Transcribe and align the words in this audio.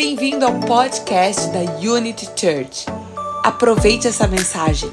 Bem-vindo 0.00 0.46
ao 0.46 0.60
podcast 0.60 1.50
da 1.50 1.58
Unity 1.80 2.26
Church. 2.26 2.86
Aproveite 3.42 4.06
essa 4.06 4.28
mensagem. 4.28 4.88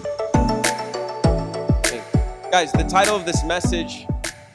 Guys, 2.52 2.72
the 2.72 2.84
title 2.86 3.14
of 3.14 3.24
this 3.24 3.44
message 3.44 4.08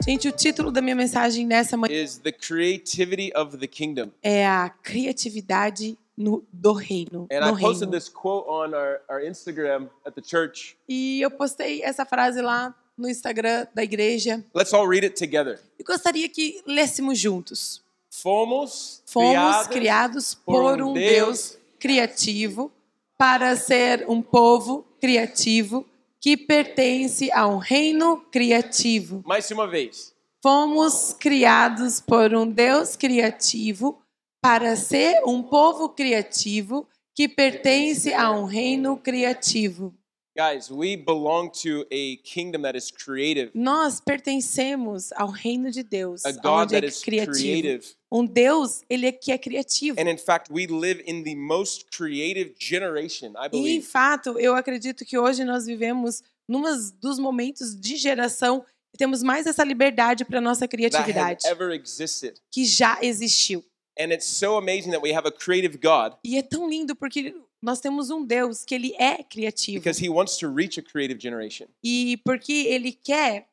Gente, 0.05 0.27
o 0.27 0.31
título 0.33 0.69
da 0.69 0.81
minha 0.81 0.93
mensagem 0.93 1.47
nessa 1.47 1.77
manhã 1.77 1.95
is 1.95 2.17
The 2.17 2.33
Creativity 2.33 3.31
of 3.33 3.59
the 3.59 3.65
Kingdom. 3.65 4.11
é 4.21 4.45
a 4.45 4.69
criatividade 4.69 5.97
no- 6.17 6.43
do 6.51 6.73
reino. 6.73 7.29
And 7.31 7.39
no 7.49 7.57
I 7.57 7.61
posted 7.61 7.87
reino. 7.87 7.91
this 7.91 8.09
quote 8.09 8.45
on 8.49 8.73
our, 8.75 8.99
our 9.07 9.23
Instagram 9.23 9.87
at 10.05 10.15
the 10.15 10.21
church. 10.21 10.75
E 10.85 11.21
eu 11.21 11.31
postei 11.31 11.81
essa 11.81 12.05
frase 12.05 12.41
lá 12.41 12.75
no 12.97 13.07
Instagram 13.07 13.67
da 13.73 13.85
igreja 13.85 14.43
Let's 14.53 14.73
all 14.73 14.85
read 14.85 15.05
it 15.05 15.15
together. 15.15 15.61
e 15.79 15.83
gostaria 15.85 16.27
que 16.27 16.61
lêssemos 16.67 17.17
juntos. 17.17 17.80
Fomos, 18.11 19.01
Fomos 19.05 19.33
criados 19.33 19.67
criados 19.67 20.33
por 20.35 20.61
por 20.61 20.81
um 20.81 20.89
um 20.89 20.93
Deus 20.93 21.11
Deus 21.15 21.57
criativo 21.79 22.71
para 23.17 23.55
ser 23.55 24.05
um 24.09 24.21
povo 24.21 24.85
criativo 24.99 25.85
que 26.19 26.35
pertence 26.35 27.31
a 27.31 27.47
um 27.47 27.57
reino 27.57 28.17
criativo. 28.31 29.23
mais 29.25 29.49
uma 29.49 29.65
vez. 29.65 30.13
Fomos 30.43 31.13
criados 31.13 32.01
por 32.01 32.33
um 32.35 32.47
Deus 32.47 32.95
criativo 32.95 34.01
para 34.41 34.75
ser 34.75 35.21
um 35.25 35.41
povo 35.41 35.89
criativo 35.89 36.87
que 37.15 37.27
pertence 37.27 38.13
a 38.13 38.31
um 38.31 38.45
reino 38.45 38.97
criativo. 38.97 39.93
Guys, 40.33 40.71
we 40.71 40.95
belong 40.95 41.51
to 41.61 41.85
a 41.91 42.15
kingdom 42.23 42.61
that 42.61 42.77
is 42.77 42.89
creative, 42.89 43.51
Nós 43.53 43.99
pertencemos 43.99 45.11
ao 45.13 45.27
reino 45.29 45.69
de 45.69 45.83
Deus, 45.83 46.23
a 46.25 46.31
God 46.31 46.45
onde 46.45 46.75
that 46.75 46.85
é 46.85 46.87
is 46.87 47.01
criativo. 47.01 47.83
Um 48.09 48.25
Deus, 48.25 48.81
ele 48.89 49.07
é 49.07 49.11
que 49.11 49.31
é 49.33 49.37
criativo. 49.37 49.99
And 49.99 50.09
in 50.09 50.17
fact, 50.17 50.49
we 50.49 50.67
live 50.67 51.03
in 51.05 51.23
the 51.23 51.35
most 51.35 51.85
creative 51.91 52.55
generation, 52.57 53.33
I 53.35 53.47
E, 53.47 53.47
em 53.47 53.49
believe, 53.49 53.85
fato, 53.85 54.39
eu 54.39 54.55
acredito 54.55 55.03
que 55.03 55.17
hoje 55.17 55.43
nós 55.43 55.65
vivemos 55.65 56.23
num 56.47 56.63
dos 57.01 57.19
momentos 57.19 57.75
de 57.75 57.97
geração 57.97 58.63
que 58.91 58.97
temos 58.97 59.21
mais 59.21 59.45
essa 59.45 59.65
liberdade 59.65 60.23
para 60.23 60.39
nossa 60.39 60.65
criatividade, 60.65 61.45
ever 61.45 61.71
existed. 61.71 62.35
que 62.49 62.63
já 62.63 62.97
existiu. 63.01 63.63
And 63.99 64.13
it's 64.13 64.27
so 64.27 64.55
amazing 64.55 64.91
that 64.91 65.03
we 65.03 65.13
have 65.13 65.27
a 65.27 65.31
creative 65.31 65.77
God 65.77 66.13
E 66.23 66.37
é 66.37 66.41
tão 66.41 66.69
lindo 66.69 66.95
porque 66.95 67.35
nós 67.61 67.79
temos 67.79 68.09
um 68.09 68.25
Deus 68.25 68.63
que 68.65 68.73
ele 68.73 68.95
é 68.97 69.23
criativo. 69.23 69.79
because 69.79 70.03
he 70.03 70.09
wants 70.09 70.37
to 70.37 70.51
reach 70.51 70.79
a 70.79 70.83
creative 70.83 71.19
generation. 71.21 71.67
E 71.83 72.17
porque 72.25 72.51
ele 72.67 72.91
quer 72.91 73.47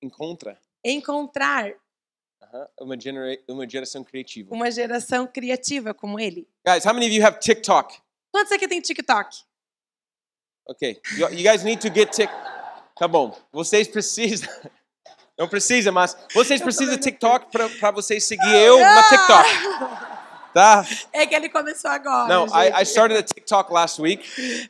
Encontra 0.00 0.56
encontrar 0.84 1.72
Aham, 2.40 2.68
uma, 2.80 2.98
genera 3.00 3.36
uma 3.48 3.68
geração 3.68 4.04
criativa. 4.04 4.54
uma 4.54 4.70
geração 4.70 5.26
criativa 5.26 5.92
como 5.92 6.20
ele. 6.20 6.46
Guys, 6.66 6.84
how 6.86 6.94
many 6.94 7.06
of 7.06 7.14
you 7.16 7.26
have 7.26 7.40
TikTok? 7.40 7.98
Quantos 8.32 8.52
aqui 8.52 8.68
tem 8.68 8.80
TikTok? 8.80 9.36
Okay, 10.68 11.00
you, 11.16 11.28
you 11.30 11.42
guys 11.50 11.64
need 11.64 11.80
to 11.80 11.92
get 11.92 12.10
Tik. 12.12 12.30
Tá 12.96 13.08
bom, 13.08 13.34
vocês 13.52 13.88
precisam. 13.88 14.48
Não 15.38 15.48
precisa, 15.48 15.90
mas 15.92 16.16
vocês 16.34 16.60
precisam 16.60 16.94
de 16.96 17.00
TikTok 17.00 17.50
para 17.78 17.90
vocês 17.92 18.24
seguir 18.24 18.54
eu 18.56 18.78
na 18.80 19.02
TikTok, 19.08 19.48
tá? 20.58 20.86
É 21.12 21.26
que 21.26 21.34
ele 21.34 21.48
começou 21.48 21.90
agora. 21.90 22.34
No, 22.34 22.46
I, 22.46 22.80
I 22.80 22.82
started 22.84 23.18
a 23.18 23.22
TikTok 23.22 23.72
last 23.72 24.00
week 24.00 24.24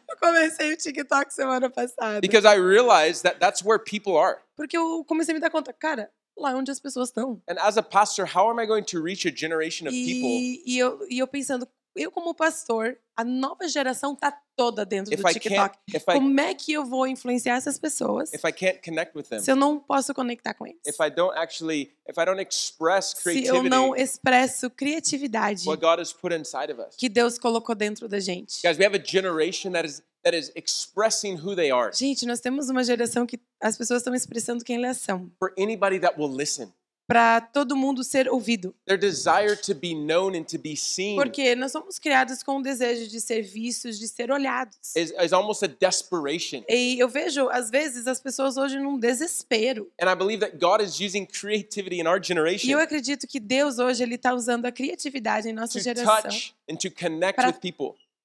Eu 0.09 0.17
comecei 0.21 0.73
o 0.73 0.77
TikTok 0.77 1.33
semana 1.33 1.71
passada. 1.71 2.21
because 2.21 2.47
I 2.47 2.59
realized 2.59 3.23
that 3.23 3.39
that's 3.39 3.63
where 3.65 3.79
people 3.79 4.17
are. 4.17 4.39
Porque 4.57 4.77
eu 4.77 5.05
comecei 5.05 5.33
a 5.33 5.35
me 5.35 5.41
dar 5.41 5.51
conta, 5.51 5.73
cara, 5.73 6.11
lá 6.37 6.53
é 6.53 6.55
onde 6.55 6.71
as 6.71 6.81
pessoas 6.81 7.09
estão. 7.09 7.41
And 7.49 7.57
as 7.61 7.77
a 7.79 7.83
pastor, 7.83 8.27
how 8.27 8.51
am 8.51 8.61
I 8.61 8.67
going 8.67 8.85
to 8.85 9.03
reach 9.03 9.27
a 9.27 9.35
generation 9.35 9.87
of 9.87 9.95
people 9.95 10.29
E, 10.29 10.63
e, 10.67 10.79
eu, 10.79 10.99
e 11.09 11.19
eu 11.19 11.27
pensando, 11.27 11.67
eu 11.97 12.11
como 12.11 12.35
pastor, 12.35 12.99
a 13.17 13.25
nova 13.25 13.67
geração 13.69 14.15
tá 14.15 14.33
toda 14.57 14.85
dentro 14.87 15.13
if 15.13 15.21
do 15.21 15.29
TikTok. 15.29 15.79
I 15.93 16.01
Como 16.01 16.41
é 16.41 16.55
que 16.55 16.73
eu 16.73 16.85
vou 16.85 17.07
influenciar 17.07 17.57
essas 17.57 17.79
pessoas 17.79 18.33
if 18.33 18.45
I 18.45 18.53
can't 18.53 18.81
connect 18.85 19.17
with 19.17 19.25
them? 19.25 19.41
se 19.41 19.51
eu 19.51 19.57
não 19.57 19.79
posso 19.79 20.15
conectar 20.15 20.55
com 20.55 20.67
eles? 20.67 20.81
If 20.87 20.97
I 21.01 21.11
don't 21.11 21.37
actually 21.37 21.93
if 22.09 22.17
I 22.17 22.25
don't 22.25 22.41
express 22.41 23.15
Se 23.19 23.45
eu 23.45 23.63
não 23.63 23.95
expresso 23.97 24.71
criatividade 24.71 25.67
what 25.67 25.81
God 25.81 26.01
has 26.01 26.13
put 26.13 26.35
inside 26.35 26.73
of 26.73 26.81
us. 26.81 26.95
que 26.97 27.09
Deus 27.09 27.39
colocou 27.39 27.75
dentro 27.75 28.09
da 28.09 28.21
gente. 28.21 28.61
Guys, 28.63 28.79
we 28.79 28.85
have 28.85 28.97
a 28.97 29.03
generation 29.05 29.73
that 29.73 29.87
is 29.87 30.03
that 30.25 30.37
is 30.37 30.51
expressing 30.55 31.37
who 31.37 31.55
they 31.55 31.71
are 31.71 31.93
Gente, 31.95 32.27
nós 32.27 32.41
temos 32.41 32.69
uma 32.69 32.83
geração 32.85 33.27
que 33.27 33.41
as 33.61 33.77
pessoas 33.77 34.01
estão 34.01 34.15
expressando 34.15 34.65
quem 34.65 34.77
elas 34.77 34.99
são, 34.99 35.31
for 35.39 35.53
anybody 35.59 35.99
that 35.99 36.21
will 36.21 36.33
listen. 36.33 36.73
Para 37.09 37.41
todo 37.41 37.75
mundo 37.75 38.05
ser 38.05 38.29
ouvido. 38.29 38.75
Their 38.87 38.99
desire 38.99 39.57
to 39.57 39.75
be 39.75 39.95
known 39.95 40.37
and 40.37 40.45
to 40.45 40.59
be 40.59 40.77
seen 40.77 41.17
Porque 41.17 41.57
nós 41.57 41.73
somos 41.73 41.99
criados 41.99 42.43
com 42.43 42.59
o 42.59 42.63
desejo 42.63 43.09
de 43.09 43.19
ser 43.19 43.41
vistos, 43.41 43.99
de 43.99 44.07
ser 44.07 44.31
olhados. 44.31 44.77
is, 44.95 45.11
is 45.19 45.33
almost 45.33 45.65
a 45.65 45.69
desperation. 45.69 46.63
E 46.69 46.99
eu 46.99 47.09
vejo, 47.09 47.49
às 47.49 47.71
vezes, 47.71 48.07
as 48.07 48.21
pessoas 48.21 48.59
hoje 48.59 48.79
num 48.79 48.99
desespero. 48.99 49.91
And 49.99 50.13
I 50.13 50.15
believe 50.15 50.41
that 50.41 50.59
God 50.59 50.83
is 50.83 51.01
using 51.01 51.25
creativity 51.25 51.99
in 51.99 52.07
our 52.07 52.19
E 52.19 52.23
generation 52.23 52.71
eu 52.71 52.79
acredito 52.79 53.27
que 53.27 53.41
Deus 53.41 53.79
hoje 53.79 54.03
ele 54.03 54.17
está 54.17 54.35
usando 54.35 54.67
a 54.67 54.73
criatividade 54.73 55.49
em 55.49 55.55
nossa 55.55 55.81
geração 55.81 56.23
touch 56.23 56.55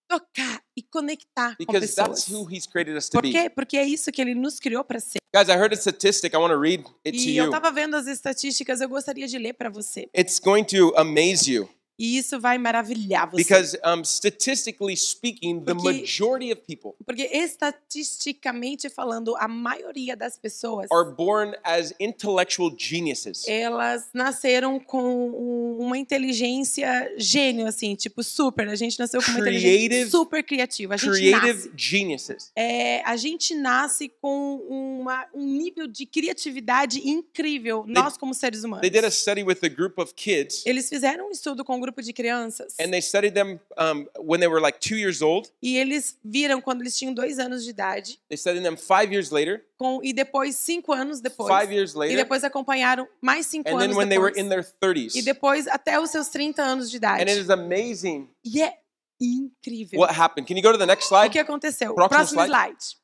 tocar 0.07 0.61
e 0.77 0.81
conectar 0.83 1.55
com 1.57 1.65
because 1.65 1.95
that's 1.95 2.25
pessoas. 2.25 2.27
who 2.29 2.47
He's 2.53 2.65
created 2.67 2.95
us 2.97 3.07
to 3.09 3.13
Por 3.17 3.21
be. 3.23 3.31
quê? 3.31 3.49
Porque 3.49 3.77
é 3.77 3.83
isso 3.85 4.11
que 4.11 4.21
ele 4.21 4.35
nos 4.35 4.59
criou 4.59 4.83
para 4.83 4.99
ser. 4.99 5.19
Guys, 5.35 5.49
I 5.49 5.53
heard 5.53 5.73
a 5.73 5.77
statistic. 5.77 6.33
I 6.33 6.37
want 6.37 6.51
to 6.53 6.59
read 6.59 6.83
it 7.05 7.17
to 7.17 7.23
E 7.29 7.37
eu 7.37 7.45
you. 7.45 7.51
estava 7.51 7.71
vendo 7.71 7.95
as 7.95 8.05
estatísticas, 8.07 8.81
eu 8.81 8.89
gostaria 8.89 9.27
de 9.27 9.37
ler 9.37 9.53
para 9.53 9.69
você. 9.69 10.07
It's 10.15 10.39
going 10.39 10.63
to 10.65 10.93
amaze 10.95 11.51
you 11.51 11.67
E 12.03 12.17
isso 12.17 12.37
vai 12.39 12.57
maravilhar 12.57 13.29
você. 13.31 13.37
because, 13.43 13.79
um, 13.85 14.03
statistically 14.03 14.97
speaking, 14.97 15.61
the 15.61 15.73
Porque- 15.73 16.01
majority 16.01 16.51
of 16.51 16.61
people 16.67 16.91
Porque 17.05 17.23
estatisticamente 17.31 18.89
falando, 18.89 19.35
a 19.37 19.47
maioria 19.47 20.15
das 20.15 20.37
pessoas 20.37 20.87
are 20.91 21.15
born 21.15 21.55
as 21.63 21.93
intellectual 21.99 22.73
geniuses. 22.77 23.47
elas 23.47 24.09
nasceram 24.13 24.79
com 24.79 25.01
um- 25.29 25.77
uma 25.79 25.97
inteligência 25.97 27.13
gênio, 27.17 27.67
assim, 27.67 27.95
tipo 27.95 28.21
super. 28.23 28.67
A 28.67 28.75
gente 28.75 28.99
nasceu 28.99 29.21
com 29.21 29.31
uma 29.31 29.39
Creative- 29.39 29.75
inteligência 29.85 30.11
super 30.11 30.43
criativa. 30.43 30.95
A 30.95 30.97
gente 30.97 31.09
Creative 31.11 31.53
nasce. 31.53 31.71
geniuses. 31.75 32.51
É, 32.55 33.01
a 33.03 33.15
gente 33.15 33.55
nasce 33.55 34.09
com 34.21 34.57
uma- 34.69 35.25
um 35.33 35.45
nível 35.45 35.87
de 35.87 36.05
criatividade 36.05 36.99
incrível, 37.07 37.85
nós 37.87 38.17
como 38.17 38.33
seres 38.33 38.63
humanos. 38.63 38.81
They 38.81 38.89
did 38.89 39.05
a 39.05 39.11
study 39.11 39.43
with 39.43 39.59
a 39.63 39.69
group 39.69 39.97
of 39.99 40.13
kids, 40.13 40.65
Eles 40.65 40.89
fizeram 40.89 41.27
um 41.27 41.31
estudo 41.31 41.63
com 41.63 41.75
um 41.77 41.79
grupo 41.79 41.92
de 42.01 42.11
crianças 42.13 42.73
and 42.79 42.89
they 42.89 43.01
studied 43.01 43.33
them 43.33 43.59
um, 43.77 44.07
when 44.19 44.39
they 44.39 44.47
were 44.47 44.61
like 44.61 44.79
two 44.79 44.95
years 44.97 45.21
old. 45.21 45.49
e 45.61 45.77
eles 45.77 46.17
viram 46.23 46.59
quando 46.61 46.81
eles 46.81 46.97
tinham 46.97 47.13
dois 47.13 47.37
anos 47.39 47.63
de 47.63 47.69
idade 47.69 48.19
They 48.29 48.37
studied 48.37 48.63
them 48.63 48.75
five 48.77 49.13
years 49.13 49.29
later, 49.29 49.63
com, 49.77 49.99
e 50.03 50.13
depois 50.13 50.55
cinco 50.55 50.91
anos 50.93 51.19
depois. 51.21 51.53
five 51.53 51.73
years 51.73 51.93
E 51.93 51.97
later, 51.97 52.17
depois 52.17 52.43
acompanharam 52.43 53.07
mais 53.21 53.45
cinco 53.45 53.69
and 53.69 53.73
anos 53.75 53.87
then 53.89 53.97
when 53.97 54.09
they 54.09 54.17
were 54.17 54.31
depois. 54.33 54.45
in 54.45 54.49
their 54.49 54.63
30s. 54.81 55.15
E 55.15 55.21
depois 55.21 55.67
até 55.67 55.99
os 55.99 56.09
seus 56.09 56.29
30 56.29 56.61
anos 56.63 56.89
de 56.89 56.97
idade. 56.97 57.21
And 57.23 57.27
it 57.29 57.39
is 57.41 57.49
amazing 57.49 58.29
E 58.43 58.61
é 58.61 58.73
incrível. 59.21 59.99
what 59.99 60.13
happened. 60.17 60.47
Can 60.47 60.55
you 60.55 60.61
go 60.63 60.71
to 60.71 60.77
the 60.77 60.85
next 60.85 61.05
O 61.05 61.15
slide? 61.15 61.29
que 61.31 61.39
aconteceu? 61.39 61.93
Próximo 61.93 62.09
Próximo 62.17 62.41
slide. 62.45 62.75
slide. 62.81 63.03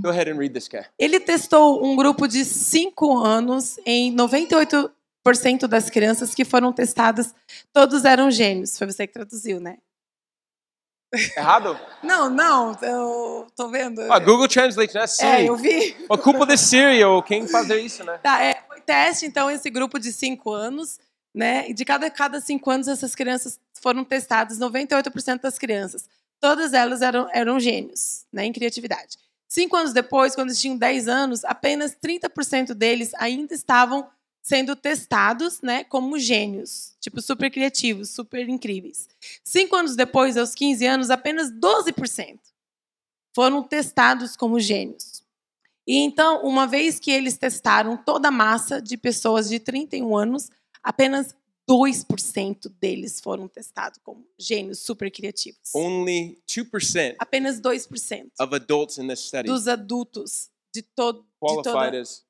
Go 0.00 0.08
ahead 0.08 0.28
and 0.30 0.38
read 0.38 0.54
this 0.54 0.68
guy. 0.68 0.84
Ele 0.98 1.20
testou 1.20 1.84
um 1.84 1.94
grupo 1.94 2.26
de 2.26 2.44
5 2.46 3.18
anos 3.18 3.76
em 3.84 4.10
98% 4.16 4.90
das 5.68 5.88
crianças 5.88 6.34
que 6.34 6.44
foram 6.44 6.72
testadas, 6.72 7.34
todos 7.72 8.04
eram 8.04 8.30
gênios. 8.30 8.76
Foi 8.76 8.86
você 8.86 9.06
que 9.06 9.12
traduziu, 9.12 9.60
né? 9.60 9.78
Errado? 11.36 11.78
Não, 12.02 12.30
não, 12.30 12.76
eu 12.82 13.46
tô 13.54 13.68
vendo. 13.68 14.00
Ah, 14.10 14.18
Google 14.18 14.48
Translate, 14.48 14.94
né? 14.94 15.02
é, 15.02 15.06
Siri. 15.06 15.46
eu 15.46 15.56
vi. 15.56 15.94
A 16.10 16.16
culpa 16.16 16.46
de 16.46 16.56
Siri, 16.56 17.04
ou 17.04 17.22
quem 17.22 17.46
fazer 17.46 17.78
isso, 17.80 18.02
né? 18.02 18.18
Tá, 18.22 18.42
é, 18.42 18.62
foi 18.66 18.80
teste, 18.80 19.26
então, 19.26 19.50
esse 19.50 19.68
grupo 19.70 19.98
de 20.00 20.12
5 20.12 20.50
anos, 20.50 20.98
né? 21.34 21.68
E 21.68 21.74
de 21.74 21.84
cada, 21.84 22.10
cada 22.10 22.40
cinco 22.40 22.70
anos, 22.70 22.88
essas 22.88 23.14
crianças 23.14 23.58
foram 23.80 24.04
testadas, 24.04 24.58
98% 24.58 25.40
das 25.40 25.58
crianças. 25.58 26.08
Todas 26.40 26.72
elas 26.72 27.02
eram, 27.02 27.28
eram 27.32 27.60
gênios, 27.60 28.26
né? 28.32 28.44
Em 28.44 28.52
criatividade. 28.52 29.16
Cinco 29.48 29.76
anos 29.76 29.92
depois, 29.92 30.34
quando 30.34 30.48
eles 30.48 30.60
tinham 30.60 30.76
10 30.76 31.08
anos, 31.08 31.44
apenas 31.44 31.94
30% 31.94 32.74
deles 32.74 33.12
ainda 33.14 33.54
estavam 33.54 34.08
sendo 34.42 34.74
testados, 34.74 35.60
né, 35.62 35.84
como 35.84 36.18
gênios, 36.18 36.94
tipo 37.00 37.22
super 37.22 37.50
criativos, 37.50 38.10
super 38.10 38.48
incríveis. 38.48 39.08
Cinco 39.44 39.76
anos 39.76 39.94
depois, 39.94 40.36
aos 40.36 40.54
15 40.54 40.84
anos, 40.84 41.10
apenas 41.10 41.50
12% 41.52 42.40
foram 43.34 43.62
testados 43.62 44.36
como 44.36 44.58
gênios. 44.58 45.22
E 45.86 45.96
então, 45.98 46.44
uma 46.44 46.66
vez 46.66 46.98
que 46.98 47.10
eles 47.10 47.36
testaram 47.36 47.96
toda 47.96 48.28
a 48.28 48.32
massa 48.32 48.80
de 48.80 48.96
pessoas 48.96 49.48
de 49.48 49.58
31 49.58 50.16
anos, 50.16 50.50
apenas 50.82 51.34
2% 51.68 52.70
deles 52.80 53.20
foram 53.20 53.48
testados 53.48 53.98
como 54.02 54.26
gênios 54.38 54.80
super 54.80 55.10
criativos. 55.10 55.74
Only 55.74 56.38
2% 56.48 57.16
Apenas 57.18 57.60
2% 57.60 58.30
of 58.40 58.54
adults 58.54 58.98
in 58.98 59.06
this 59.06 59.20
study 59.20 59.48
dos 59.48 59.68
adultos 59.68 60.50
de, 60.74 60.82
to 60.82 61.12
de 61.12 61.20
qualified 61.38 61.62
toda 61.62 62.00
as 62.00 62.24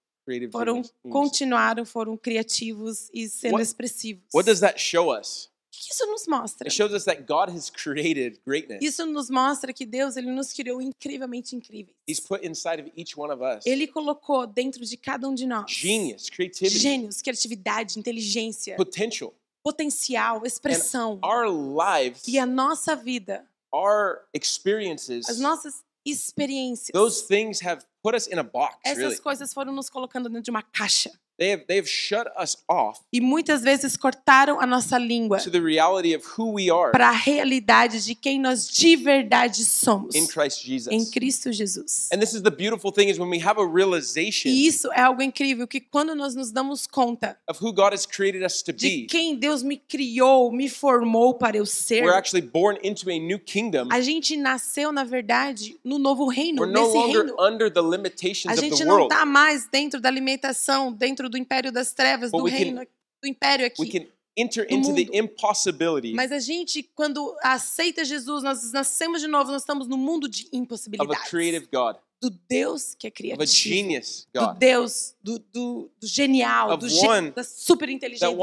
foram 0.51 0.75
genius. 0.77 0.93
continuaram, 1.11 1.85
foram 1.85 2.17
criativos 2.17 3.09
e 3.13 3.29
sendo 3.29 3.53
What- 3.55 3.63
expressivos. 3.63 4.25
What 4.35 4.47
does 4.47 4.61
that 4.61 4.81
show 4.81 5.11
us? 5.17 5.51
que 5.75 5.93
isso 5.93 6.07
nos 6.07 6.27
mostra? 6.29 6.69
It 6.69 6.75
shows 6.77 6.93
us 6.93 7.05
that 7.07 7.23
God 7.23 7.49
has 7.49 7.69
created 7.71 8.39
greatness. 8.47 8.79
Isso 8.85 9.05
nos 9.07 9.29
mostra 9.31 9.73
que 9.73 9.85
Deus 9.87 10.17
ele 10.17 10.31
nos 10.31 10.53
criou 10.53 10.81
incrivelmente 10.83 11.57
incríveis. 11.57 11.97
He's 12.09 12.21
put 12.21 12.47
inside 12.47 12.81
of 12.83 12.93
each 12.97 13.19
one 13.19 13.33
of 13.33 13.43
us 13.43 13.65
Ele 13.67 13.87
colocou 13.89 14.47
dentro 14.47 14.85
de 14.85 14.97
cada 14.97 15.27
um 15.29 15.35
de 15.35 15.45
nós 15.47 15.71
genius, 15.71 16.29
creativity, 16.31 16.79
gênios, 16.79 17.21
criatividade, 17.23 17.99
inteligência, 17.99 18.77
potential. 18.77 19.35
potencial, 19.65 20.45
expressão. 20.47 21.19
Our 21.25 21.47
lives, 21.49 22.29
E 22.29 22.39
a 22.39 22.47
nossa 22.47 22.95
vida, 22.95 23.45
our 23.75 24.21
experiences, 24.35 25.29
as 25.29 25.39
nossas 25.41 25.83
experiências, 26.05 26.91
those 26.93 27.27
things 27.27 27.61
have 27.65 27.85
put 28.03 28.17
us 28.17 28.27
in 28.27 28.39
a 28.39 28.43
box, 28.43 28.77
essas 28.85 28.99
really. 28.99 29.21
coisas 29.21 29.53
foram 29.53 29.73
nos 29.73 29.89
colocando 29.89 30.29
dentro 30.29 30.43
de 30.43 30.51
uma 30.51 30.63
caixa. 30.63 31.11
They 31.43 31.51
have, 31.55 31.65
they 31.67 31.79
have 31.79 31.89
shut 31.89 32.29
us 32.41 32.57
off 32.69 33.01
E 33.13 33.21
muitas 33.21 33.63
vezes 33.63 33.97
cortaram 33.97 34.61
a 34.61 34.67
nossa 34.67 34.97
língua 34.97 35.39
to 35.41 35.51
the 35.51 35.59
reality 35.61 36.15
of 36.15 36.25
who 36.39 36.53
we 36.53 36.71
are 36.71 36.93
para 36.93 37.09
a 37.09 37.13
realidade 37.13 38.05
de 38.05 38.15
quem 38.15 38.39
nós 38.39 38.69
de 38.69 38.95
verdade 38.95 39.65
somos 39.65 40.15
in 40.15 40.25
Christ 40.29 40.63
Jesus. 40.65 40.93
em 40.93 41.05
Cristo 41.11 41.51
Jesus. 41.51 42.09
And 42.13 42.21
this 42.21 42.33
is 42.33 42.43
the 42.43 42.51
beautiful 42.51 42.93
thing 42.93 43.09
is 43.09 43.19
when 43.19 43.29
we 43.29 43.41
have 43.45 43.61
a 43.61 43.67
realization 43.67 44.49
E 44.51 44.69
isso 44.69 44.93
é 44.93 45.01
algo 45.01 45.21
incrível 45.21 45.67
que 45.67 45.81
quando 45.81 46.15
nós 46.15 46.37
nos 46.37 46.53
damos 46.53 46.87
conta 46.87 47.37
of 47.49 47.59
who 47.61 47.73
God 47.73 47.93
has 47.93 48.07
created 48.07 48.45
us 48.45 48.63
to 48.63 48.73
de 48.73 48.89
be, 48.89 49.07
quem 49.07 49.35
Deus 49.35 49.65
me 49.65 49.77
criou, 49.77 50.53
me 50.53 50.69
formou 50.69 51.35
para 51.35 51.57
eu 51.57 51.67
ser, 51.67 52.05
we're 52.05 52.17
actually 52.17 52.47
born 52.47 52.79
into 52.85 53.11
a 53.11 53.19
new 53.19 53.41
kingdom. 53.41 53.89
a 53.91 54.01
gente 54.01 54.37
nasceu 54.37 54.93
na 54.93 55.03
verdade 55.03 55.77
no 55.83 55.99
novo 55.99 56.29
reino, 56.29 56.63
We're 56.63 56.73
no 56.73 56.83
nesse 56.85 56.95
longer 56.97 57.25
reino. 57.25 57.37
under 57.41 57.69
the 57.73 57.81
limitations 57.83 58.47
A 58.47 58.53
of 58.53 58.61
gente 58.61 58.79
the 58.79 58.85
não 58.85 59.03
está 59.05 59.27
mais 59.27 59.67
dentro 59.67 60.01
da 60.01 60.09
alimentação, 60.09 60.93
dentro 60.93 61.32
do 61.33 61.39
império 61.39 61.73
das 61.73 61.93
trevas, 61.93 62.31
But 62.31 62.39
do 62.43 62.45
can- 62.51 62.57
reino, 62.57 62.87
do 63.23 63.29
império 63.29 63.67
aqui. 63.67 64.09
enter 64.37 64.67
into 64.71 64.95
the 64.95 65.09
impossibility 65.19 66.13
Mas 66.15 66.31
a 66.33 66.39
gente, 66.39 66.83
quando 66.95 67.37
aceita 67.43 68.05
Jesus, 68.05 68.43
nós 68.43 68.73
nascemos 68.73 69.21
de 69.21 69.27
novo, 69.29 69.51
nós 69.51 69.63
estamos 69.63 69.87
no 69.89 69.97
mundo 69.99 70.29
de 70.29 70.45
of 70.45 70.51
a 70.55 70.57
impossibilidades. 70.57 71.29
creative 71.29 71.69
God, 71.73 71.97
Do 72.21 72.31
Deus 72.49 72.95
que 72.95 73.07
é 73.07 73.11
criativo. 73.11 73.45
genius 73.47 74.27
Do 74.33 74.55
Deus, 74.55 75.15
do, 75.23 75.39
do, 75.39 75.91
do 76.01 76.07
genial, 76.07 76.77
do 76.77 76.87
one 77.05 77.31
da 77.33 77.43
super 77.45 77.89
inteligente. 77.89 78.21
de 78.21 78.35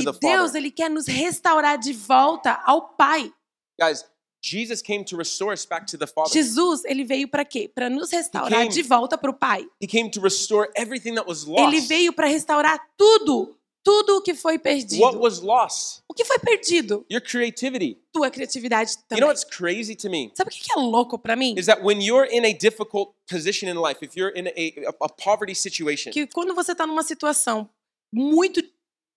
E 0.00 0.12
Deus, 0.20 0.54
ele 0.54 0.70
quer 0.70 0.90
nos 0.90 1.06
restaurar 1.06 1.78
de 1.78 1.92
volta 1.92 2.60
ao 2.66 2.88
Pai. 2.94 3.32
Guys, 3.80 4.04
Jesus 4.46 4.82
came 4.82 5.02
to 5.04 5.16
restore 5.16 5.54
us 5.54 5.64
back 5.64 5.86
to 5.86 5.96
the 5.96 6.06
Father. 6.06 6.30
Jesus, 6.30 6.84
ele 6.84 7.02
veio 7.02 7.26
para 7.26 7.46
quê? 7.46 7.66
Para 7.66 7.88
nos 7.88 8.10
restaurar 8.10 8.50
came- 8.50 8.68
de 8.68 8.82
volta 8.82 9.16
para 9.16 9.30
o 9.30 9.34
Pai. 9.34 9.66
He 9.82 9.86
came 9.86 10.10
to 10.10 10.20
restore 10.20 10.68
everything 10.76 11.14
that 11.14 11.26
was 11.26 11.44
Ele 11.46 11.76
lost. 11.76 11.88
veio 11.88 12.12
para 12.12 12.26
restaurar 12.26 12.78
tudo, 12.94 13.56
tudo 13.82 14.18
o 14.18 14.20
que 14.22 14.34
foi 14.34 14.58
perdido. 14.58 15.00
What 15.02 15.16
was 15.16 15.40
lost? 15.40 16.02
O 16.06 16.12
que 16.12 16.26
foi 16.26 16.38
perdido? 16.38 17.06
Your 17.10 17.22
creativity. 17.22 17.98
Tua 18.12 18.30
criatividade 18.30 18.90
You 18.92 18.98
também. 19.08 19.20
know 19.20 19.28
what's 19.28 19.44
crazy 19.44 19.96
to 19.96 20.10
me? 20.10 20.30
Sabe 20.34 20.50
o 20.50 20.52
que 20.52 20.70
é 20.72 20.76
louco 20.76 21.18
para 21.18 21.34
mim? 21.34 21.54
Is 21.56 21.64
that 21.64 21.82
when 21.82 22.02
you're 22.02 22.28
in 22.30 22.44
a 22.44 22.52
difficult 22.52 23.14
position 23.26 23.66
in 23.68 23.76
life, 23.80 24.04
if 24.04 24.14
you're 24.14 24.32
in 24.38 24.46
a, 24.48 24.88
a, 24.90 25.06
a 25.06 25.08
poverty 25.08 25.54
situation, 25.54 26.10
Que 26.12 26.26
quando 26.26 26.54
você 26.54 26.74
tá 26.74 26.86
numa 26.86 27.02
situação 27.02 27.66
muito 28.12 28.62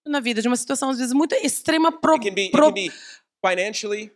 na 0.05 0.21
vida, 0.21 0.41
de 0.41 0.47
uma 0.47 0.55
situação 0.55 0.89
às 0.89 0.97
vezes 0.99 1.13
muito 1.13 1.35
extrema 1.35 1.91
pro, 1.91 2.13
it 2.13 2.25
can 2.29 2.33
be, 2.33 2.41
it 2.43 2.51
pro, 2.51 2.67
can 2.67 2.73
be 2.73 2.89
financially, 3.45 4.09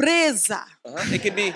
pobreza. 0.00 0.66
uh-huh, 0.84 1.14
it 1.14 1.18
can 1.22 1.34
be 1.34 1.54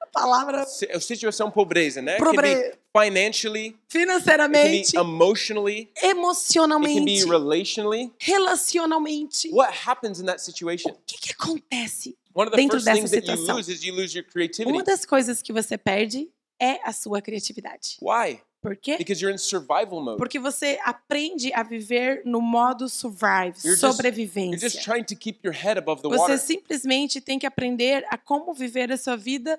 A 0.00 0.06
palavra 0.12 0.64
situação 0.66 1.50
pobreza, 1.50 2.02
né? 2.02 2.14
It 2.16 2.20
can 2.24 2.30
be 2.32 2.36
Pobre- 2.36 2.78
financially, 2.92 3.76
financeiramente, 3.88 4.96
emotionally, 4.96 5.82
it 5.82 6.00
can 6.00 6.08
be 6.14 6.18
emocionalmente, 6.18 7.24
relationally. 7.24 8.12
relacionalmente. 8.18 9.48
What 9.52 9.72
happens 9.86 10.18
in 10.20 10.26
that 10.26 10.40
situation? 10.42 10.90
O 10.90 10.98
que, 11.06 11.16
que 11.18 11.32
acontece? 11.32 12.16
One 12.34 12.48
of 12.48 12.50
the 12.52 12.56
Dentro 12.56 12.78
first 12.78 12.86
dessa 12.86 12.96
things 12.98 13.10
that 13.12 13.24
you 13.26 13.36
situação. 13.36 13.56
lose 13.56 13.68
is 13.72 13.84
you 13.84 13.94
lose 13.94 14.16
your 14.16 14.24
creativity. 14.26 14.70
Uma 14.72 14.82
das 14.82 15.04
coisas 15.04 15.40
que 15.42 15.52
você 15.52 15.78
perde 15.78 16.28
é 16.60 16.80
a 16.84 16.92
sua 16.92 17.22
criatividade. 17.22 17.96
Why? 18.02 18.40
Por 18.62 18.76
quê? 18.76 18.98
Because 18.98 19.22
you're 19.22 19.32
in 19.34 19.38
survival 19.38 20.02
mode. 20.02 20.18
Porque 20.18 20.38
você 20.38 20.78
aprende 20.84 21.50
a 21.54 21.62
viver 21.62 22.22
no 22.26 22.40
modo 22.42 22.88
survive, 22.90 23.54
You're 23.64 23.74
just- 23.76 23.80
sobrevivência. 23.80 24.50
You're 24.56 24.68
just 24.68 24.82
trying 24.84 25.04
to 25.04 25.16
keep 25.16 25.40
your 25.42 25.54
head 25.56 25.78
above 25.78 26.02
the 26.02 26.08
Você 26.08 26.18
water. 26.18 26.38
simplesmente 26.38 27.20
tem 27.20 27.38
que 27.38 27.46
aprender 27.46 28.04
a 28.10 28.18
como 28.18 28.52
viver 28.52 28.92
a 28.92 28.98
sua 28.98 29.16
vida 29.16 29.58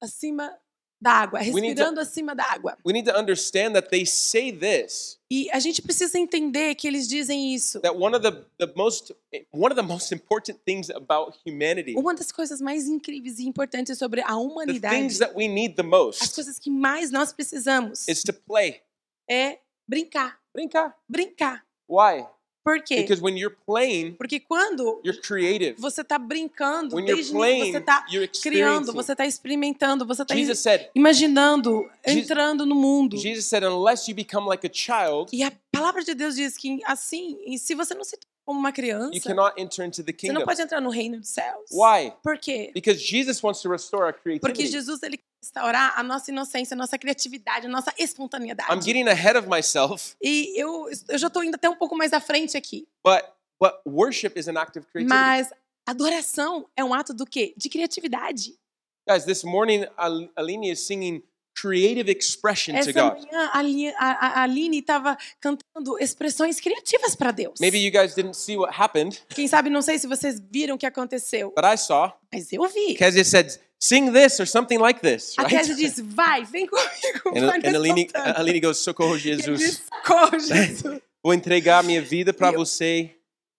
acima 0.00 0.56
da 1.00 1.12
água, 1.12 1.38
need 1.40 1.52
to- 1.52 1.60
respirando 1.60 2.00
acima 2.00 2.34
da 2.34 2.44
água. 2.44 2.76
We 2.84 2.92
need 2.92 3.04
to 3.10 3.16
understand 3.16 3.74
that 3.74 3.88
they 3.88 4.04
say 4.04 4.50
this 4.52 5.16
E 5.30 5.48
a 5.52 5.60
gente 5.60 5.80
precisa 5.82 6.18
entender 6.18 6.74
que 6.74 6.88
eles 6.88 7.06
dizem 7.06 7.54
isso. 7.54 7.80
that 7.80 7.94
one 7.96 8.16
of 8.16 8.22
the, 8.22 8.44
the 8.58 8.72
most 8.74 9.12
one 9.52 9.72
of 9.72 9.76
the 9.76 9.86
most 9.86 10.12
important 10.12 10.58
things 10.64 10.90
about 10.90 11.38
humanity, 11.46 11.94
Uma 11.96 12.14
das 12.14 12.32
coisas 12.32 12.60
mais 12.60 12.86
incríveis 12.88 13.38
e 13.38 13.46
importantes 13.46 13.96
sobre 13.98 14.20
a 14.22 14.26
the 14.26 14.32
humanidade, 14.32 14.96
things 14.96 15.18
that 15.18 15.34
we 15.36 15.46
need 15.46 15.74
the 15.76 15.82
as 15.82 15.88
most, 15.88 16.34
coisas 16.34 16.58
que 16.58 16.70
mais 16.70 17.10
nós 17.10 17.32
precisamos 17.32 18.08
is 18.08 18.22
to 18.22 18.32
play. 18.32 18.80
é 19.30 19.58
brincar, 19.86 20.38
Brincar. 20.52 20.96
brincar. 21.08 21.64
Why? 21.88 22.26
Por 22.68 22.82
quê? 22.82 22.96
Because 22.96 23.22
when 23.22 23.38
you're 23.38 23.56
playing, 23.66 24.12
Porque 24.12 24.38
quando 24.38 25.00
you're 25.02 25.18
creative. 25.22 25.74
você 25.80 26.02
está 26.02 26.18
brincando, 26.18 26.94
When 26.94 27.06
you're 27.06 27.16
desde 27.16 27.32
playing, 27.32 27.72
você 27.72 27.78
está 27.78 28.04
criando, 28.42 28.92
você 28.92 29.12
está 29.12 29.24
experimentando, 29.26 30.04
você 30.04 30.20
está 30.20 30.34
Jesus 30.34 30.58
said, 30.58 30.90
imaginando, 30.94 31.88
Jesus- 32.06 32.24
entrando 32.24 32.66
no 32.66 32.74
mundo. 32.74 33.16
Jesus 33.16 33.46
said, 33.46 33.64
unless 33.64 34.06
you 34.10 34.14
become 34.14 34.46
like 34.46 34.66
a 34.66 34.70
child, 34.72 35.30
E 35.34 35.42
a 35.42 35.50
palavra 35.72 36.04
de 36.04 36.14
Deus 36.14 36.34
diz 36.36 36.58
que 36.58 36.80
assim, 36.84 37.38
se 37.56 37.74
você 37.74 37.94
não 37.94 38.04
se 38.04 38.18
como 38.44 38.58
uma 38.60 38.68
you 38.70 38.74
criança, 38.74 39.20
cannot 39.20 39.52
enter 39.60 39.84
into 39.86 40.02
the 40.02 40.12
você 40.12 40.28
não 40.28 40.34
kingdom. 40.40 40.44
pode 40.44 40.60
entrar 40.62 40.80
no 40.80 40.90
reino 40.90 41.18
dos 41.20 41.28
céus. 41.28 41.70
Why? 41.70 42.12
Por 42.22 42.38
quê? 42.38 42.70
Because 42.74 42.98
Jesus 43.02 43.42
wants 43.42 43.60
to 43.62 43.70
restore 43.70 44.04
our 44.04 44.12
Porque 44.12 44.38
creativity. 44.40 44.68
Jesus 44.72 45.02
ele 45.02 45.18
restaurar 45.48 45.98
a 45.98 46.02
nossa 46.02 46.30
inocência, 46.30 46.74
a 46.74 46.76
nossa 46.76 46.98
criatividade, 46.98 47.66
a 47.66 47.68
nossa 47.68 47.92
espontaneidade. 47.98 48.70
I'm 48.72 48.82
getting 48.82 49.08
ahead 49.08 49.36
of 49.38 49.48
myself, 49.48 50.14
E 50.22 50.52
eu, 50.60 50.88
eu 51.08 51.18
já 51.18 51.28
estou 51.28 51.42
indo 51.44 51.54
até 51.54 51.68
um 51.68 51.76
pouco 51.76 51.96
mais 51.96 52.12
à 52.12 52.20
frente 52.20 52.56
aqui. 52.56 52.86
but 53.04 53.22
but 53.60 53.74
worship 53.86 54.32
is 54.38 54.48
an 54.48 54.56
act 54.56 54.78
of 54.78 54.86
creativity. 54.88 55.08
Mas 55.08 55.50
adoração 55.86 56.68
é 56.76 56.84
um 56.84 56.92
ato 56.94 57.12
do 57.14 57.24
quê? 57.26 57.54
De 57.56 57.68
criatividade. 57.68 58.54
Guys, 59.08 59.24
this 59.24 59.42
morning 59.42 59.86
Al- 59.96 60.28
Aline 60.36 60.70
is 60.70 60.86
singing 60.86 61.22
creative 61.60 62.10
expression 62.10 62.74
to 62.74 62.80
Essa 62.80 62.92
God. 62.92 63.14
manhã 63.24 63.50
a, 63.52 63.62
Li- 63.62 63.88
a, 63.96 64.40
a 64.40 64.42
Aline 64.42 64.78
estava 64.80 65.16
cantando 65.40 65.98
expressões 65.98 66.60
criativas 66.60 67.14
para 67.16 67.30
Deus. 67.30 67.54
Maybe 67.60 67.78
you 67.78 67.90
guys 67.90 68.14
didn't 68.14 68.34
see 68.34 68.56
what 68.56 68.72
happened, 68.78 69.20
Quem 69.30 69.46
sabe, 69.48 69.70
não 69.70 69.82
sei 69.82 69.98
se 69.98 70.06
vocês 70.06 70.40
viram 70.50 70.76
o 70.76 70.78
que 70.78 70.86
aconteceu, 70.86 71.52
but 71.56 71.64
I 71.64 71.76
saw. 71.76 72.12
mas 72.32 72.52
eu 72.52 72.66
vi. 72.68 72.94
Kezia 72.94 73.24
said, 73.24 73.58
"Sing 73.80 74.12
this 74.12 74.38
or 74.40 74.46
something 74.46 74.78
like 74.78 75.00
this," 75.00 75.34
A 75.38 75.42
right? 75.42 75.56
Kézia 75.56 75.74
disse, 75.74 76.02
vai, 76.02 76.44
vem 76.44 76.66
comigo. 76.66 76.88
And, 77.34 77.46
vai 77.46 77.58
and 77.64 77.76
Aline. 77.76 78.08
Aline 78.36 78.60
goes, 78.60 78.78
"Socorro, 78.78 79.18
Jesus! 79.18 79.82
"Socorro, 80.04 80.38
Jesus. 80.38 81.00
Vou 81.22 81.34
entregar 81.34 81.82
minha 81.82 82.00
vida 82.02 82.32
para 82.32 82.50
você." 82.52 83.14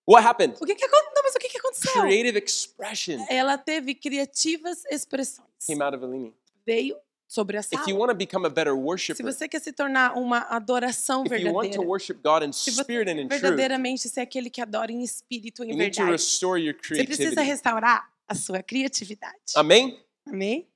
What 0.08 0.26
happened? 0.26 0.56
O 0.60 0.66
que 0.66 0.74
que 0.74 0.84
aconteceu? 0.86 1.12
Não, 1.14 1.24
mas 1.24 1.36
o 1.36 1.38
que 1.40 1.50
que 1.50 1.58
aconteceu? 1.60 2.02
Creative 2.02 2.40
expression 2.40 3.24
Ela 3.30 3.60
teve 3.60 3.94
criativas 3.94 4.84
expressões. 4.90 5.48
came 5.68 5.84
out 5.84 5.96
of 5.96 6.04
Aline. 6.04 6.34
Veio 6.66 6.96
sobre 7.32 7.58
a 7.58 7.60
If 7.60 7.72
you 7.72 7.80
sala. 7.94 7.94
want 8.00 8.10
to 8.10 8.16
become 8.16 8.44
a 8.46 8.50
better 8.50 8.74
Se 8.74 8.80
worshiper, 8.80 9.24
você 9.24 9.48
quer 9.48 9.62
se 9.62 9.72
tornar 9.72 10.18
uma 10.18 10.40
adoração 10.50 11.24
if 11.26 11.32
you 11.32 11.54
want 11.54 11.68
to 11.72 11.78
verdadeira, 11.78 11.88
worship 11.88 12.16
God 12.24 12.42
in 12.44 12.52
se 12.52 12.72
você 12.72 12.82
spirit 12.82 13.08
and 13.08 13.20
in 13.22 13.28
truth, 13.28 13.40
verdadeiramente 13.42 14.10
ser 14.10 14.22
aquele 14.22 14.50
que 14.50 14.60
adora 14.60 14.92
em 14.92 15.04
espírito 15.04 15.64
e 15.64 15.68
em 15.68 15.72
you 15.72 15.78
need 15.78 15.92
to 15.92 15.98
verdade, 16.02 16.12
restore 16.12 16.60
your 16.60 16.74
você 16.74 17.04
precisa 17.04 17.36
creativity. 17.36 17.48
restaurar 17.52 18.10
a 18.28 18.34
sua 18.34 18.64
criatividade. 18.64 19.36
Amém? 19.56 20.04
Amém? 20.28 20.68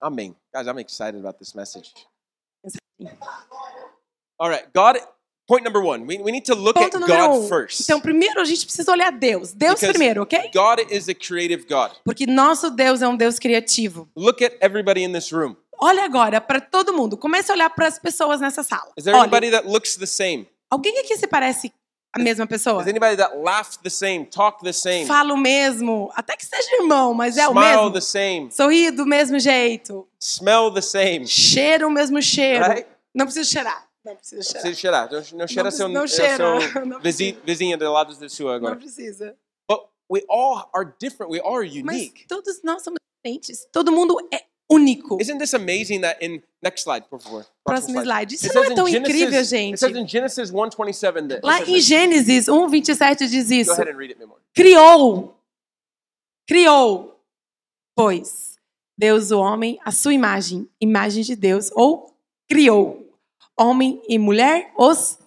Amen. 0.00 0.36
Guys, 0.54 0.68
I'm 0.68 0.78
excited 0.78 1.18
about 1.18 1.38
this 1.38 1.54
message. 1.54 1.92
All 4.38 4.48
right, 4.48 4.64
God. 4.72 4.98
Point 5.48 5.62
number 5.64 5.80
one. 5.80 6.06
We, 6.08 6.18
we 6.18 6.32
need 6.32 6.44
to 6.46 6.56
look 6.56 6.76
at 6.76 6.90
Ponto 6.90 6.98
número 6.98 7.28
God 7.28 7.44
um. 7.44 7.48
first. 7.48 7.80
Então, 7.82 8.00
primeiro 8.00 8.40
a 8.40 8.44
gente 8.44 8.66
precisa 8.66 8.90
olhar 8.90 9.12
Deus. 9.12 9.52
Deus 9.52 9.74
Because 9.78 9.92
primeiro, 9.92 10.22
ok? 10.22 10.50
God 10.52 10.80
is 10.90 11.08
a 11.08 11.14
creative 11.14 11.66
God. 11.68 11.92
Porque 12.04 12.26
nosso 12.26 12.68
Deus 12.68 13.00
é 13.00 13.06
um 13.06 13.16
Deus 13.16 13.38
criativo. 13.38 14.08
Look 14.16 14.42
at 14.42 14.54
everybody 14.60 15.04
in 15.04 15.12
this 15.12 15.32
room. 15.32 15.56
Olha 15.78 16.04
agora 16.04 16.40
para 16.40 16.60
todo 16.60 16.92
mundo. 16.92 17.16
Comece 17.16 17.50
a 17.50 17.54
olhar 17.54 17.70
para 17.70 17.86
as 17.86 17.98
pessoas 17.98 18.40
nessa 18.40 18.62
sala. 18.62 18.92
Is 18.96 19.04
there 19.04 19.14
Olha, 19.16 19.24
anybody 19.24 19.50
that 19.50 19.68
looks 19.68 19.96
the 19.96 20.06
same? 20.06 20.48
alguém 20.70 20.98
aqui 21.00 21.16
se 21.16 21.26
parece 21.26 21.72
a 22.12 22.18
mesma 22.18 22.46
pessoa? 22.46 22.80
Is 22.82 22.88
anybody 22.88 23.16
that 23.16 23.36
laughed 23.36 23.80
the 23.82 23.90
same, 23.90 24.24
talked 24.26 24.64
the 24.64 24.72
same, 24.72 25.06
Fala 25.06 25.34
o 25.34 25.36
mesmo, 25.36 26.10
até 26.14 26.34
que 26.36 26.46
seja 26.46 26.76
irmão, 26.76 27.12
mas 27.12 27.36
é 27.36 27.46
o 27.46 27.50
smile 27.50 27.76
mesmo. 27.76 27.92
the 27.92 28.00
same, 28.00 28.50
Sorri 28.52 28.90
do 28.90 29.04
mesmo 29.06 29.38
jeito. 29.38 30.08
smell 30.18 30.72
the 30.72 30.80
same? 30.80 31.26
Cheira 31.26 31.86
o 31.86 31.90
mesmo 31.90 32.20
cheiro. 32.22 32.64
Right? 32.66 32.86
Não 33.14 33.26
precisa 33.26 33.44
cheirar. 33.48 33.86
Não 34.04 34.14
precisa 34.16 34.42
cheirar. 34.42 34.60
Precisa 34.62 34.80
cheirar. 34.80 35.10
Não, 35.12 35.38
não 35.40 35.48
cheira 35.48 35.70
seu, 35.70 35.88
não 35.88 36.04
é 36.04 36.06
cheira. 36.06 36.36
seu 36.60 36.86
Não 36.86 37.00
vizinho, 37.00 37.76
do 37.78 37.92
lado 37.92 38.14
da 38.16 38.28
sua 38.28 38.50
Não 38.50 38.54
agora. 38.56 38.76
precisa. 38.76 39.36
But 39.68 39.80
we 40.10 40.22
all 40.28 40.70
are 40.72 40.90
different. 41.00 41.30
We 41.32 41.40
all 41.40 41.56
are 41.58 41.82
Mas 41.82 41.96
unique. 41.96 42.26
todos 42.28 42.62
nós 42.62 42.82
somos 42.82 42.98
diferentes. 43.24 43.66
Todo 43.72 43.90
mundo 43.90 44.16
é 44.32 44.44
único. 44.70 45.18
Isn't 45.20 45.38
this 45.38 45.54
amazing 45.54 46.00
that 46.00 46.24
in 46.24 46.42
Next 46.62 46.82
slide, 46.82 47.06
por 47.08 47.20
favor. 47.20 47.46
Próximo 47.64 48.00
slide. 48.00 48.34
Isso 48.34 48.52
não 48.52 48.64
é 48.64 48.74
tão 48.74 48.88
Genesis- 48.88 49.14
incrível, 49.14 49.38
It 49.38 49.48
gente? 49.48 49.78
says 49.78 49.96
in 49.96 50.08
Genesis 50.08 50.50
1:27 50.50 51.28
that. 51.28 51.40
Lá 51.44 51.60
em. 51.62 51.80
Gênesis 51.80 52.48
1, 52.48 52.68
27 52.68 53.28
diz 53.28 53.48
Go 53.48 53.54
isso. 53.54 53.72
ahead 53.72 53.90
and 53.90 53.96
read 53.96 54.10
it, 54.12 54.18
Memor. 54.18 54.38
Criou. 54.54 55.36
Criou. 56.48 57.20
Pois 57.94 58.56
Deus 58.98 59.30
o 59.30 59.38
homem 59.38 59.78
à 59.84 59.90
sua 59.92 60.12
imagem, 60.14 60.68
imagem 60.80 61.22
de 61.22 61.36
Deus, 61.36 61.70
ou 61.74 62.14
criou. 62.48 63.08
Homem 63.58 64.02
e 64.08 64.18
mulher 64.18 64.72
os 64.76 65.18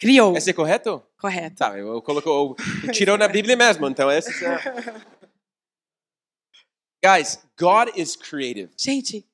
criou. 0.00 0.36
Esse 0.36 0.50
é 0.50 0.52
correto? 0.52 1.02
Correto. 1.20 1.56
Tá, 1.56 1.76
eu 1.78 2.00
colocou, 2.02 2.54
tirou 2.92 3.16
na 3.16 3.26
Bíblia 3.28 3.56
mesmo, 3.56 3.88
então 3.88 4.10
esse 4.10 4.44
é... 4.44 4.58
Guys, 7.06 7.38
God 7.56 7.96
is 7.96 8.16
creative. 8.16 8.70
Gente, 8.76 9.24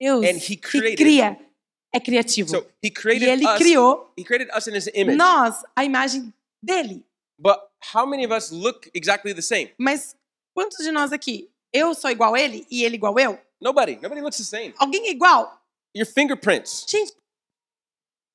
Deus 0.00 0.24
And 0.24 0.38
he 0.38 0.56
que 0.56 0.96
cria 0.96 1.38
é 1.94 2.00
criativo. 2.00 2.48
So 2.48 2.66
he 2.82 2.88
e 2.88 2.90
created 2.90 3.28
ele 3.28 3.46
us. 3.46 3.58
criou 3.58 4.10
He 4.18 4.24
created 4.24 4.48
us 4.56 4.66
in 4.66 4.74
his 4.74 4.88
image. 4.92 5.16
nós, 5.16 5.62
a 5.76 5.84
imagem 5.84 6.32
dele. 6.60 7.04
But 7.38 7.58
how 7.94 8.04
many 8.06 8.24
of 8.24 8.32
us 8.32 8.50
look 8.50 8.90
exactly 8.92 9.32
the 9.32 9.42
same? 9.42 9.70
Mas 9.78 10.16
quantos 10.52 10.78
de 10.84 10.90
nós 10.90 11.12
aqui? 11.12 11.48
Eu 11.72 11.94
sou 11.94 12.10
igual 12.10 12.34
a 12.34 12.40
ele 12.40 12.66
e 12.70 12.84
ele 12.84 12.96
igual 12.96 13.16
eu? 13.18 13.38
Nobody. 13.60 13.98
Nobody 14.02 14.20
looks 14.20 14.38
the 14.38 14.44
same. 14.44 14.74
Alguém 14.78 15.06
é 15.06 15.10
igual? 15.10 15.62
Your 15.94 16.06
fingerprints. 16.06 16.84
Gente, 16.88 17.12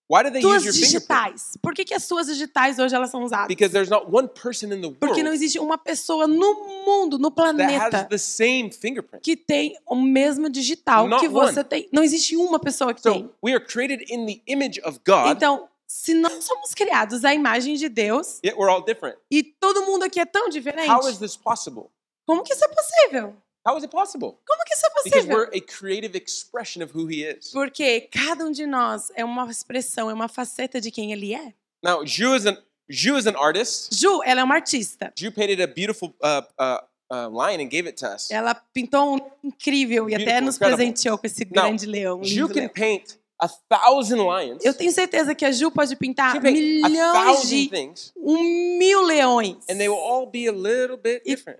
Why 0.10 0.24
do 0.24 0.32
they 0.32 0.42
tuas 0.42 0.64
use 0.66 0.80
your 0.80 0.86
digitais. 0.88 1.58
Por 1.62 1.74
que, 1.74 1.84
que 1.84 1.94
as 1.94 2.04
suas 2.06 2.28
digitais 2.28 2.80
hoje 2.80 2.96
elas 2.96 3.10
são 3.12 3.24
usadas? 3.24 3.48
Because 3.50 3.74
there's 3.74 3.90
not 3.90 4.06
one 4.10 4.28
person 4.30 4.68
in 4.72 4.80
the 4.82 4.90
Porque 4.98 5.22
não 5.22 5.32
world 5.32 5.36
existe 5.36 5.60
uma 5.60 5.78
pessoa 5.78 6.26
no 6.26 6.54
mundo, 6.86 7.18
no 7.20 7.30
that 7.30 7.42
has 7.52 7.56
planeta, 7.90 8.04
the 8.10 8.18
same 8.18 8.72
fingerprint. 8.72 9.22
que 9.22 9.36
tem 9.36 9.78
o 9.86 9.96
mesmo 9.96 10.50
digital 10.50 11.08
Not 11.10 11.20
que 11.22 11.28
você 11.28 11.60
one. 11.60 11.64
tem. 11.68 11.90
Não 11.92 12.04
existe 12.04 12.38
uma 12.38 12.58
pessoa 12.58 12.94
que 12.94 13.02
tem. 13.02 13.24
So 13.24 13.34
we 13.44 13.54
are 13.54 13.60
created 13.64 14.06
in 14.10 14.26
the 14.26 14.42
image 14.48 14.80
of 14.86 15.00
God, 15.06 15.36
Então, 15.36 15.68
se 15.86 16.14
nós 16.14 16.42
somos 16.46 16.74
criados 16.74 17.26
à 17.26 17.34
imagem 17.34 17.76
de 17.76 17.90
Deus 17.90 18.40
yet 18.46 18.56
we're 18.58 18.70
all 18.72 18.84
different. 18.84 19.18
e 19.30 19.44
todo 19.44 19.86
mundo 19.86 20.04
aqui 20.04 20.20
é 20.22 20.26
tão 20.26 20.48
diferente, 20.48 20.90
How 20.90 21.10
is 21.10 21.18
this 21.18 21.36
possible? 21.36 21.88
como 22.26 22.44
que 22.44 22.54
isso 22.54 22.64
é 22.64 22.68
possível? 22.70 23.36
How 23.68 23.78
is 23.78 23.84
it 23.84 23.92
possible? 23.92 24.40
Como 24.48 24.64
que 24.66 24.74
isso 24.74 24.86
é 24.86 24.90
Because 24.90 25.10
possível? 25.28 25.36
we're 25.38 25.50
a 25.58 25.62
creative 25.62 26.16
expression 26.18 26.82
of 26.84 26.94
who 26.98 27.10
He 27.12 27.24
is. 27.24 27.52
Porque 27.52 28.02
cada 28.12 28.46
um 28.46 28.52
de 28.52 28.66
nós 28.66 29.12
é 29.16 29.26
uma 29.26 29.50
expressão, 29.50 30.10
é 30.10 30.14
uma 30.14 30.28
faceta 30.30 30.80
de 30.80 30.90
quem 30.92 31.12
ele 31.12 31.34
é. 31.34 31.54
Now, 31.84 32.06
Ju 32.06 32.36
is 32.36 32.46
an 32.46 32.58
Ju 32.90 33.18
is 33.18 33.28
an 33.28 33.36
artist. 33.38 33.94
Ju, 33.94 34.22
ela 34.24 34.40
é 34.42 34.44
uma 34.46 34.56
artista. 34.56 35.12
Ju 35.18 35.30
painted 35.32 35.62
a 35.62 35.68
beautiful 35.68 36.16
uh, 36.24 36.42
uh, 36.58 36.80
uh, 37.12 37.28
lion 37.30 37.60
and 37.62 37.68
gave 37.70 37.86
it 37.86 37.98
to 38.00 38.06
us. 38.08 38.32
Ela 38.32 38.56
pintou 38.56 39.16
um 39.16 39.20
incrível 39.44 40.10
e 40.10 40.16
até 40.16 40.40
nos 40.40 40.56
incredible. 40.56 40.78
presenteou 40.86 41.18
com 41.18 41.28
esse 41.28 41.44
Now, 41.44 41.64
grande 41.66 41.86
leão. 41.86 42.24
Ju 42.24 42.48
can 42.48 42.54
leão. 42.62 42.70
paint 42.70 43.18
a 43.40 43.48
thousand 43.50 44.20
lions. 44.24 44.64
Eu 44.64 44.74
tenho 44.74 44.92
certeza 44.94 45.36
que 45.36 45.44
a 45.44 45.52
Ju 45.52 45.70
pode 45.70 45.96
pintar 45.98 46.34
can 46.36 46.42
paint 46.42 46.86
a 46.86 46.90
milhões 46.90 47.50
de 47.50 47.68
things, 47.70 48.14
um 48.16 48.78
mil 48.80 49.04
leões. 49.04 49.58
and 49.70 49.76
they 49.78 49.90
will 49.90 50.00
all 50.00 50.26
be 50.26 50.48
a 50.48 50.52
little 50.54 50.96
bit 50.98 51.22
E- 51.26 51.36
different, 51.36 51.60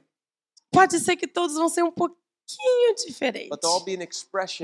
Pode 0.72 1.00
ser 1.00 1.16
que 1.16 1.28
todos 1.28 1.56
vão 1.56 1.70
ser 1.70 1.84
um 1.84 1.92
pouquinho 1.92 2.96
diferentes. 3.06 3.50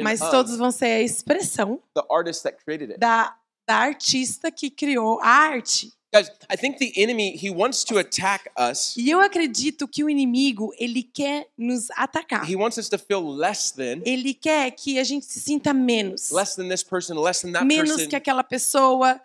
Mas 0.01 0.19
todos 0.19 0.57
vão 0.57 0.72
ser 0.72 0.86
a 0.86 1.01
expressão 1.01 1.81
the 1.95 2.03
artist 2.10 2.43
that 2.43 2.57
created 2.63 2.91
it. 2.91 3.00
da, 3.00 3.36
da 3.67 3.75
artista 3.75 4.51
que 4.51 4.69
criou 4.69 5.19
a 5.22 5.27
arte. 5.27 5.91
Guys, 6.13 6.29
I 6.48 6.55
think 6.55 6.77
the 6.77 6.93
enemy 6.95 7.36
he 7.36 7.50
wants 7.50 7.83
to 7.86 7.98
attack 7.98 8.48
us. 8.55 8.95
E 8.95 9.10
eu 9.10 9.19
acredito 9.19 9.88
que 9.88 10.03
o 10.03 10.10
inimigo, 10.10 10.72
ele 10.77 11.01
quer 11.01 11.48
nos 11.57 11.89
atacar. 11.95 12.48
He 12.48 12.55
wants 12.55 12.77
us 12.77 12.88
to 12.89 13.00
feel 13.00 13.27
less 13.27 13.74
than, 13.74 14.03
Ele 14.05 14.36
quer 14.36 14.69
que 14.72 15.00
a 15.00 15.03
gente 15.03 15.25
se 15.25 15.39
sinta 15.39 15.74
menos. 15.74 16.29
less 16.29 16.55
than 16.55 16.69
this 16.69 16.83
person, 16.83 17.19
less 17.19 17.41
than 17.41 17.51
that 17.53 17.65
menos 17.65 17.93
person. 17.93 18.10
que 18.10 18.15
aquela 18.15 18.43
pessoa, 18.43 19.19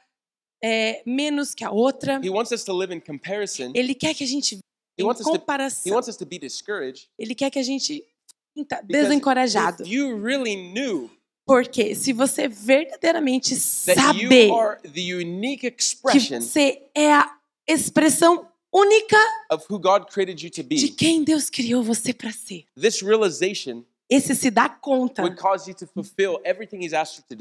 é, 0.64 1.02
menos 1.04 1.54
que 1.54 1.62
a 1.62 1.70
outra. 1.70 2.22
He 2.24 2.30
wants 2.30 2.52
us 2.52 2.64
to 2.64 2.72
live 2.72 2.94
in 2.94 3.00
comparison. 3.00 3.70
Ele 3.74 3.94
quer 3.94 4.14
que 4.14 4.24
a 4.24 4.26
gente 4.26 4.58
em 4.98 5.14
comparação. 5.22 5.92
wants 5.92 6.08
us 6.08 6.16
to 6.16 6.26
be 6.26 6.38
discouraged. 6.38 7.08
Ele 7.18 7.34
quer 7.34 7.50
que 7.50 7.58
a 7.58 7.62
gente 7.62 8.04
sinta 8.56 8.80
desencorajado. 8.82 9.84
Porque 11.46 11.94
se 11.94 12.12
você 12.12 12.46
verdadeiramente 12.46 13.56
saber 13.56 14.50
que 15.58 16.40
você 16.40 16.82
é 16.94 17.12
a 17.12 17.38
expressão 17.66 18.46
única 18.72 19.16
de 20.34 20.62
be, 20.62 20.88
quem 20.90 21.24
Deus 21.24 21.48
criou 21.48 21.82
você 21.82 22.12
para 22.12 22.30
ser. 22.32 22.66
Esse 24.10 24.34
se 24.34 24.50
dá 24.50 24.68
conta 24.68 25.22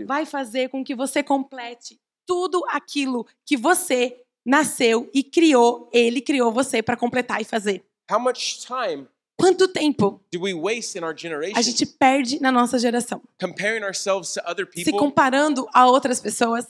vai 0.06 0.26
fazer 0.26 0.70
com 0.70 0.84
que 0.84 0.96
você 0.96 1.24
complete 1.24 2.00
tudo 2.26 2.64
aquilo 2.68 3.26
que 3.46 3.56
você 3.56 4.22
nasceu 4.48 5.10
e 5.14 5.22
criou, 5.22 5.90
ele 5.92 6.22
criou 6.22 6.54
você 6.54 6.82
para 6.82 6.96
completar 6.96 7.42
e 7.42 7.44
fazer. 7.44 7.84
How 8.10 8.18
much 8.20 8.66
time 8.66 9.06
Quanto 9.40 9.68
tempo 9.68 10.20
do 10.34 10.42
we 10.42 10.54
waste 10.54 10.98
in 10.98 11.04
our 11.04 11.14
a 11.56 11.62
gente 11.62 11.86
perde 11.86 12.42
na 12.42 12.52
nossa 12.52 12.80
geração? 12.80 13.22
comparing 13.40 13.84
ourselves 13.84 14.34
to 14.34 14.42
other 14.50 14.68
Se 14.74 14.92
comparando 14.92 15.68
a 15.74 15.86
outras 15.86 16.20
pessoas, 16.20 16.66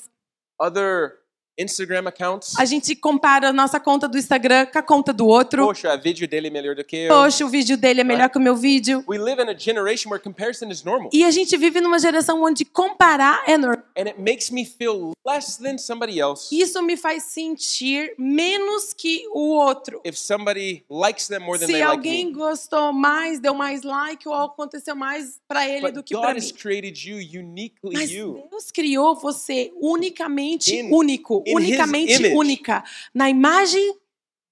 other 0.60 1.14
Instagram 1.58 2.08
accounts? 2.08 2.54
a 2.58 2.66
gente 2.66 2.96
compara 2.96 3.50
a 3.50 3.54
nossa 3.54 3.80
conta 3.80 4.08
do 4.08 4.18
Instagram 4.18 4.66
com 4.68 4.80
a 4.80 4.82
conta 4.84 5.12
do 5.14 5.26
outro. 5.28 5.66
Poxa, 5.66 5.92
a 5.94 5.96
vídeo 5.98 6.28
dele 6.28 6.48
é 6.48 6.50
melhor 6.52 6.76
do 6.76 6.84
que 6.84 6.96
eu. 6.96 7.10
Poxa, 7.10 7.46
o 7.46 7.50
vídeo 7.50 7.76
dele 7.78 8.02
é 8.02 8.04
melhor 8.04 8.30
que 8.30 8.38
o 8.38 8.42
meu 8.42 8.56
vídeo. 8.56 9.04
We 9.08 9.18
live 9.18 9.42
in 9.42 9.50
a 9.50 9.58
generation 9.58 10.10
where 10.12 10.22
comparison 10.24 10.70
is 10.70 10.84
normal. 10.84 11.10
E 11.14 11.24
a 11.24 11.32
gente 11.32 11.56
vive 11.58 11.82
numa 11.82 12.00
geração 12.00 12.44
onde 12.44 12.64
comparar 12.66 13.44
é 13.48 13.58
normal. 13.58 13.84
And 13.98 14.08
it 14.08 14.20
makes 14.22 14.50
me 14.52 14.66
feel 14.66 15.12
less 15.26 15.58
than 15.58 15.78
somebody 15.78 16.20
else 16.20 16.54
Isso 16.58 16.82
me 16.84 16.96
faz 16.96 17.24
sentir 17.24 18.14
menos 18.18 18.94
que 18.94 19.24
o 19.34 19.50
outro. 19.56 20.02
if 20.06 20.18
somebody 20.18 20.84
likes 20.90 21.28
them 21.28 21.40
more 21.40 21.58
than 21.60 21.66
Se 21.68 21.74
they 21.74 21.82
like 21.84 21.98
alguém 21.98 22.26
me. 22.28 22.34
gostou 22.34 22.94
mais, 22.94 23.40
deu 23.40 23.54
mais 23.54 23.84
like 23.84 24.28
ou 24.28 24.34
aconteceu 24.34 24.96
mais 24.96 25.40
para 25.48 25.68
ele 25.68 25.92
do 25.92 25.96
But 26.02 26.06
que 26.06 26.14
para 26.18 26.34
mim. 26.34 26.52
created 26.54 26.98
you 27.10 27.18
uniquely 27.40 27.94
Mas 27.94 28.12
you. 28.12 28.44
Deus 28.50 28.72
criou 28.72 29.16
você 29.16 29.72
unicamente 29.82 30.76
In- 30.76 30.92
único, 30.94 31.44
unicamente 31.56 32.28
única, 32.34 32.84
na 33.14 33.30
imagem 33.30 33.96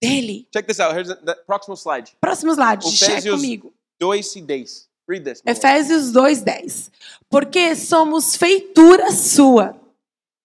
dele. 0.02 0.48
Check 0.52 0.68
this 0.68 0.80
out. 0.80 0.94
Here's 0.94 1.08
the, 1.08 1.16
the 1.16 1.36
próximo 1.46 1.76
slide. 1.76 2.12
Próximo 2.20 2.54
slide, 2.54 2.84
cheque 2.84 3.12
Efésios 3.12 3.36
comigo. 3.36 3.74
2 4.00 4.36
e 4.36 4.42
10. 4.42 4.90
Read 5.08 5.24
this. 5.24 5.42
Efésios 5.46 6.12
2:10. 6.12 6.92
Porque 7.30 7.76
somos 7.76 8.36
feitura 8.36 9.12
sua, 9.12 9.80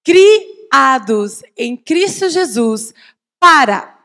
criados 0.05 1.43
em 1.57 1.77
Cristo 1.77 2.29
Jesus 2.29 2.93
para 3.41 3.99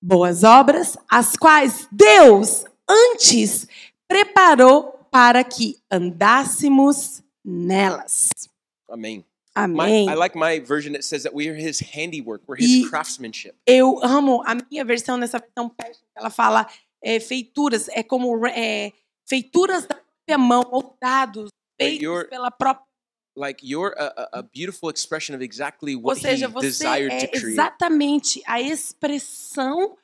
boas 0.00 0.44
obras, 0.44 0.96
as 1.08 1.36
quais 1.36 1.88
Deus 1.90 2.64
antes 2.88 3.66
preparou 4.06 4.96
para 5.10 5.42
que 5.42 5.76
andássemos 5.90 7.22
nelas. 7.44 8.30
Amém. 8.88 9.24
My, 9.56 9.84
Amém. 9.84 10.08
I 10.10 10.14
like 10.14 10.36
my 10.36 10.58
version 10.60 10.92
that 10.92 11.02
says 11.02 11.22
that 11.22 11.34
we 11.34 11.48
are 11.48 11.54
his 11.56 11.80
handiwork, 11.80 12.42
we're 12.46 12.58
E- 12.58 12.80
his 12.82 12.90
craftsmanship. 12.90 13.54
Eu 13.66 13.98
amo 14.02 14.42
a 14.44 14.54
minha 14.54 14.84
versão 14.84 15.16
nessa 15.16 15.38
versão 15.38 15.68
Passion, 15.68 16.02
ela 16.14 16.28
fala 16.30 16.66
é, 17.02 17.18
feituras, 17.20 17.88
é 17.88 18.02
como 18.02 18.46
é, 18.46 18.92
feituras 19.28 19.86
da 19.86 19.94
própria 19.96 20.38
mão, 20.38 20.62
moldados, 20.70 21.48
feitos 21.80 22.02
you're- 22.02 22.28
pela 22.28 22.50
própria 22.50 22.84
Like 23.38 23.62
you're 23.62 23.94
a, 23.98 24.38
a, 24.38 24.42
beautiful 24.42 24.88
expression 24.88 25.34
of 25.36 25.42
exactly 25.44 25.94
Ou 25.94 26.00
what 26.04 26.18
seja, 26.22 26.46
he 26.46 26.50
você 26.50 26.66
desired 26.68 27.12
é 27.12 27.18
to 27.26 27.28
create. 27.28 27.46
exatamente 27.52 28.42
a 28.46 28.62
expressão 28.62 29.94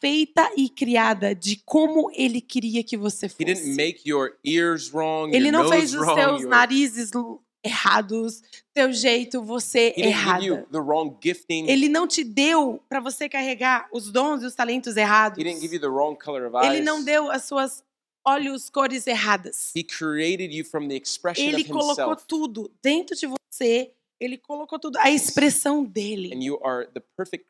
feita 0.00 0.50
e 0.56 0.70
criada 0.70 1.34
de 1.34 1.60
como 1.66 2.10
ele 2.14 2.40
queria 2.40 2.82
que 2.82 2.96
você 2.96 3.26
He 3.26 3.44
didn't 3.44 3.60
fosse. 3.60 3.76
make 3.76 4.08
your 4.08 4.38
ears 4.42 4.90
wrong, 4.90 5.34
Ele 5.36 5.48
your 5.48 5.52
não 5.52 5.64
nose 5.64 5.76
fez 5.76 5.92
os 5.94 6.00
wrong, 6.00 6.14
seus 6.18 6.40
your- 6.40 6.48
narizes 6.50 7.10
errados, 7.68 8.42
teu 8.74 8.92
jeito, 8.92 9.42
você 9.42 9.94
He 9.96 10.02
you 10.02 10.08
errada. 10.08 10.66
Ele 11.68 11.88
não 11.88 12.06
te 12.06 12.24
deu 12.24 12.82
para 12.88 13.00
você 13.00 13.28
carregar 13.28 13.88
os 13.92 14.10
dons 14.10 14.42
e 14.42 14.46
os 14.46 14.54
talentos 14.54 14.96
errados. 14.96 15.38
Ele 15.38 16.80
não 16.80 17.04
deu 17.04 17.30
as 17.30 17.44
suas 17.44 17.84
olhos, 18.26 18.68
cores 18.68 19.06
erradas. 19.06 19.72
Ele 21.36 21.64
colocou 21.64 22.16
tudo 22.16 22.70
dentro 22.82 23.16
de 23.16 23.26
você. 23.26 23.92
Ele 24.20 24.36
colocou 24.36 24.78
tudo, 24.80 24.98
a 24.98 25.10
expressão 25.10 25.84
dele. 25.84 26.32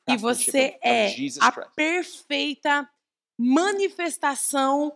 E 0.06 0.16
você 0.18 0.78
é 0.82 1.14
a 1.40 1.52
perfeita 1.74 2.88
manifestação 3.38 4.94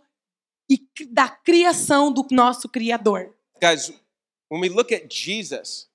da 1.10 1.28
criação 1.28 2.12
do 2.12 2.26
nosso 2.30 2.68
Criador. 2.68 3.34
Guys, 3.60 3.92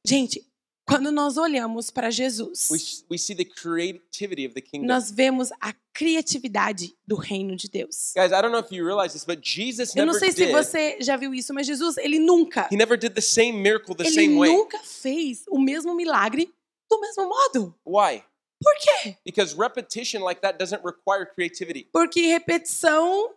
Gente, 0.06 0.46
Quando 0.90 1.12
nós 1.12 1.36
olhamos 1.38 1.92
para 1.92 2.10
Jesus, 2.10 2.70
we, 2.72 2.78
we 3.12 3.18
see 3.18 3.36
the 3.36 3.44
creativity 3.44 4.46
of 4.46 4.54
the 4.56 4.62
kingdom. 4.62 4.88
nós 4.88 5.12
vemos 5.12 5.50
a 5.60 5.74
criatividade 5.94 6.96
do 7.06 7.18
reino 7.18 7.58
de 7.58 7.68
Deus. 7.70 8.14
Guys, 8.16 8.32
I 8.32 8.42
don't 8.42 8.52
know 8.52 8.60
if 8.62 8.72
you 8.72 8.86
realize 8.86 9.12
this, 9.14 9.26
but 9.26 9.40
Jesus 9.44 9.94
Eu 9.94 10.06
não 10.06 10.14
sei 10.14 10.32
se 10.32 10.46
did. 10.46 10.52
você 10.54 10.98
já 11.02 11.18
viu 11.18 11.34
isso, 11.34 11.54
mas 11.54 11.68
Jesus, 11.68 11.98
ele 11.98 12.20
nunca, 12.20 12.70
He 12.72 12.78
never 12.78 12.98
did 12.98 13.14
the 13.14 13.20
same 13.22 13.52
miracle 13.52 13.94
the 13.96 14.06
ele 14.06 14.14
same 14.16 14.38
way. 14.40 14.50
nunca 14.50 14.80
fez 14.80 15.44
o 15.50 15.60
mesmo 15.60 15.94
milagre 15.94 16.50
do 16.90 17.02
mesmo 17.02 17.28
modo. 17.28 17.76
Why? 17.86 18.24
Por 18.64 18.74
quê? 18.80 19.18
Because 19.26 19.54
repetition 19.58 20.24
like 20.24 20.40
that 20.40 20.58
doesn't 20.58 20.82
require 20.86 21.26
creativity. 21.36 21.90
Porque 21.92 22.22
repetição 22.28 23.34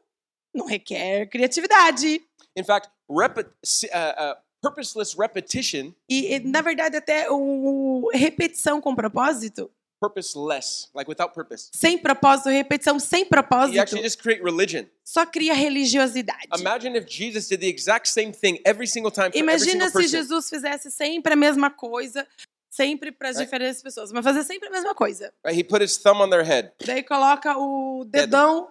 não 0.54 0.66
requer 0.66 1.26
criatividade. 1.28 2.22
In 2.56 2.62
fact, 2.64 2.88
repe- 3.10 3.50
s- 3.62 3.86
uh, 3.88 3.90
uh, 4.34 4.36
purposeless 4.62 5.14
repetition, 5.18 5.92
E, 6.08 6.38
na 6.40 6.60
verdade, 6.62 6.96
até 6.96 7.30
o, 7.30 8.04
o 8.04 8.10
repetição 8.12 8.80
com 8.80 8.94
propósito, 8.94 9.70
purposeless, 10.00 10.88
like 10.94 11.08
without 11.08 11.34
purpose, 11.34 11.68
sem 11.74 11.98
propósito, 11.98 12.48
repetição 12.48 12.98
sem 12.98 13.20
you 13.22 13.28
propósito, 13.28 13.78
actually 13.80 14.02
just 14.02 14.20
create 14.20 14.42
religion. 14.42 14.86
só 15.04 15.26
cria 15.26 15.52
religiosidade. 15.54 16.48
Imagine 16.58 16.96
if 16.98 17.06
Jesus 17.08 17.46
did 17.48 17.60
the 17.60 17.68
exact 17.68 18.08
same 18.08 18.32
thing 18.32 18.58
every 18.64 18.86
single 18.86 19.10
time 19.10 19.30
for 19.30 19.36
every 19.38 19.40
Imagina 19.40 19.72
single 19.72 19.88
se 19.90 19.92
person. 19.98 20.18
Jesus 20.18 20.48
fizesse 20.50 20.90
sempre 20.90 21.32
a 21.34 21.36
mesma 21.36 21.70
coisa, 21.70 22.26
sempre 22.70 23.12
para 23.12 23.28
as 23.28 23.36
Right. 23.36 23.46
diferentes 23.46 23.82
pessoas, 23.82 24.10
mas 24.12 24.24
fazer 24.24 24.42
sempre 24.44 24.68
a 24.68 24.70
mesma 24.70 24.94
coisa. 24.94 25.32
Right? 25.44 25.58
He 25.58 25.64
put 25.64 25.82
his 25.82 25.96
thumb 25.98 26.20
on 26.22 26.30
their 26.30 26.44
head. 26.44 26.72
Daí 26.84 27.02
coloca 27.02 27.58
o 27.58 28.04
dedão 28.06 28.70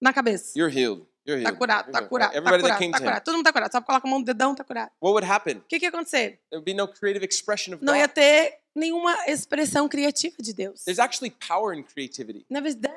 na 0.00 0.12
cabeça. 0.12 0.52
You're 0.58 0.70
healed. 0.74 1.06
You're. 1.26 1.42
Tá 1.42 1.52
curado, 1.52 1.86
You're 1.88 1.92
tá 2.02 2.08
curado, 2.08 2.32
tá 2.32 2.40
that 2.40 2.60
curado, 2.60 2.78
tá 2.78 2.84
him. 2.84 2.92
curado. 2.92 3.24
Todo 3.24 3.34
mundo 3.36 3.44
tá 3.44 3.52
curado, 3.52 3.72
só 3.72 3.80
coloca 3.80 4.06
a 4.06 4.10
mão 4.10 4.18
no 4.18 4.24
dedão, 4.24 4.54
tá 4.54 4.64
curado. 4.64 4.90
What 5.00 5.12
would 5.14 5.26
happen? 5.30 5.56
O 5.58 5.60
que 5.68 5.78
que 5.78 5.84
ia 5.84 5.88
acontecer? 5.90 6.40
There 6.50 6.56
would 6.60 6.64
be 6.64 6.74
no 6.74 6.88
creative 6.88 7.24
expression 7.24 7.74
of 7.74 7.84
Não 7.84 7.94
ia 7.94 8.08
ter 8.08 8.58
nenhuma 8.74 9.14
expressão 9.28 9.88
criativa 9.88 10.36
de 10.40 10.52
Deus. 10.52 10.82
There's 10.84 10.98
actually 10.98 11.30
power 11.46 11.74
in 11.74 11.82
creativity. 11.84 12.44
Na 12.50 12.60
verdade, 12.60 12.96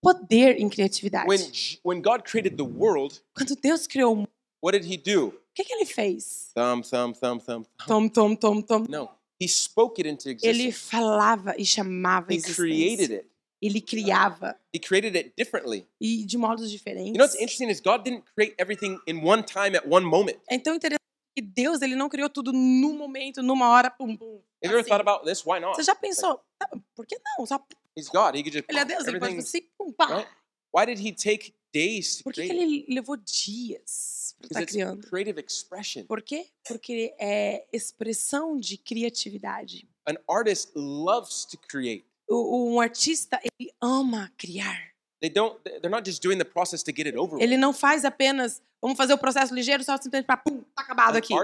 poder 0.00 0.60
em 0.60 0.68
criatividade. 0.68 1.26
When, 1.28 1.40
when 1.84 2.00
God 2.02 2.22
created 2.24 2.56
the 2.56 2.64
world, 2.64 3.20
Quando 3.34 3.56
Deus 3.56 3.86
criou 3.86 4.12
o 4.12 4.16
mundo, 4.16 4.28
what 4.62 4.78
did 4.78 4.90
he 4.90 4.96
do? 4.96 5.28
o 5.28 5.32
que, 5.54 5.64
que 5.64 5.72
ele 5.72 5.84
fez? 5.86 6.50
Thumb, 6.54 6.82
thumb, 6.82 7.12
thumb, 7.14 7.40
thumb. 7.40 7.66
Tom, 7.86 8.08
tom, 8.08 8.36
tom, 8.36 8.62
tom. 8.62 8.86
No. 8.88 9.10
He 9.42 9.48
spoke 9.48 9.98
it 10.00 10.08
into 10.08 10.28
Ele 10.28 10.68
existence. 10.68 10.90
falava 10.90 11.54
e 11.58 11.64
chamava 11.64 12.32
He 12.32 12.40
created 12.42 13.10
existência. 13.10 13.16
it. 13.16 13.29
Ele 13.62 13.80
criava 13.80 14.58
He 14.74 14.78
created 14.78 15.16
it 15.16 15.32
differently. 15.36 15.86
e 16.00 16.24
de 16.24 16.38
modos 16.38 16.70
diferentes. 16.70 17.08
You 17.12 17.18
know 17.18 17.24
what's 17.26 17.34
interesting 17.34 17.68
is 17.70 17.80
God 17.80 18.02
didn't 18.04 18.24
create 18.34 18.54
everything 18.58 18.98
in 19.06 19.22
one 19.24 19.42
time 19.42 19.76
at 19.76 19.84
one 19.86 20.04
moment. 20.06 20.38
É 20.48 20.58
tão 20.58 20.74
interessante 20.74 21.00
que 21.36 21.42
Deus 21.42 21.82
ele 21.82 21.94
não 21.94 22.08
criou 22.08 22.28
tudo 22.30 22.52
no 22.52 22.92
momento, 22.94 23.42
numa 23.42 23.68
hora, 23.68 23.90
pum, 23.90 24.16
pum. 24.16 24.36
Have 24.36 24.42
you 24.64 24.68
ever 24.70 24.80
assim. 24.80 24.88
thought 24.88 25.00
about 25.06 25.24
this? 25.26 25.44
Why 25.44 25.60
not? 25.60 25.76
Você 25.76 25.82
já 25.82 25.94
pensou? 25.94 26.40
"Ah, 26.62 26.68
por 26.94 27.06
que 27.06 27.16
não? 27.38 27.46
Só 27.46 27.62
He's 27.96 28.08
God. 28.08 28.34
He 28.34 28.42
could 28.42 28.52
just 28.52 28.64
ele 28.68 28.78
é 28.78 28.84
Deus, 28.84 29.06
ele 29.06 29.18
pode 29.18 29.36
assim, 29.38 29.62
pum, 29.76 29.92
pá. 29.92 30.06
right? 30.06 30.28
Why 30.72 30.86
did 30.86 30.98
he 31.04 31.12
take 31.12 31.52
days 31.72 32.18
to 32.18 32.24
Por 32.24 32.32
que, 32.32 32.42
ele 32.42 32.86
levou 32.88 33.16
dias 33.16 34.34
para 34.38 34.46
estar 34.46 34.60
Because 34.60 34.62
it's 34.62 34.72
criando? 34.72 35.06
creative 35.08 35.40
expression. 35.40 36.04
Por 36.06 36.22
quê? 36.22 36.46
Porque 36.66 37.14
é 37.18 37.66
expressão 37.72 38.58
de 38.58 38.76
criatividade. 38.78 39.88
An 40.06 40.14
artist 40.28 40.70
loves 40.74 41.44
to 41.46 41.58
create. 41.68 42.04
O, 42.30 42.74
um 42.74 42.80
artista, 42.80 43.40
ele 43.42 43.72
ama 43.80 44.30
criar. 44.38 44.90
They 45.20 45.28
don't. 45.28 45.60
They're 45.64 45.90
not 45.90 46.08
just 46.08 46.22
doing 46.22 46.38
the 46.38 46.44
process 46.44 46.82
to 46.84 46.92
get 46.92 47.06
it 47.06 47.16
over. 47.16 47.34
with. 47.34 47.42
Ele 47.42 47.56
não 47.56 47.72
faz 47.72 48.04
apenas, 48.04 48.62
vamos 48.80 48.96
fazer 48.96 49.12
o 49.12 49.18
processo 49.18 49.54
ligeiro, 49.54 49.84
só 49.84 49.96
simplesmente 49.96 50.26
para, 50.26 50.38
pum, 50.38 50.62
tá 50.74 50.82
acabado 50.82 51.16
aqui. 51.16 51.34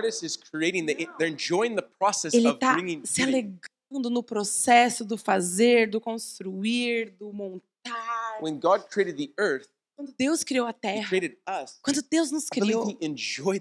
Ele 2.33 2.49
of 2.49 2.59
tá 2.59 2.73
bringing 2.73 3.05
se 3.05 3.23
alegrando 3.23 4.11
no 4.11 4.23
processo 4.23 5.05
do 5.05 5.19
fazer, 5.19 5.90
do 5.90 6.00
construir, 6.00 7.11
do 7.19 7.33
montar. 7.33 7.62
When 8.40 8.59
God 8.59 8.85
created 8.88 9.16
the 9.16 9.33
earth, 9.38 9.69
Quando 9.97 10.14
Deus 10.19 10.45
criou 10.45 10.66
a 10.66 10.75
terra, 10.75 11.09
quando 11.81 12.02
Deus 12.02 12.31
nos 12.31 12.50
criou, 12.50 12.99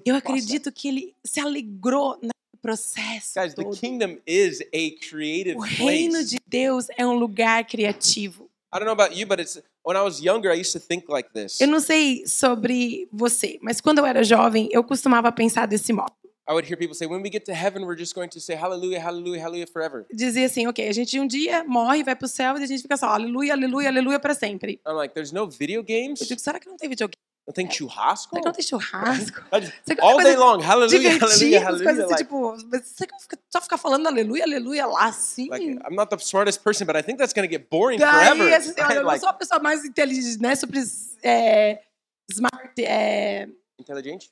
eu 0.06 0.16
acredito 0.16 0.70
que 0.70 0.90
ele 0.90 1.16
se 1.26 1.40
alegrou 1.40 2.20
no 2.22 2.35
processo 2.66 3.34
Guys, 3.40 3.54
the 3.54 3.64
todo. 3.64 3.78
kingdom 3.80 4.18
is 4.26 4.62
a 4.74 4.92
creative 5.10 5.56
O 5.58 5.62
reino 5.62 6.14
place. 6.14 6.30
de 6.30 6.38
Deus 6.48 6.88
é 6.98 7.06
um 7.06 7.14
lugar 7.14 7.66
criativo. 7.66 8.50
I 8.74 8.80
don't 8.80 8.86
know 8.86 8.94
about 8.94 9.18
you, 9.18 9.26
but 9.26 9.40
it's 9.40 9.62
when 9.86 9.96
I 9.96 10.02
was 10.02 10.20
younger, 10.20 10.52
I 10.52 10.60
used 10.60 10.74
to 10.74 10.80
think 10.86 11.06
like 11.10 11.30
this. 11.34 11.62
Eu 11.62 11.68
não 11.68 11.80
sei 11.80 12.26
sobre 12.28 13.08
você, 13.12 13.58
mas 13.62 13.80
quando 13.80 14.00
eu 14.00 14.06
era 14.06 14.24
jovem, 14.24 14.68
eu 14.72 14.84
costumava 14.84 15.32
pensar 15.32 15.66
desse 15.66 15.94
modo. 15.94 16.12
I 16.48 16.52
would 16.54 16.68
hear 16.70 16.78
people 16.78 16.94
say, 16.96 17.08
"When 17.08 17.24
we 17.24 17.32
get 17.32 17.44
to 17.46 17.52
heaven, 17.54 17.86
we're 17.86 17.98
just 17.98 18.14
going 18.14 18.30
to 18.30 18.40
say 18.40 18.56
Hallelujah, 18.56 19.00
Hallelujah, 19.02 19.42
Hallelujah 19.42 19.66
forever." 19.72 20.06
Dizia 20.14 20.46
assim, 20.46 20.68
ok, 20.68 20.88
a 20.88 20.92
gente 20.94 21.20
um 21.20 21.26
dia 21.26 21.64
morre, 21.64 22.04
vai 22.04 22.16
pro 22.16 22.28
céu 22.28 22.56
e 22.58 22.64
a 22.64 22.68
gente 22.68 22.84
fica 22.84 22.96
só, 22.98 23.08
aleluia, 23.08 23.54
aleluia, 23.54 23.88
aleluia 23.90 24.20
para 24.20 24.36
sempre. 24.36 24.80
I'm 24.88 24.94
like, 24.94 25.14
"There's 25.16 25.32
no 25.32 25.50
video 25.50 25.82
games. 25.84 26.22
Eu 26.22 26.28
digo, 26.28 26.40
será 26.40 26.60
que 26.60 26.68
não 26.68 26.78
tem 26.78 26.88
videogame? 26.90 27.16
Não 27.48 27.54
tem 27.54 27.70
churrasco. 27.70 28.30
Será 28.32 28.42
que 28.42 28.48
não 28.48 28.54
tem 28.54 28.64
churrasco? 28.66 29.42
Tem 29.86 29.98
All 30.02 30.18
day 30.18 30.36
long, 30.36 30.60
Hallelujah, 30.62 31.12
Hallelujah, 31.20 31.60
Hallelujah. 31.64 31.92
assim, 31.92 32.02
Like, 32.12 32.24
tipo, 32.24 32.56
você 32.58 33.06
fica- 33.06 33.38
só 33.52 33.62
ficar 33.62 33.78
falando 33.78 34.08
aleluia, 34.08 34.44
aleluia 34.44 34.88
lá, 34.88 35.06
assim. 35.06 35.48
like, 35.50 35.64
I'm 35.88 35.96
not 35.96 36.10
the 36.10 36.18
smartest 36.18 36.64
person, 36.64 36.86
but 36.88 36.96
I 36.96 37.04
think 37.04 37.20
that's 37.20 37.34
gonna 37.34 37.48
get 37.48 37.68
boring 37.70 38.00
Daí, 38.00 38.10
forever. 38.36 38.44
olha, 38.46 38.56
eu 39.00 39.04
não 39.04 39.20
sou 39.20 39.30
a 39.30 39.34
pessoa 39.34 39.60
mais 39.60 39.86
inteligente, 39.86 40.42
né, 40.42 40.56
super 40.56 40.82
é, 41.22 41.84
smart, 42.32 42.84
é, 42.84 43.48
intelligent. 43.80 44.24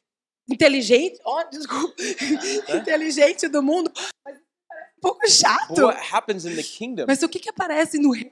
inteligente, 0.49 1.19
ó, 1.23 1.43
desculpa, 1.43 1.93
inteligente 2.75 3.47
do 3.47 3.61
mundo, 3.61 3.91
mas 4.25 4.35
um 4.37 5.01
pouco 5.01 5.19
But 5.19 5.29
chato. 5.29 5.85
what 5.85 5.99
happens 6.13 6.45
in 6.45 6.55
the 6.55 6.63
kingdom 6.63 7.05
Mas 7.07 7.21
o 7.21 7.29
que 7.29 7.37
que 7.39 7.49
aparece 7.49 7.99
no 7.99 8.09
reino? 8.11 8.31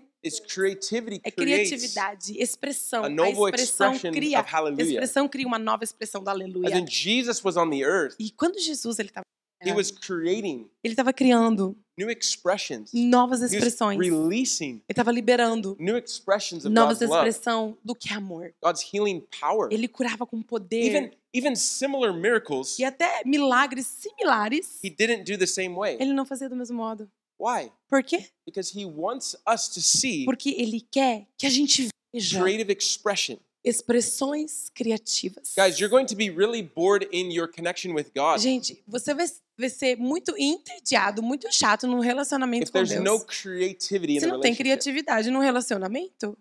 É 1.24 1.32
criatividade, 1.32 2.36
expressão. 2.40 3.04
a 3.04 3.08
A 3.08 3.10
noble 3.10 3.50
expressão 3.50 3.98
cria, 3.98 4.40
of 4.40 4.48
a 4.48 4.58
Hallelujah. 4.58 4.84
expressão 4.84 5.28
cria 5.28 5.48
uma 5.48 5.60
nova 5.60 5.84
expressão 5.84 6.24
do 6.24 6.30
As 6.30 6.36
aleluia. 6.36 6.78
in 6.78 6.88
Jesus 6.88 7.44
was 7.44 7.58
on 7.58 7.70
the 7.70 7.82
earth, 7.84 8.16
E 8.20 8.30
quando 8.32 8.60
Jesus 8.60 9.00
ele 9.00 9.10
estava 9.10 9.26
he 9.64 9.72
was 9.72 9.92
creating 9.92 10.68
ele 10.84 10.94
estava 10.94 11.14
criando 11.14 11.78
new 11.96 12.10
expressions. 12.10 12.92
novas 12.94 13.42
expressões. 13.44 14.00
Ele 14.00 14.10
releasing 14.10 14.82
estava 14.90 15.12
liberando 15.12 15.76
new 15.80 15.98
expressions 15.98 16.66
of 16.66 16.74
novas 16.74 17.00
expressões 17.02 17.76
do 17.84 17.94
que 17.94 18.12
é 18.12 18.16
amor. 18.16 18.54
God's 18.64 18.84
healing 18.92 19.24
power. 19.40 19.70
Ele 19.72 19.88
curava 19.88 20.26
com 20.26 20.42
poder. 20.42 20.84
Even 20.84 21.12
even 21.34 21.56
similar 21.56 22.12
miracles, 22.14 22.78
E 22.80 22.84
até 22.84 23.22
milagres 23.26 23.86
similares, 23.88 24.80
he 24.84 24.90
didn't 24.90 25.24
do 25.32 25.38
the 25.38 25.46
same 25.48 25.76
way. 25.76 25.96
ele 26.00 26.12
não 26.14 26.26
fazia 26.26 26.50
do 26.50 26.56
mesmo 26.56 26.76
modo. 26.78 27.10
Why? 27.42 27.72
Por 27.90 28.04
quê? 28.04 28.30
Because 28.46 28.72
he 28.72 28.86
wants 28.86 29.36
us 29.52 29.68
to 29.70 29.82
see 29.82 30.26
Porque 30.26 30.52
ele 30.52 30.80
quer 30.80 31.26
que 31.40 31.48
a 31.48 31.50
gente 31.50 31.88
veja 32.14 32.40
creative 32.40 32.72
expression. 32.72 33.38
expressões 33.64 34.70
criativas. 34.76 35.54
Guys, 35.58 35.80
you're 35.80 35.90
going 35.90 36.06
to 36.06 36.16
be 36.16 36.30
really 36.30 36.62
bored 36.62 37.08
in 37.12 37.32
your 37.32 37.48
connection 37.48 37.94
with 37.94 38.12
God 38.16 38.40
Gente, 38.40 38.84
você 38.88 39.14
vai, 39.14 39.26
vai 39.58 39.70
ser 39.70 39.98
muito 39.98 40.36
entediado, 40.38 41.24
muito 41.24 41.52
chato 41.52 41.88
num 41.88 42.00
relacionamento 42.00 42.66
if 42.66 42.70
com 42.72 42.74
there's 42.74 42.92
Deus. 42.92 43.04
no 43.04 43.26
creativity 43.26 44.18
in 44.18 44.20
Se 44.20 44.28
não 44.28 44.40
tem 44.40 44.56
criatividade 44.56 45.32
no 45.32 45.40
relacionamento, 45.40 46.38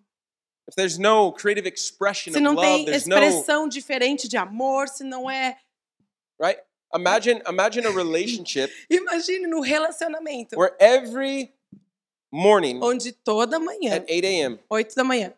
If 0.68 0.74
there's 0.76 0.98
no 0.98 1.32
creative 1.32 1.66
expression 1.66 2.32
se 2.32 2.38
of 2.38 2.40
não 2.44 2.52
love, 2.54 2.66
tem 2.66 2.84
there's 2.84 3.06
no 3.06 3.16
expressão 3.16 3.66
diferente 3.68 4.28
de 4.28 4.36
amor, 4.36 4.86
se 4.88 5.02
não 5.02 5.30
é. 5.30 5.56
right. 6.40 6.60
Imagine 6.94 7.40
imagine 7.48 7.86
a 7.86 7.90
relationship 7.92 8.70
Imagine 8.90 9.46
no 9.48 9.60
relacionamento, 9.62 10.56
where 10.56 10.74
every 10.80 11.52
morning 12.32 12.80
onde 12.82 13.12
toda 13.24 13.58
manhã, 13.60 13.92
at 13.96 14.04
8 14.08 14.24
a.m. 14.24 14.58
8 14.70 14.94
da 14.96 15.04
manhã, 15.04 15.32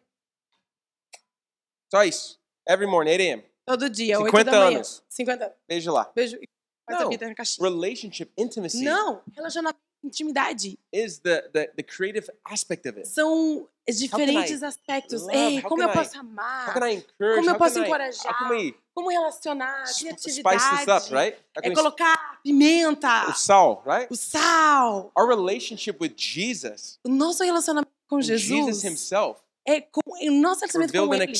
Só 1.90 2.04
isso. 2.04 2.38
Every 2.66 2.86
morning, 2.86 3.10
8 3.12 3.20
a.m. 3.20 3.42
todo 3.66 3.90
dia, 3.90 4.18
8 4.18 4.24
50 4.30 4.50
da 4.50 4.58
manhã. 4.60 4.76
anos. 4.78 5.02
50 5.08 5.44
anos. 5.44 5.56
Beijo 5.68 5.92
lá. 5.92 6.10
Beijo. 6.14 6.38
Faz 6.86 7.00
a 7.00 7.02
Não. 7.04 7.10
vida 7.10 7.28
na 7.28 7.34
caixinha. 7.34 7.68
Relationship, 7.68 8.30
intimacy 8.36 8.82
Não, 8.82 9.20
relacionamento, 9.36 9.78
intimidade. 10.02 10.78
is 10.92 11.18
the, 11.20 11.42
the, 11.52 11.66
the 11.76 11.82
creative 11.82 12.28
aspect 12.44 12.88
of 12.88 12.98
it. 12.98 13.06
São 13.08 13.68
diferentes 13.88 14.62
aspectos. 14.62 15.22
love? 15.22 15.36
Ei, 15.36 15.58
How 15.58 15.68
como 15.68 15.76
can 15.82 15.88
eu 15.88 15.90
I- 15.90 15.92
posso 15.92 16.16
How 16.16 16.20
amar? 16.20 16.74
can 16.74 16.82
I 16.88 16.94
encourage? 16.94 17.36
Como 17.36 17.48
eu 17.50 17.52
how 17.52 17.58
posso 17.58 17.74
can 17.74 17.82
I- 17.82 17.86
encorajar? 17.86 18.32
How 18.32 18.38
can 18.38 18.56
we 18.56 18.74
Como 18.94 19.10
relacionar? 19.10 19.84
Criatividade. 19.98 20.60
spice 20.60 20.84
this 20.84 20.88
up, 20.88 21.14
right? 21.14 21.38
We 21.56 21.70
É 21.70 21.74
colocar 21.74 22.40
pimenta, 22.42 23.28
o 23.28 23.34
sal, 23.34 23.82
right? 23.86 24.06
o 24.10 24.16
sal. 24.16 25.10
Our 25.16 25.26
relationship 25.28 25.96
with 26.00 26.14
Jesus, 26.16 26.98
O 27.04 27.08
nosso 27.08 27.42
relacionamento 27.42 27.90
com 28.08 28.20
Jesus 28.20 28.42
Jesus 28.42 28.84
himself, 28.84 29.40
é 29.66 29.80
com 29.80 30.00
o 30.06 30.30
nosso 30.30 30.60
relacionamento 30.60 30.92
com 30.92 31.14
ele 31.14 31.32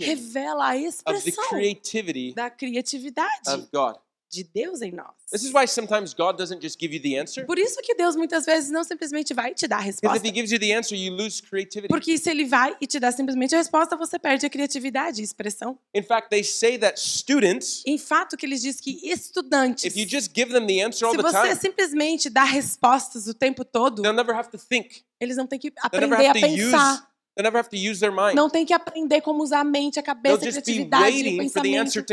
revela 0.00 0.70
a 0.70 0.76
of 0.76 0.80
the 1.04 1.12
expressão 1.12 1.48
creativity 1.50 2.34
da 2.34 2.50
criatividade 2.50 3.48
of 3.48 3.68
God. 3.72 3.96
De 4.30 4.44
Deus 4.44 4.80
em 4.80 4.92
nós. 4.92 5.10
This 5.30 5.42
is 5.42 5.52
why 5.52 5.66
sometimes 5.66 6.14
God 6.14 6.36
doesn't 6.36 6.62
just 6.62 6.78
give 6.80 6.94
you 6.94 7.02
the 7.02 7.20
answer. 7.20 7.44
Por 7.44 7.58
isso 7.58 7.80
que 7.82 7.94
Deus 7.94 8.14
muitas 8.14 8.46
vezes 8.46 8.70
não 8.70 8.84
simplesmente 8.84 9.34
vai 9.34 9.52
te 9.54 9.66
dar 9.66 9.78
a 9.78 9.80
Because 9.80 9.98
if 9.98 10.02
resposta. 10.04 10.28
He 10.28 10.32
gives 10.32 10.52
you 10.52 10.58
the 10.58 10.72
answer, 10.72 10.96
you 10.96 11.12
lose 11.12 11.42
creativity. 11.42 11.88
Porque 11.88 12.16
se 12.16 12.30
ele 12.30 12.44
vai 12.44 12.76
e 12.80 12.86
te 12.86 13.00
dá 13.00 13.10
simplesmente 13.10 13.54
a 13.54 13.58
resposta, 13.58 13.96
você 13.96 14.18
perde 14.18 14.46
a 14.46 14.50
criatividade 14.50 15.20
e 15.20 15.24
expressão. 15.24 15.78
In 15.94 16.02
fact, 16.02 16.30
they 16.30 16.44
say 16.44 16.78
that 16.78 17.00
students, 17.00 17.82
Em 17.84 17.98
fato, 17.98 18.36
que 18.36 18.46
eles 18.46 18.62
dizem 18.62 18.82
que 18.82 19.10
estudantes, 19.10 19.84
if 19.84 19.96
you 19.96 20.08
just 20.08 20.30
give 20.34 20.52
them 20.52 20.66
the 20.66 20.80
answer 20.82 21.06
all 21.06 21.12
se 21.14 21.16
the 21.16 21.22
você 21.22 21.48
time, 21.48 21.60
simplesmente 21.60 22.30
dá 22.30 22.44
respostas 22.44 23.26
o 23.26 23.34
tempo 23.34 23.64
todo, 23.64 24.02
they'll 24.02 24.14
never 24.14 24.34
have 24.34 24.50
to 24.50 24.58
think. 24.58 25.02
eles 25.20 25.36
não 25.36 25.46
têm 25.46 25.58
que 25.58 25.72
aprender 25.78 26.14
a 26.14 26.30
have 26.30 26.40
to 26.40 26.46
use. 26.46 26.70
pensar. 26.70 27.10
They'll 27.36 27.44
never 27.44 27.58
have 27.58 27.70
to 27.70 27.76
use 27.76 28.00
their 28.00 28.12
mind. 28.12 28.34
Não 28.34 28.50
tem 28.50 28.66
que 28.66 28.72
aprender 28.72 29.20
como 29.22 29.42
usar 29.42 29.60
a 29.60 29.64
mente, 29.64 29.98
a 29.98 30.02
cabeça, 30.02 30.36
a 30.36 30.38
criatividade, 30.40 31.28
o 31.28 31.36
pensamento. 31.38 32.04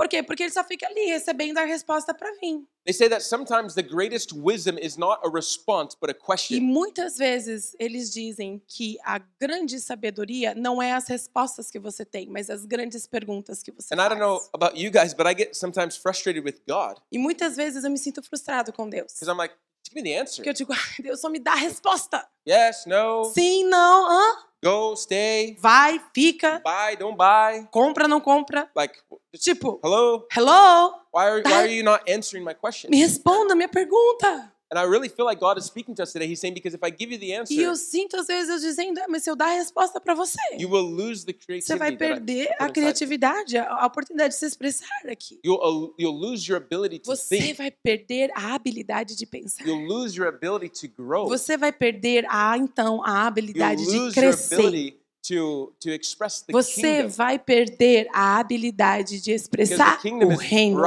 Por 0.00 0.08
quê? 0.08 0.22
Porque 0.22 0.44
ele 0.44 0.50
só 0.52 0.64
fica 0.64 0.86
ali 0.86 1.04
recebendo 1.10 1.58
a 1.58 1.64
resposta 1.66 2.14
para 2.14 2.32
vir. 2.40 2.66
They 2.86 2.94
say 2.94 3.06
that 3.10 3.22
sometimes 3.22 3.74
the 3.74 3.82
greatest 3.82 4.32
wisdom 4.32 4.78
is 4.80 4.96
not 4.96 5.20
a 5.22 5.28
response, 5.30 5.94
but 6.00 6.08
a 6.08 6.12
E 6.12 6.14
question. 6.14 6.60
muitas 6.62 7.18
vezes 7.18 7.76
eles 7.78 8.10
dizem 8.10 8.62
que 8.66 8.96
a 9.04 9.18
grande 9.38 9.78
sabedoria 9.78 10.54
não 10.54 10.80
é 10.80 10.92
as 10.92 11.06
respostas 11.06 11.70
que 11.70 11.78
você 11.78 12.02
tem, 12.06 12.26
mas 12.30 12.48
as 12.48 12.64
grandes 12.64 13.06
perguntas 13.06 13.62
que 13.62 13.70
você 13.70 13.92
And 13.94 13.98
I 14.02 14.08
don't 14.08 14.18
know 14.18 14.38
faz. 14.38 14.50
about 14.54 14.80
you 14.82 14.90
guys, 14.90 15.12
but 15.12 15.26
I 15.26 15.34
get 15.36 15.54
sometimes 15.54 15.98
frustrated 15.98 16.42
with 16.46 16.62
God 16.66 16.96
E 17.12 17.18
muitas 17.18 17.54
vezes 17.56 17.84
eu 17.84 17.90
me 17.90 17.98
sinto 17.98 18.22
frustrado 18.22 18.72
com 18.72 18.88
Deus. 18.88 19.12
because 19.12 19.28
I'm 19.30 19.36
like, 19.36 19.54
give 19.92 20.02
me 20.02 20.02
the 20.02 20.18
answer. 20.20 20.36
Porque 20.36 20.50
eu 20.50 20.54
digo, 20.54 20.72
"Ai, 20.72 21.02
Deus 21.02 21.20
só 21.20 21.28
me 21.28 21.38
dá 21.38 21.52
a 21.52 21.56
resposta. 21.56 22.26
Yes, 22.46 22.84
no, 22.86 23.24
Sim, 23.34 23.64
não, 23.64 24.08
hã? 24.10 24.36
go, 24.62 24.94
stay, 24.94 25.56
Vai, 25.58 26.00
fica, 26.14 26.60
buy, 26.64 26.96
don't 26.96 27.16
buy. 27.16 27.66
compra, 27.70 28.06
não 28.08 28.20
compra. 28.20 28.70
Like, 28.76 28.94
Tipo, 29.38 29.80
hello, 29.84 30.26
hello, 30.32 30.92
why 31.12 31.24
are, 31.26 31.36
why 31.36 31.42
That- 31.42 31.54
are 31.64 31.72
you 31.72 31.82
not 31.84 32.02
answering 32.10 32.44
my 32.44 32.54
question? 32.54 32.90
me 32.90 33.02
responda 33.02 33.52
a 33.52 33.56
minha 33.56 33.68
pergunta. 33.68 34.52
And 34.72 34.78
I 34.78 34.84
really 34.84 35.08
feel 35.08 35.24
like 35.26 35.40
God 35.40 35.58
is 35.58 35.64
speaking 35.64 35.94
to 35.96 36.02
us 36.04 36.12
today. 36.12 36.28
He's 36.30 36.38
saying, 36.38 36.54
because 36.54 36.74
if 36.76 36.82
I 36.84 36.90
give 36.90 37.10
you 37.12 37.18
the 37.18 37.32
answer, 37.34 37.52
E 37.52 37.60
eu 37.60 37.74
sinto 37.74 38.16
às 38.16 38.28
vezes 38.28 38.48
eu 38.48 38.58
dizendo, 38.60 38.98
"Ah, 39.00 39.06
mas 39.08 39.24
se 39.24 39.30
eu 39.30 39.34
dar 39.34 39.46
a 39.48 39.54
resposta 39.54 40.00
para 40.00 40.14
você, 40.14 40.38
you 40.58 40.70
will 40.70 40.86
lose 40.86 41.26
the 41.26 41.34
você 41.60 41.74
vai 41.74 41.96
perder 41.96 42.48
a 42.58 42.68
criatividade, 42.68 43.58
a 43.58 43.84
oportunidade 43.84 44.34
de 44.34 44.38
se 44.38 44.46
expressar 44.46 44.86
aqui. 45.10 45.40
You'll, 45.44 45.58
uh, 45.58 45.94
you'll 45.98 46.16
lose 46.16 46.48
your 46.48 46.56
ability 46.62 47.00
to 47.00 47.06
Você 47.10 47.36
think. 47.38 47.54
vai 47.54 47.70
perder 47.72 48.30
a 48.34 48.54
habilidade 48.54 49.16
de 49.16 49.26
pensar. 49.26 49.66
You'll 49.66 49.86
lose 49.88 50.16
your 50.16 50.28
ability 50.28 50.68
to 50.86 50.94
grow. 51.02 51.28
Você 51.28 51.56
vai 51.56 51.72
perder 51.72 52.24
a 52.28 52.56
então 52.56 53.02
a 53.04 53.08
You'll 53.08 53.26
habilidade 53.26 53.84
de 53.84 53.90
lose 53.90 54.18
your 54.20 54.32
crescer. 54.32 54.96
to, 55.22 55.72
to 55.80 55.90
express 55.90 56.42
the 56.42 56.52
Você 56.52 56.80
kingdom. 56.98 57.08
vai 57.08 57.38
perder 57.38 58.08
a 58.12 58.38
habilidade 58.38 59.20
de 59.20 59.32
expressar 59.32 60.00
o 60.04 60.36
reino. 60.36 60.80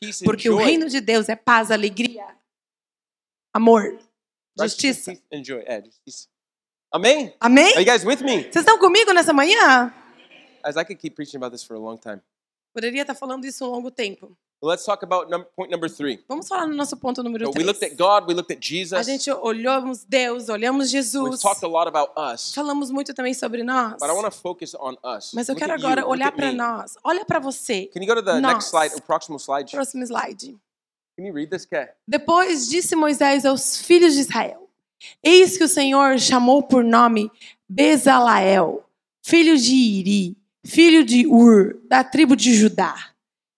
peace, 0.00 0.24
Porque 0.24 0.48
o 0.50 0.56
reino 0.56 0.88
de 0.88 1.00
Deus 1.00 1.28
é 1.28 1.36
paz, 1.36 1.70
alegria, 1.70 2.24
amor, 3.52 3.98
justiça. 4.58 5.12
peace, 5.12 5.22
and 5.32 5.44
joy. 5.44 5.62
É, 5.66 5.82
justiça. 5.82 6.28
Amém? 6.92 7.34
Amém? 7.40 7.72
Are 7.74 7.80
you 7.80 7.86
guys 7.86 8.04
with 8.04 8.22
me? 8.22 8.42
Vocês 8.42 8.56
estão 8.56 8.78
comigo 8.78 9.12
nessa 9.12 9.32
manhã? 9.32 9.92
As 10.62 10.76
I 10.76 10.84
could 10.84 10.96
keep 11.00 11.14
preaching 11.14 11.36
about 11.38 11.52
this 11.52 11.62
for 11.64 11.76
a 11.76 11.80
long 11.80 11.96
time. 11.96 12.20
Poderia 12.74 13.02
estar 13.02 13.14
falando 13.14 13.44
isso 13.44 13.64
um 13.64 13.70
longo 13.70 13.90
tempo. 13.90 14.36
Let's 14.62 14.84
talk 14.84 15.02
about 15.02 15.30
point 15.56 15.70
number 15.72 15.88
three. 15.90 16.22
Vamos 16.28 16.46
falar 16.46 16.66
no 16.66 16.74
nosso 16.76 16.94
ponto 16.98 17.22
número 17.22 17.46
So 17.46 17.52
we 17.56 17.64
looked 17.64 17.82
at 17.82 17.96
3. 17.96 17.96
God, 17.96 18.28
we 18.28 18.34
looked 18.34 18.52
at 18.52 18.58
A 18.58 18.60
Jesus. 18.60 19.06
gente 19.06 19.30
olhamos 19.30 20.04
Deus, 20.04 20.50
olhamos 20.50 20.92
We've 20.92 21.02
Jesus. 21.02 21.40
talked 21.40 21.64
a 21.64 21.66
lot 21.68 21.88
about 21.88 22.12
us. 22.16 22.52
Falamos 22.54 22.90
muito 22.90 23.14
também 23.14 23.32
sobre 23.32 23.62
nós. 23.62 23.94
But 23.98 24.10
I 24.10 24.12
want 24.12 24.26
to 24.26 24.30
focus 24.30 24.74
on 24.74 24.96
us. 25.02 25.32
Mas 25.32 25.48
eu 25.48 25.54
Look 25.54 25.64
quero 25.64 25.80
you, 25.80 25.86
agora 25.86 26.02
look 26.02 26.10
olhar 26.10 26.30
para 26.32 26.52
nós. 26.52 26.94
Olha 27.02 27.24
para 27.24 27.38
você. 27.38 27.86
Can 27.86 28.02
you 28.02 28.06
go 28.06 28.14
to 28.14 28.22
the 28.22 28.38
Nós. 28.38 28.52
next 28.52 28.68
slide, 28.68 28.94
or 28.94 29.00
proximal 29.00 29.38
slide? 29.38 29.70
Próximo 29.72 30.04
slide. 30.04 30.58
Depois 32.06 32.68
disse 32.68 32.96
Moisés 32.96 33.44
aos 33.44 33.78
filhos 33.78 34.14
de 34.14 34.20
Israel: 34.20 34.68
Eis 35.22 35.56
que 35.56 35.64
o 35.64 35.68
Senhor 35.68 36.18
chamou 36.18 36.62
por 36.62 36.84
nome 36.84 37.30
Bezalael, 37.68 38.84
filho 39.22 39.56
de 39.56 39.74
Iri, 39.74 40.36
filho 40.64 41.04
de 41.04 41.26
Ur, 41.26 41.78
da 41.88 42.02
tribo 42.02 42.34
de 42.34 42.54
Judá, 42.54 43.10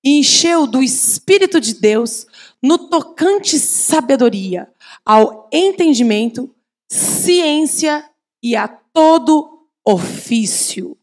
e 0.04 0.18
encheu 0.18 0.66
do 0.66 0.82
Espírito 0.82 1.60
de 1.60 1.74
Deus 1.74 2.26
no 2.62 2.78
tocante 2.88 3.58
sabedoria, 3.58 4.70
ao 5.04 5.48
entendimento, 5.52 6.54
ciência 6.90 8.08
e 8.42 8.54
a 8.54 8.68
todo 8.68 9.68
ofício, 9.84 10.96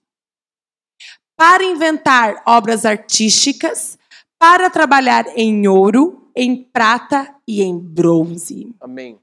para 1.36 1.63
inventar 1.63 2.41
obras 2.45 2.86
artísticas, 2.86 3.98
para 4.38 4.69
trabalhar 4.69 5.26
em 5.36 5.67
ouro, 5.67 6.19
em 6.36 6.63
prata 6.63 7.36
e 7.48 7.62
em 7.62 7.78
bronze. 7.78 8.76
Amém. 8.80 9.20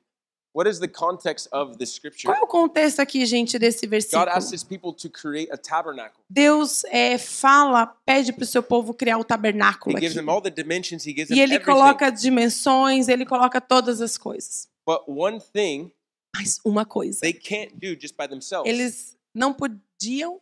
What 0.54 0.70
is 0.70 0.78
the 0.78 0.88
context 0.88 1.48
of 1.52 1.76
this 1.76 1.90
scripture? 1.94 2.24
Qual 2.32 2.38
é 2.38 2.42
o 2.42 2.46
contexto 2.46 3.00
aqui, 3.00 3.26
gente, 3.26 3.58
desse 3.58 3.86
versículo? 3.86 4.24
God 4.24 4.32
asked 4.34 4.54
his 4.54 4.64
people 4.64 4.90
to 4.94 5.10
create 5.10 5.52
a 5.52 5.58
tabernacle. 5.58 6.22
Deus 6.30 6.82
é, 6.84 7.18
fala, 7.18 7.86
pede 8.06 8.32
para 8.32 8.42
o 8.44 8.46
seu 8.46 8.62
povo 8.62 8.94
criar 8.94 9.18
o 9.18 9.20
He 9.20 9.24
tabernáculo 9.24 9.94
gives 9.98 10.12
aqui. 10.16 10.24
them 10.24 10.30
all 10.32 10.40
the 10.40 10.48
dimensions, 10.50 11.06
he 11.06 11.10
gives 11.12 11.28
E 11.30 11.34
them 11.34 11.42
ele 11.42 11.54
everything. 11.56 11.70
coloca 11.72 12.10
dimensões, 12.10 13.06
ele 13.08 13.26
coloca 13.26 13.60
todas 13.60 14.00
as 14.00 14.16
coisas. 14.16 14.66
But 14.86 15.02
one 15.06 15.40
thing 15.52 15.92
Mas 16.34 16.58
uma 16.64 16.86
coisa, 16.86 17.20
they 17.20 17.34
can't 17.34 17.74
do 17.74 17.94
just 18.00 18.16
by 18.16 18.26
themselves. 18.26 18.66
eles 18.66 19.14
não 19.34 19.52
podiam, 19.52 20.40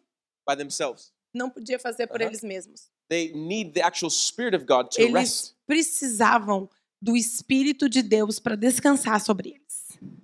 By 0.49 0.55
themselves. 0.57 1.13
não 1.35 1.51
podiam 1.51 1.81
fazer 1.81 2.07
por 2.07 2.21
Aham. 2.21 2.29
eles 2.31 2.43
mesmos. 2.45 2.89
They 3.09 3.33
need 3.35 3.73
the 3.73 3.83
actual 3.83 4.11
spirit 4.11 4.55
of 4.55 4.65
God 4.65 4.91
to 4.91 5.13
rest. 5.13 5.54
Precisavam 5.67 6.69
do 7.01 7.17
Espírito 7.17 7.89
de 7.89 8.03
Deus 8.03 8.39
para 8.39 8.57
descansar 8.57 9.21
sobre 9.21 9.51
eles. 9.51 9.65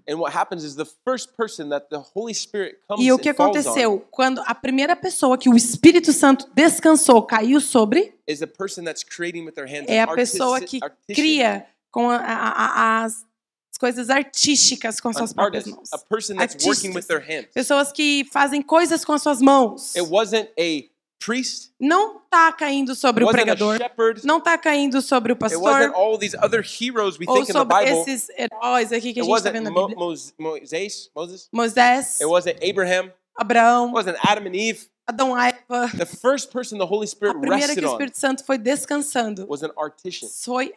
And 0.09 0.17
what 0.19 0.35
happens 0.37 0.65
is 0.65 0.75
the 0.75 0.87
first 1.05 1.37
person 1.37 1.69
that 1.69 1.87
the 1.89 1.99
Holy 2.15 2.35
Spirit 2.35 2.79
comes 2.89 3.05
E 3.05 3.13
o 3.13 3.19
que 3.19 3.29
aconteceu? 3.29 4.01
Quando 4.11 4.43
a 4.45 4.55
primeira 4.55 4.97
pessoa 4.97 5.39
que 5.39 5.49
o 5.49 5.55
Espírito 5.57 6.13
Santo 6.13 6.51
descansou, 6.55 7.23
caiu 7.23 7.61
sobre, 7.61 8.15
é 9.87 10.01
a 10.03 10.07
pessoa 10.15 10.61
que 10.61 10.81
cria 11.07 11.67
com 11.91 12.11
a- 12.11 12.17
a- 12.17 12.51
a- 12.51 13.05
as 13.05 13.25
coisas 13.79 14.11
artísticas 14.11 15.01
com 15.01 15.13
suas 15.13 15.33
próprias 15.33 15.65
mãos. 15.67 15.93
a 15.93 15.99
person 15.99 16.37
that's 16.37 16.55
working 16.67 16.89
Artistas. 16.91 16.95
with 16.95 17.07
their 17.07 17.21
hands. 17.21 17.49
Pessoas 17.55 17.93
que 17.93 18.27
fazem 18.33 18.61
coisas 18.63 19.05
com 19.05 19.13
as 19.13 19.23
suas 19.23 19.41
mãos. 19.41 19.95
It 19.97 20.07
wasn't 20.11 20.51
a 20.59 20.90
priest. 21.21 21.71
Não 21.79 22.19
tá 22.19 22.53
caindo 22.53 22.95
sobre 22.95 23.23
o 23.23 23.29
a 23.29 23.33
pregador, 23.33 23.79
não 24.25 24.41
tá 24.41 24.59
caindo 24.59 25.01
sobre 25.01 25.33
o 25.33 25.37
pastor 25.37 25.93
ou 25.95 26.19
sobre 27.47 27.91
esses 27.91 28.29
heróis 28.31 28.93
aqui 28.93 29.13
que 29.13 29.21
a 29.21 29.25
gente 29.25 29.37
está 29.37 29.51
vendo 29.51 29.71
na 29.71 29.87
Bíblia. 29.87 29.97
Moisés, 30.39 31.11
wasn't 32.23 32.59
Abraham. 32.69 33.07
It 33.07 33.15
Abraão, 33.39 33.93
wasn't 33.93 34.19
Adam 34.23 34.47
and 34.47 34.55
Eve. 34.55 34.91
Adão, 35.07 35.37
Eva. 35.37 35.89
The 35.97 36.07
first 36.07 36.53
person 36.53 36.79
the 36.79 36.85
Holy 36.85 37.05
A 37.05 37.09
Spirit 37.09 37.39
primeira 37.41 37.67
rested 37.67 37.81
que 37.81 37.87
o 37.87 37.93
Espírito 37.93 38.19
Santo 38.19 38.45
foi 38.45 38.59
descansando 38.59 39.47
was 39.49 39.63
an 39.63 39.71
artisan, 39.77 40.29
foi 40.29 40.75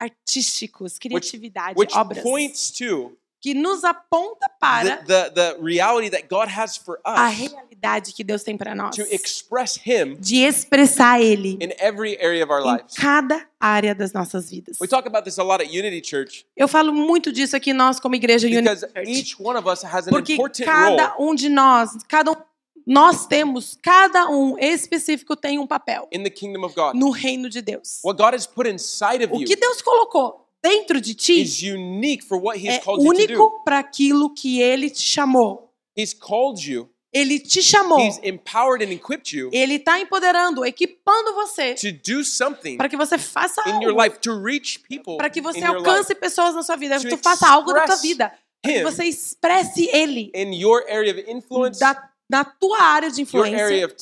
artísticos, 0.00 0.98
criatividade, 0.98 1.78
which 1.78 1.94
obras, 1.94 2.22
points 2.22 2.70
to 2.70 3.12
que 3.42 3.54
nos 3.54 3.82
aponta 3.82 4.48
para 4.60 4.98
the, 4.98 5.04
the, 5.04 5.30
the 5.30 5.56
reality 5.60 6.08
that 6.08 6.28
God 6.28 6.48
has 6.48 6.76
for 6.76 7.00
a 7.04 7.28
realidade 7.28 8.14
que 8.14 8.22
Deus 8.22 8.44
tem 8.44 8.56
para 8.56 8.72
nós, 8.72 8.94
to 8.94 9.02
express 9.12 9.76
Him 9.84 10.16
de 10.20 10.44
expressar 10.44 11.20
Ele 11.20 11.58
in 11.60 11.72
every 11.80 12.16
area 12.22 12.44
of 12.44 12.52
our 12.52 12.62
em 12.62 12.78
cada 12.94 13.44
área 13.58 13.96
das 13.96 14.12
nossas 14.12 14.48
vidas. 14.48 14.78
We 14.80 14.86
talk 14.86 15.08
about 15.08 15.24
this 15.24 15.40
a 15.40 15.42
lot 15.42 15.60
at 15.60 15.68
Unity 15.68 16.00
Church 16.08 16.46
Eu 16.56 16.68
falo 16.68 16.92
muito 16.92 17.32
disso 17.32 17.56
aqui 17.56 17.72
nós 17.72 17.98
como 17.98 18.14
igreja 18.14 18.46
Unity 18.46 18.80
Church, 18.80 19.10
each 19.10 19.36
one 19.42 19.58
of 19.58 19.68
us 19.68 19.84
has 19.84 20.06
an 20.06 20.10
porque 20.10 20.34
important 20.34 20.64
cada 20.64 21.16
um 21.18 21.34
de 21.34 21.48
nós, 21.48 21.90
cada 22.06 22.30
um, 22.30 22.36
nós 22.86 23.26
temos, 23.26 23.76
cada 23.82 24.28
um 24.28 24.56
específico 24.56 25.34
tem 25.34 25.58
um 25.58 25.66
papel 25.66 26.08
no 26.94 27.10
reino 27.10 27.48
de 27.48 27.60
Deus. 27.60 28.00
O 28.04 29.44
que 29.44 29.56
Deus 29.56 29.82
colocou 29.82 30.41
dentro 30.62 31.00
de 31.00 31.14
ti 31.14 31.42
is 31.42 31.60
unique 31.62 32.24
for 32.24 32.38
what 32.38 32.58
He 32.58 32.68
has 32.68 32.86
é 32.86 32.90
único 32.90 33.62
para 33.64 33.78
aquilo 33.78 34.32
que 34.32 34.60
Ele 34.60 34.88
te 34.88 35.02
chamou. 35.02 35.72
He's 35.96 36.14
called 36.14 36.66
you, 36.66 36.88
Ele 37.12 37.38
te 37.38 37.62
chamou. 37.62 37.98
He's 37.98 38.18
empowered 38.22 38.84
and 38.84 38.92
equipped 38.92 39.36
you 39.36 39.50
Ele 39.52 39.74
está 39.74 40.00
empoderando, 40.00 40.64
equipando 40.64 41.34
você 41.34 41.74
to 41.74 41.92
do 41.92 42.24
something 42.24 42.76
para 42.76 42.88
que 42.88 42.96
você 42.96 43.18
faça 43.18 43.60
in 43.68 43.82
your 43.82 43.90
algo, 43.90 44.02
life, 44.02 44.18
to 44.20 44.40
reach 44.42 44.78
people 44.88 45.16
para 45.16 45.28
que 45.28 45.40
você 45.40 45.58
in 45.58 45.64
your 45.64 45.76
alcance 45.76 46.14
pessoas 46.14 46.54
na 46.54 46.62
sua 46.62 46.76
vida, 46.76 46.98
To 46.98 47.02
que 47.02 47.16
tu 47.16 47.22
faça 47.22 47.48
algo 47.48 47.72
tua 47.84 47.84
express 47.84 48.02
vida, 48.02 48.32
para 48.62 48.72
que 48.72 48.82
você 48.82 49.04
expresse 49.04 49.88
Ele 49.92 50.30
in 50.34 50.54
your 50.54 50.84
area 50.88 51.12
of 51.12 51.24
influence, 51.28 51.80
da, 51.80 52.11
na 52.30 52.44
tua 52.44 52.80
área 52.80 53.10
de 53.10 53.20
influência, 53.20 53.94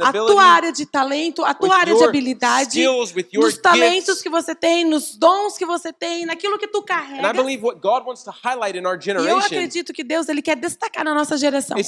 a 0.00 0.12
tua 0.12 0.44
área 0.44 0.70
de 0.72 0.84
talento, 0.84 1.42
a 1.44 1.54
tua 1.54 1.76
área 1.76 1.94
de 1.94 2.04
habilidade, 2.04 2.78
skills, 2.78 3.14
nos 3.34 3.56
talentos 3.58 4.06
gifts. 4.06 4.22
que 4.22 4.28
você 4.28 4.54
tem, 4.54 4.84
nos 4.84 5.16
dons 5.16 5.56
que 5.56 5.64
você 5.64 5.90
tem, 5.92 6.26
naquilo 6.26 6.58
que 6.58 6.68
tu 6.68 6.82
carrega. 6.82 7.22
E 7.42 9.28
eu 9.28 9.38
acredito 9.38 9.92
que 9.94 10.04
Deus 10.04 10.28
ele 10.28 10.42
quer 10.42 10.56
destacar 10.56 11.04
na 11.04 11.14
nossa 11.14 11.38
geração. 11.38 11.76
É 11.78 11.80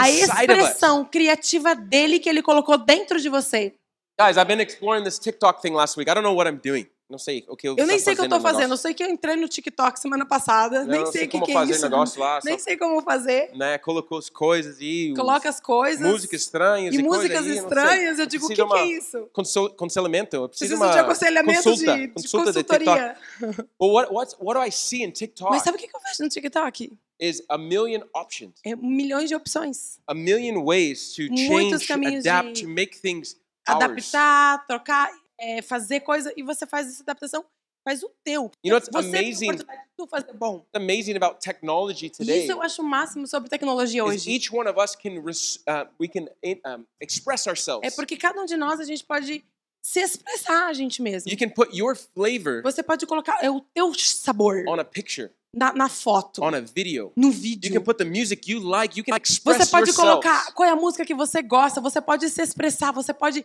a 0.00 0.10
expressão 0.10 1.04
criativa 1.04 1.74
dele 1.76 2.18
que 2.18 2.28
ele 2.28 2.42
colocou 2.42 2.76
dentro 2.76 3.20
de 3.20 3.28
você. 3.28 3.74
Guys, 4.20 4.36
I've 4.36 4.46
been 4.48 4.60
exploring 4.60 5.04
this 5.04 5.16
TikTok 5.18 5.62
thing 5.62 5.74
last 5.74 5.96
week. 5.96 6.10
I 6.10 6.14
don't 6.14 6.24
know 6.24 6.34
what 6.34 6.48
I'm 6.50 6.58
doing. 6.60 6.88
Não 7.10 7.16
sei 7.18 7.42
o 7.48 7.56
que 7.56 7.66
eu 7.66 7.74
Eu 7.78 7.86
nem 7.86 7.98
sei 7.98 8.12
o 8.12 8.16
que 8.16 8.22
eu 8.22 8.28
tô 8.28 8.38
fazendo. 8.38 8.74
Eu 8.74 8.76
sei 8.76 8.92
que 8.92 9.02
eu 9.02 9.08
entrei 9.08 9.34
no 9.34 9.48
TikTok 9.48 9.98
semana 9.98 10.26
passada. 10.26 10.80
Eu 10.80 10.84
nem 10.86 11.06
sei 11.06 11.24
o 11.24 11.28
que, 11.28 11.32
como 11.32 11.46
que 11.46 11.52
é 11.52 11.54
fazer 11.54 11.72
isso. 11.72 11.82
negócio 11.82 12.20
lá. 12.20 12.38
Nem 12.44 12.58
só, 12.58 12.64
sei 12.64 12.76
como 12.76 13.00
fazer. 13.00 13.50
né, 13.56 13.78
colocou 13.78 14.18
as 14.18 14.28
coisas 14.28 14.76
e 14.78 15.14
Coloca 15.16 15.48
as 15.48 15.58
coisas. 15.58 16.06
músicas 16.06 16.42
estranhas 16.42 16.94
e 16.94 16.98
e, 16.98 17.02
músicas 17.02 17.38
aí, 17.46 17.52
sei. 17.52 17.62
estranhas. 17.62 18.18
Eu 18.18 18.26
digo, 18.26 18.44
o 18.44 18.48
que, 18.48 18.54
Precisa 18.56 18.74
que 18.76 18.78
é 18.78 18.82
uma- 18.84 18.98
isso? 18.98 19.30
Conselhamento. 19.76 20.36
Eu 20.36 20.48
preciso 20.50 20.68
Preciso 20.76 20.84
uma 20.84 20.92
de 20.92 20.98
aconselhamento 20.98 21.62
consulta, 21.62 21.96
de, 21.96 22.06
de 22.08 22.12
consulta 22.12 22.52
de 22.52 22.64
consultoria. 22.64 23.16
TikTok. 23.40 23.68
But 23.78 23.90
what, 23.90 24.12
what's, 24.12 24.36
what 24.38 24.58
do 24.60 24.66
I 24.66 24.70
see 24.70 25.02
in 25.02 25.10
TikTok 25.10 25.50
Mas 25.50 25.62
sabe 25.62 25.78
o 25.78 25.80
que 25.80 25.86
eu 25.86 26.00
vejo 26.00 26.22
no 26.22 26.28
TikTok? 26.28 26.92
is 27.20 27.42
a 27.48 27.56
million 27.58 28.02
options, 28.14 28.52
É 28.64 28.76
milhões 28.76 29.28
de 29.28 29.34
opções. 29.34 29.98
a 30.06 30.14
million 30.14 30.62
ways 30.62 31.14
to 31.14 31.22
Muitos 31.30 31.82
change, 31.82 31.86
caminhos 31.88 32.26
adapt, 32.26 32.52
de 32.52 32.62
to 32.64 32.68
make 32.68 32.98
things 33.00 33.34
ours. 33.66 33.82
Adaptar, 33.82 34.66
trocar, 34.68 35.10
é, 35.40 35.62
fazer 35.62 36.00
coisa. 36.00 36.32
E 36.36 36.42
você 36.42 36.66
faz 36.66 36.88
essa 36.88 37.02
adaptação, 37.02 37.44
faz 37.84 38.02
o 38.02 38.10
teu. 38.24 38.50
You 38.64 38.70
know 38.72 38.74
what's 38.76 38.88
você 38.90 39.10
tem 39.10 39.20
a 39.20 39.26
amazing? 39.28 39.56
de 39.56 39.64
tu 39.96 40.06
fazer 40.06 40.32
bom. 40.34 40.64
Amazing 40.74 41.16
about 41.16 41.40
technology 41.40 42.10
today 42.10 42.42
isso 42.44 42.52
eu 42.52 42.62
acho 42.62 42.82
o 42.82 42.84
máximo 42.84 43.26
sobre 43.26 43.48
tecnologia 43.48 44.04
hoje. 44.04 44.30
each 44.30 44.52
one 44.54 44.68
of 44.68 44.78
us 44.78 44.94
can 44.94 45.20
res- 45.24 45.56
uh, 45.68 45.88
we 45.98 46.08
can 46.08 46.26
um, 46.44 46.84
express 47.00 47.46
ourselves. 47.46 47.90
É 47.92 47.94
porque 47.94 48.16
cada 48.16 48.40
um 48.40 48.44
de 48.44 48.56
nós 48.56 48.80
a 48.80 48.84
gente 48.84 49.04
pode 49.04 49.44
se 49.80 50.00
expressar 50.00 50.66
a 50.68 50.72
gente 50.72 51.00
mesmo. 51.00 51.30
You 51.30 51.38
can 51.38 51.48
put 51.48 51.74
your 51.74 51.96
flavor 51.96 52.62
Você 52.62 52.82
pode 52.82 53.06
colocar 53.06 53.38
é 53.42 53.50
o 53.50 53.60
teu 53.60 53.94
sabor 53.94 54.64
on 54.68 54.78
a 54.80 54.84
picture, 54.84 55.30
na, 55.54 55.72
na 55.72 55.88
foto, 55.88 56.42
on 56.42 56.54
a 56.54 56.60
video. 56.60 57.12
no 57.16 57.28
You 57.28 57.32
vídeo. 57.32 57.72
can 57.72 57.80
put 57.82 57.96
the 57.96 58.04
music 58.04 58.50
you 58.50 58.60
like. 58.60 58.98
You 58.98 59.04
can 59.04 59.16
express 59.16 59.56
Você 59.58 59.70
pode 59.70 59.88
yourself. 59.88 60.08
colocar 60.20 60.52
qual 60.52 60.68
é 60.68 60.72
a 60.72 60.76
música 60.76 61.06
que 61.06 61.14
você 61.14 61.40
gosta, 61.42 61.80
você 61.80 62.00
pode 62.02 62.28
se 62.28 62.42
expressar, 62.42 62.92
você 62.92 63.14
pode 63.14 63.44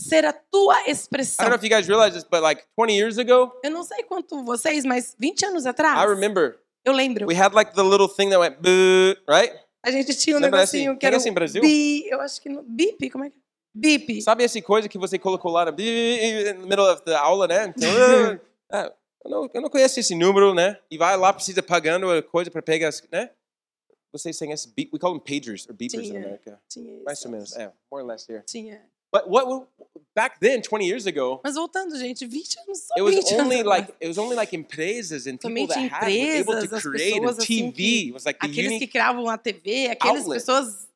ser 0.00 0.24
a 0.24 0.32
tua 0.32 0.80
I 0.86 0.90
expressão. 0.90 1.44
don't 1.44 1.50
know 1.50 1.56
if 1.58 1.62
you 1.64 1.70
guys 1.76 1.86
realize 1.88 2.14
this, 2.14 2.24
but 2.24 2.40
like 2.42 2.64
20 2.76 2.92
years 2.96 3.18
ago, 3.18 3.52
Eu 3.62 3.70
não 3.70 3.82
sei 3.84 4.02
quanto 4.04 4.42
vocês, 4.44 4.84
mas 4.84 5.14
20 5.18 5.44
anos 5.46 5.64
I 5.64 5.68
atrás, 5.68 6.08
remember 6.08 6.58
eu 6.84 6.92
lembro, 6.92 7.26
we 7.26 7.34
had 7.34 7.52
like 7.54 7.74
the 7.74 7.82
little 7.82 8.08
thing 8.08 8.30
that 8.30 8.38
went 8.38 8.56
boo, 8.60 9.14
right? 9.28 9.52
a 9.82 9.90
gente 9.90 10.14
tinha 10.14 10.36
um 10.36 10.40
Lembra 10.40 10.58
negocinho 10.60 10.96
que 10.98 11.06
era 11.06 11.16
assim 11.16 11.28
em 11.30 11.32
Brasil? 11.34 11.62
bi, 11.62 12.06
eu 12.08 12.20
acho 12.20 12.40
que 12.40 12.48
no, 12.48 12.62
bip, 12.62 13.08
como 13.10 13.24
é 13.24 13.30
que 13.30 13.36
é? 13.36 13.40
Bip. 13.72 14.20
Sabe 14.22 14.42
essa 14.42 14.60
coisa 14.60 14.88
que 14.88 14.98
você 14.98 15.16
colocou 15.18 15.50
lá 15.52 15.64
no 15.66 15.70
no 15.70 16.66
middle 16.66 16.90
of 16.92 17.02
the 17.04 17.14
aula, 17.14 17.46
né? 17.46 17.72
Então, 17.76 17.88
ah, 18.72 18.92
eu, 19.24 19.30
não, 19.30 19.50
eu 19.54 19.60
não 19.62 19.70
conheço 19.70 20.00
esse 20.00 20.12
número, 20.14 20.52
né? 20.52 20.76
E 20.90 20.98
vai 20.98 21.16
lá, 21.16 21.32
precisa 21.32 21.62
pagando 21.62 22.10
a 22.10 22.20
coisa 22.20 22.50
para 22.50 22.60
pegar, 22.62 22.88
as- 22.88 23.00
né? 23.12 23.30
Vocês 24.12 24.36
têm 24.36 24.50
esse 24.50 24.66
beep, 24.74 24.90
we 24.92 24.98
call 24.98 25.12
them 25.12 25.20
pagers 25.20 25.68
or 25.68 25.72
beepers 25.74 26.02
in 26.08 26.10
Tinha. 26.10 26.18
America. 26.20 26.60
Tinha 26.68 26.94
isso, 26.96 27.04
Mais 27.04 27.24
ou 27.24 27.30
menos, 27.30 27.56
é, 27.56 27.72
more 27.92 28.02
or 28.04 28.06
less 28.10 28.26
here. 28.28 28.42
Tinha. 28.44 28.82
But 29.12 29.28
what, 29.28 29.66
back 30.14 30.38
then, 30.40 30.62
20 30.62 30.86
years 30.86 31.06
ago, 31.06 31.40
Mas 31.42 31.54
voltando, 31.56 31.96
gente, 31.98 32.24
20 32.26 32.58
anos 32.60 32.78
só 32.86 32.94
it 32.96 33.02
was 33.02 33.14
20 33.16 33.34
anos 33.34 33.44
only 33.44 33.56
atrás. 33.60 33.66
like 33.66 33.94
it 34.00 34.06
was 34.08 34.18
only 34.18 34.36
like 34.36 34.54
empresas 34.56 35.26
and 35.26 35.36
people 35.38 35.66
that 35.66 35.78
had 35.90 36.02
were 36.06 36.38
able 36.38 36.60
to 36.68 36.80
create 36.80 37.14
and 37.14 37.22
pessoas, 37.26 37.38
assim, 37.38 37.72
TV 37.72 37.74
que- 38.04 38.12
was 38.12 38.24
like 38.24 38.38
the 38.38 38.46
aqueles 38.46 38.78
que 38.78 38.86
criavam 38.86 39.28
a 39.28 39.36
TV, 39.36 39.88
aquelas 39.88 40.22
outlet. 40.22 40.40
pessoas, 40.40 40.88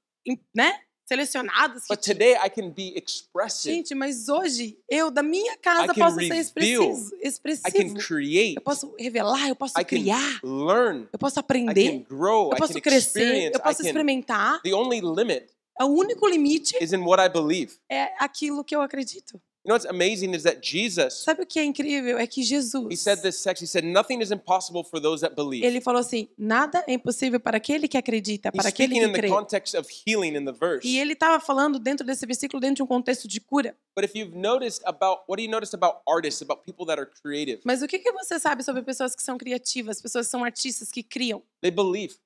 né, 0.55 0.79
selecionadas 1.07 1.85
But 1.88 2.00
today 2.03 2.35
I 2.37 2.48
can 2.48 2.70
be 2.70 2.94
expressive. 2.96 3.74
Gente, 3.74 3.94
mas 3.94 4.29
hoje 4.29 4.79
eu 4.88 5.11
da 5.11 5.22
minha 5.22 5.57
casa 5.59 5.92
I 5.92 5.94
posso 5.98 6.16
ser 6.16 6.22
reveal. 6.22 6.40
expressivo, 6.40 7.07
I 7.16 7.20
can 7.20 7.29
expressivo. 7.29 7.98
create. 7.98 8.55
Eu 8.57 8.62
posso 8.62 8.94
revelar, 8.98 9.48
eu 9.48 9.57
posso 9.57 9.74
I 9.79 9.85
can 9.85 9.98
criar, 9.98 10.40
learn. 10.42 11.09
eu 11.12 11.18
posso 11.18 11.38
I 11.38 11.40
aprender, 11.40 11.90
can 11.90 12.16
grow. 12.16 12.50
eu 12.50 12.57
I 12.57 12.59
posso 12.59 12.72
can 12.74 12.81
crescer, 12.81 13.20
experience. 13.20 13.55
eu 13.55 13.61
posso 13.61 13.81
I 13.81 13.83
can. 13.83 13.88
experimentar. 13.88 14.62
The 14.62 14.72
only 14.72 15.00
limit 15.00 15.48
O 15.81 15.87
único 15.87 16.27
limite 16.29 16.77
is 16.81 16.93
in 16.93 17.01
what 17.03 17.21
I 17.23 17.29
believe. 17.29 17.77
é 17.91 18.13
aquilo 18.19 18.63
que 18.65 18.75
eu 18.77 18.81
acredito. 18.83 19.41
You 19.67 19.71
know 19.71 19.77
what's 19.77 19.87
amazing 19.87 20.35
is 20.35 20.43
that 20.43 20.61
Jesus, 20.63 21.23
Sabe 21.25 21.43
o 21.43 21.47
que 21.47 21.59
é 21.59 21.65
incrível? 21.65 22.19
É 22.19 22.27
que 22.27 22.43
he 22.43 22.45
Jesus, 22.45 23.01
said 23.01 23.23
this 23.23 23.39
section, 23.41 23.65
he 23.65 23.67
said, 23.67 23.83
nothing 23.83 24.21
is 24.21 24.31
impossible 24.31 24.85
for 24.85 25.01
those 25.01 25.23
that 25.23 25.35
believe. 25.35 25.65
ele 25.67 25.81
falou 25.81 26.01
assim, 26.03 26.29
nada 26.37 26.85
é 26.87 26.93
impossível 26.93 27.41
para 27.41 27.57
aquele 27.57 27.89
que 27.89 27.97
acredita, 27.97 28.51
He's 28.51 28.57
para 28.61 28.69
aquele 28.69 28.95
speaking 28.95 29.11
que 29.15 29.19
in 29.19 29.23
the 29.23 29.27
crê. 29.27 29.29
context 29.31 29.75
of 29.75 29.89
healing 30.07 30.37
in 30.37 30.45
the 30.45 30.53
verse. 30.53 30.87
E 30.87 30.99
ele 31.01 31.15
estava 31.15 31.41
falando 31.41 31.79
dentro 31.79 32.05
desse 32.07 32.27
versículo, 32.27 32.61
dentro 32.61 32.77
de 32.77 32.83
um 32.83 32.87
contexto 32.87 33.27
de 33.27 33.41
cura. 33.41 33.75
But 33.97 34.05
if 34.05 34.15
you've 34.15 34.37
noticed 34.37 34.83
about, 34.85 35.23
what 35.27 35.39
do 35.39 35.43
you 35.43 35.51
notice 35.51 35.75
about 35.75 36.01
artists, 36.07 36.43
about 36.43 36.63
people 36.63 36.85
that 36.85 37.01
are 37.01 37.11
creative? 37.23 37.63
Mas 37.65 37.81
o 37.81 37.87
que, 37.89 37.99
que 37.99 38.13
você 38.13 38.39
sabe 38.39 38.63
sobre 38.63 38.83
pessoas 38.83 39.17
que 39.17 39.23
são 39.23 39.39
criativas, 39.39 39.99
pessoas 40.03 40.27
que 40.27 40.31
são 40.31 40.45
artistas, 40.45 40.91
que 40.91 41.03
criam? 41.03 41.43
They 41.63 41.71
believe, 41.71 42.17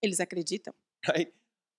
Eles 0.00 0.20
acreditam. 0.20 0.72
right? 1.08 1.32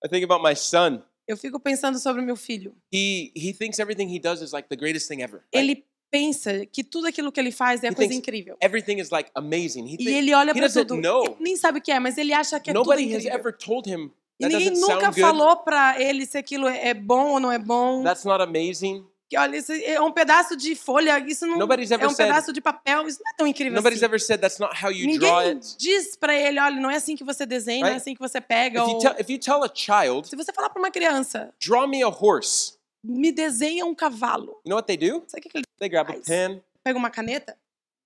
I 0.04 0.08
think 0.10 0.22
about 0.30 0.46
my 0.46 0.54
son. 0.54 1.02
Eu 1.28 1.36
fico 1.36 1.58
pensando 1.58 1.98
sobre 1.98 2.22
o 2.22 2.24
meu 2.24 2.36
filho. 2.36 2.74
He 2.92 3.32
he 3.34 3.52
thinks 3.52 3.78
everything 3.78 4.14
he 4.14 4.18
does 4.20 4.40
is 4.40 4.52
like 4.52 4.68
the 4.68 4.76
greatest 4.76 5.08
thing 5.08 5.22
ever. 5.22 5.40
right? 5.40 5.48
Ele 5.52 5.84
pensa 6.10 6.64
que 6.66 6.84
tudo 6.84 7.06
aquilo 7.08 7.32
que 7.32 7.40
ele 7.40 7.50
faz 7.50 7.82
é 7.82 7.88
He 7.88 7.94
coisa 7.94 8.14
incrível. 8.14 8.56
Everything 8.60 8.98
is 9.00 9.10
like 9.10 9.30
amazing. 9.34 9.86
He 9.86 9.96
E 10.00 10.08
ele 10.08 10.32
olha 10.34 10.54
para 10.54 10.68
tudo. 10.70 10.96
know. 10.96 11.24
Ele 11.24 11.36
nem 11.40 11.56
sabe 11.56 11.78
o 11.78 11.82
que 11.82 11.90
é, 11.90 11.98
mas 11.98 12.16
ele 12.16 12.32
acha 12.32 12.60
que 12.60 12.70
é 12.70 12.72
tudo 12.72 12.84
Nobody 12.84 13.04
has 13.14 13.24
incrível. 13.24 13.38
ever 13.38 13.52
told 13.56 13.88
him 13.90 14.12
E 14.38 14.44
that 14.44 14.52
ninguém 14.54 14.70
doesn't 14.70 14.80
nunca 14.94 15.12
falou 15.12 15.56
para 15.58 16.00
ele 16.00 16.26
se 16.26 16.38
aquilo 16.38 16.68
é 16.68 16.94
bom 16.94 17.30
ou 17.32 17.40
não 17.40 17.50
é 17.50 17.58
bom. 17.58 18.02
That's 18.04 18.24
not 18.24 18.42
amazing. 18.42 19.04
Que 19.28 19.36
olha, 19.36 19.56
isso 19.56 19.72
é 19.72 20.00
um 20.00 20.12
pedaço 20.12 20.56
de 20.56 20.76
folha, 20.76 21.18
isso 21.18 21.44
não 21.46 21.58
Nobody's 21.58 21.90
é 21.90 21.94
ever 21.94 22.06
um 22.06 22.10
said- 22.10 22.28
pedaço 22.28 22.52
de 22.52 22.60
papel, 22.60 23.08
isso 23.08 23.20
não 23.24 23.32
é 23.32 23.36
tão 23.36 23.46
incrível 23.46 23.72
Nobody's 23.74 23.98
assim. 23.98 24.04
ever 24.04 24.20
said 24.20 24.40
that's 24.40 24.58
not 24.60 24.72
how 24.80 24.90
you 24.92 25.18
draw 25.18 25.40
Ninguém 25.40 25.56
it. 25.56 25.76
diz 25.78 26.14
para 26.14 26.32
ele, 26.34 26.60
olha, 26.60 26.76
não 26.80 26.88
é 26.90 26.94
assim 26.96 27.16
que 27.16 27.24
você 27.24 27.44
desenha, 27.44 27.80
não 27.80 27.88
é 27.88 27.90
Right? 27.94 28.02
assim 28.02 28.14
que 28.14 28.20
você 28.20 28.40
pega. 28.40 28.80
If 28.82 28.86
you 28.88 28.94
ou- 28.94 29.00
tell 29.00 29.14
if 29.18 29.28
you 29.28 29.38
tell 29.38 29.64
a 29.64 29.70
child, 29.74 30.28
Se 30.28 30.36
você 30.36 30.52
falar 30.52 30.70
para 30.70 30.80
uma 30.80 30.90
criança, 30.92 31.52
draw 31.60 31.88
me 31.88 32.02
a 32.04 32.08
horse, 32.08 32.74
me 33.02 33.32
desenha 33.32 33.84
um 33.84 33.94
cavalo, 33.96 34.60
you 34.64 34.70
know 34.70 34.76
what 34.76 34.86
they 34.86 34.96
do? 34.96 35.24
sabe 35.26 35.40
o 35.40 35.42
que 35.42 35.48
que 35.48 35.58
ele 35.58 35.64
They 35.78 35.88
grab 35.88 36.08
a 36.10 36.14
pen. 36.20 36.62
pega 36.84 36.96
uma 36.98 37.10
caneta? 37.10 37.56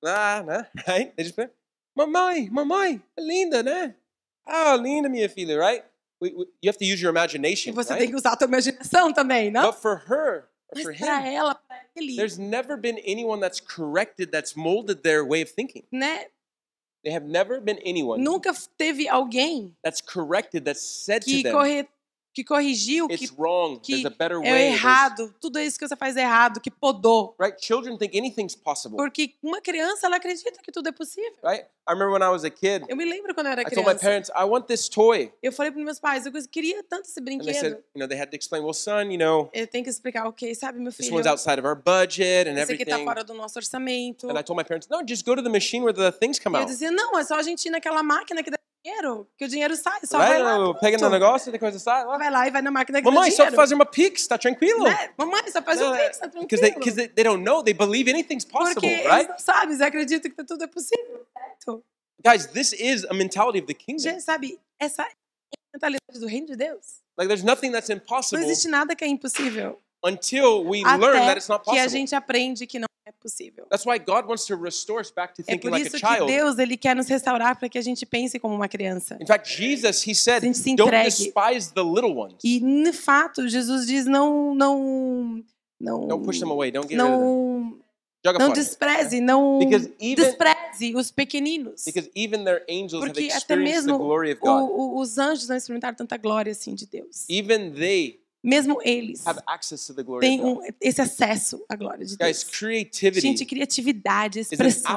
Ah, 0.03 0.43
né? 0.43 0.67
Right? 0.89 1.13
They 1.17 1.25
just 1.27 1.37
put, 1.37 1.51
mamãe, 1.95 2.49
mamãe, 2.51 3.03
é 3.15 3.21
linda, 3.23 3.63
né? 3.63 3.95
Ah, 4.47 4.75
linda 4.75 5.07
minha 5.11 5.29
filha, 5.29 5.59
right? 5.59 5.85
We, 6.23 6.31
we, 6.35 6.47
you 6.63 6.71
have 6.71 6.79
to 6.79 6.85
use 6.85 7.03
your 7.03 7.13
E 7.15 7.17
imagination, 7.19 7.73
você 7.75 7.91
right? 7.93 7.99
tem 8.05 8.09
que 8.11 8.17
usar 8.17 8.33
a 8.33 8.37
tua 8.37 8.47
imaginação 8.47 9.13
também, 9.13 9.51
não? 9.51 9.71
But 9.71 9.81
for 9.81 10.03
her, 10.09 10.45
Mas 10.75 10.85
for 10.85 10.95
para 10.95 11.21
him, 11.21 11.35
ela, 11.35 11.55
para 11.55 11.81
ele, 11.97 12.17
there's 12.17 12.39
never 12.39 12.77
been 12.77 12.99
anyone 12.99 13.41
that's 13.41 13.61
corrected, 13.61 14.31
that's 14.31 14.57
molded 14.57 15.03
their 15.03 15.25
way 15.25 15.43
of 15.43 15.51
thinking. 15.51 15.85
né? 15.93 16.27
They 17.03 17.13
have 17.13 17.25
never 17.25 17.61
been 17.61 17.79
anyone 17.79 18.23
Nunca 18.23 18.53
teve 18.79 19.09
alguém 19.09 19.75
that's 19.83 20.03
corrected, 20.03 20.65
that's 20.67 20.83
said 20.83 21.23
to 21.23 21.31
que, 21.31 21.43
them, 21.43 21.53
corre, 21.55 21.89
que 22.33 22.45
corrigiu, 22.45 23.09
que 23.09 23.19
que 23.83 24.07
é 24.45 24.67
errado, 24.69 25.35
tudo 25.41 25.59
isso 25.59 25.79
que 25.79 25.87
você 25.89 25.97
faz 25.97 26.17
é 26.17 26.23
errado, 26.23 26.61
que 26.61 26.71
podou. 26.71 27.35
Right? 27.41 27.57
Children 27.65 27.99
think 27.99 28.17
anything's 28.17 28.55
possible, 28.55 28.97
Porque 28.97 29.35
uma 29.43 29.61
criança, 29.61 30.07
ela 30.07 30.17
acredita 30.17 30.53
que 30.63 30.71
tudo 30.71 30.89
é 30.89 30.93
possível. 30.93 31.33
right? 31.43 31.65
I 31.89 31.93
remember 31.93 32.13
when 32.13 32.23
I 32.23 32.31
was 32.31 32.45
a 32.45 32.51
kid, 32.51 32.85
Eu 32.89 32.97
me 32.97 33.05
lembro 33.05 33.35
quando 33.35 33.47
eu 33.49 33.53
era 33.53 33.63
I 33.63 33.65
told 33.65 33.79
my 33.81 33.85
criança. 33.97 34.01
parents, 34.01 34.31
I 34.31 34.45
want 34.45 34.67
this 34.67 34.89
toy. 34.89 35.33
Eu 35.43 35.51
falei 35.53 35.73
para 35.73 35.83
meus 35.83 35.99
pais, 35.99 36.25
eu 36.25 36.33
queria 36.49 36.85
tanto 36.85 37.09
esse 37.09 37.19
And 37.19 37.25
they 37.25 37.37
brinquedo. 37.39 37.55
said, 37.61 37.73
you 37.95 37.99
know, 37.99 38.07
they 38.07 38.17
had 38.21 38.29
to 38.31 38.37
explain, 38.37 38.63
well, 38.63 38.75
son, 38.75 39.11
you 39.11 39.19
know, 39.19 39.51
Eu 39.53 39.67
tenho 39.67 39.83
que 39.83 39.91
explicar, 39.91 40.27
ok, 40.29 40.55
sabe, 40.55 40.79
meu 40.79 40.93
this 40.93 40.99
filho, 41.07 41.15
one's 41.17 41.27
outside 41.27 41.59
of 41.59 41.67
our 41.67 41.75
budget 41.75 42.49
and 42.49 42.53
esse 42.59 42.73
aqui 42.73 42.85
tá 42.85 42.93
everything. 42.93 43.05
fora 43.05 43.25
do 43.25 43.35
nosso 43.35 43.59
orçamento. 43.59 44.29
And 44.31 44.39
I 44.39 44.43
told 44.45 44.57
my 44.57 44.65
parents, 44.65 44.87
no, 44.89 45.01
just 45.07 45.25
go 45.27 45.35
to 45.35 45.43
the 45.43 45.49
machine 45.49 45.83
where 45.83 45.93
the 45.97 46.13
things 46.17 46.39
come 46.39 46.55
E 46.57 46.59
eu 46.59 46.63
out. 46.63 46.71
dizia, 46.71 46.93
não, 46.93 47.19
é 47.19 47.25
só 47.25 47.35
a 47.35 47.43
gente 47.43 47.67
ir 47.67 47.71
naquela 47.71 48.03
máquina 48.05 48.41
que 48.43 48.51
dá 48.51 48.59
dinheiro, 48.85 49.29
que 49.37 49.45
o 49.45 49.49
dinheiro 49.49 49.77
sai, 49.77 50.01
só 50.05 50.19
Right? 50.19 50.43
vai 50.43 50.59
lá. 50.59 50.75
Pega 50.75 50.99
no 50.99 51.11
negócio, 51.11 51.53
depois 51.53 51.81
sai 51.83 52.05
lá. 52.05 52.17
Vai 52.17 52.31
lá 52.31 52.47
e 52.49 52.51
vai 52.51 52.63
na 52.63 52.71
máquina 52.71 53.01
que 53.03 53.05
Mamãe, 53.11 53.31
só 53.31 53.51
fazer 53.53 53.75
uma 53.75 53.87
pix, 53.87 54.27
tá 54.27 54.39
tranquilo. 54.39 54.85
Né? 54.85 55.11
Mamãe, 55.19 55.51
só 55.51 55.63
faz 55.63 55.81
um 55.81 55.93
pix, 55.93 56.19
tá 56.19 56.29
tranquilo. 56.29 56.47
Because 56.49 56.61
they, 56.63 56.73
because 56.75 56.97
they, 56.97 57.09
they 57.09 57.25
don't 57.25 57.43
know, 57.45 57.63
they 57.63 57.75
believe 57.75 58.09
anything's 58.11 58.45
possible, 58.45 58.75
Porque 58.75 58.87
eles 58.87 59.07
right? 59.07 59.29
não 59.29 59.39
sabem, 59.39 59.69
eles 59.71 59.81
acreditam 59.81 60.31
que 60.31 60.45
tudo 60.45 60.65
é 60.65 60.67
possível, 60.67 61.27
certo? 61.37 61.85
Guys, 62.25 62.47
this 62.47 62.73
is 62.73 63.05
a 63.07 63.15
mentality 63.15 63.59
of 63.61 63.67
the 63.67 63.75
kingdom. 63.75 64.03
Gente, 64.03 64.23
sabe, 64.23 64.59
essa 64.79 65.03
é 65.03 65.07
a 65.07 65.09
mentalidade 65.75 66.19
do 66.21 66.27
reino 66.27 66.47
de 66.47 66.57
Deus. 66.57 67.01
Like, 67.19 67.29
there's 67.29 67.43
nothing 67.45 67.71
that's 67.73 67.89
Não 67.89 67.97
impossible 67.97 68.43
existe 68.45 68.69
nada 68.69 68.95
que 68.97 69.05
é 69.05 69.09
impossível. 69.09 69.79
until 70.03 70.65
we 70.65 70.83
learn 70.83 71.13
that 71.19 71.31
Até 71.31 71.37
it's 71.37 71.49
not 71.49 71.63
que 71.65 71.71
a 71.71 71.75
possible. 71.75 71.89
gente 71.91 72.15
aprende 72.15 72.67
que 72.67 72.79
não 72.79 72.87
é 73.11 73.13
possível. 73.21 73.67
That's 73.69 73.85
why 73.85 73.99
God 73.99 74.27
wants 74.29 74.45
to 74.47 74.57
restore 74.57 75.01
us 75.01 75.11
back 75.11 75.35
to 75.35 75.43
É 75.43 75.45
thinking 75.45 75.69
por 75.69 75.71
like 75.73 75.87
isso 75.87 75.97
a 75.97 76.01
que 76.01 76.15
child. 76.17 76.27
Deus 76.33 76.59
ele 76.59 76.77
quer 76.77 76.95
nos 76.97 77.07
restaurar 77.09 77.59
para 77.59 77.69
que 77.69 77.77
a 77.79 77.83
gente 77.83 78.07
pense 78.07 78.39
como 78.39 78.55
uma 78.55 78.69
criança. 78.69 79.19
In 79.21 79.27
fact, 79.27 79.49
Jesus, 79.55 80.07
he 80.07 80.15
said, 80.15 80.43
don't 80.77 80.91
despise 81.05 81.73
the 81.75 81.83
little 81.83 82.17
ones. 82.17 82.37
E 82.45 82.61
de 82.61 82.93
fato, 82.93 83.49
Jesus 83.49 83.87
diz 83.87 84.07
não 84.07 84.55
não 84.55 85.45
não 85.81 86.07
Don't 86.07 86.25
push 86.25 86.39
them 86.41 86.51
away. 86.51 86.71
Don't 86.71 86.89
get 86.89 86.99
rid 86.99 87.05
of 87.05 87.11
them. 87.11 87.21
não 87.21 87.79
Joga 88.23 88.39
não 88.39 88.47
fora. 88.49 88.61
despreze, 88.61 89.19
não 89.21 89.59
Because 89.61 89.91
even, 89.99 90.15
despreze 90.27 90.95
os 90.95 91.11
pequeninos. 91.11 91.85
Porque 91.85 93.31
até 93.33 93.57
mesmo 93.57 93.97
o- 93.97 95.01
os 95.01 95.17
anjos 95.17 95.49
não 95.49 95.57
experimentaram 95.57 95.97
tanta 95.97 96.17
glória 96.19 96.53
assim 96.53 96.75
de 96.75 96.87
Deus. 96.87 97.25
Even 97.31 97.71
they 97.73 98.20
Mesmo 98.43 98.81
eles 98.83 99.23
têm 100.21 100.43
um, 100.43 100.61
esse 100.81 101.01
acesso 101.01 101.63
à 101.69 101.77
glória 101.77 102.07
de 102.07 102.17
Guys, 102.17 102.43
Deus. 102.43 102.45
creativity 102.45 103.21
Gente, 103.21 103.45
criatividade, 103.45 104.41
expressão 104.41 104.97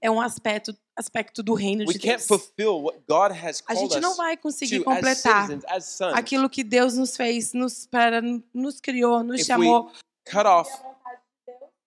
é 0.00 0.10
um 0.10 0.18
aspecto 0.18 0.74
aspecto 0.96 1.42
do 1.42 1.52
reino 1.52 1.84
We 1.86 1.92
de 1.92 1.98
can't 1.98 2.16
Deus. 2.16 2.26
fulfill 2.26 2.82
what 2.82 3.00
God 3.06 3.32
has 3.32 3.62
A 3.66 3.74
gente 3.74 4.00
não 4.00 4.16
vai 4.16 4.36
conseguir 4.36 4.78
as 4.78 4.82
completar 4.84 5.42
citizens, 5.42 5.64
as 5.68 5.84
sons, 5.84 6.14
aquilo 6.14 6.48
que 6.48 6.64
Deus 6.64 6.96
nos 6.96 7.16
fez, 7.16 7.52
nos 7.52 7.86
para 7.86 8.22
nos 8.54 8.80
criou, 8.80 9.22
nos 9.22 9.44
chamou 9.44 9.92
cut 10.24 10.46
off, 10.46 10.70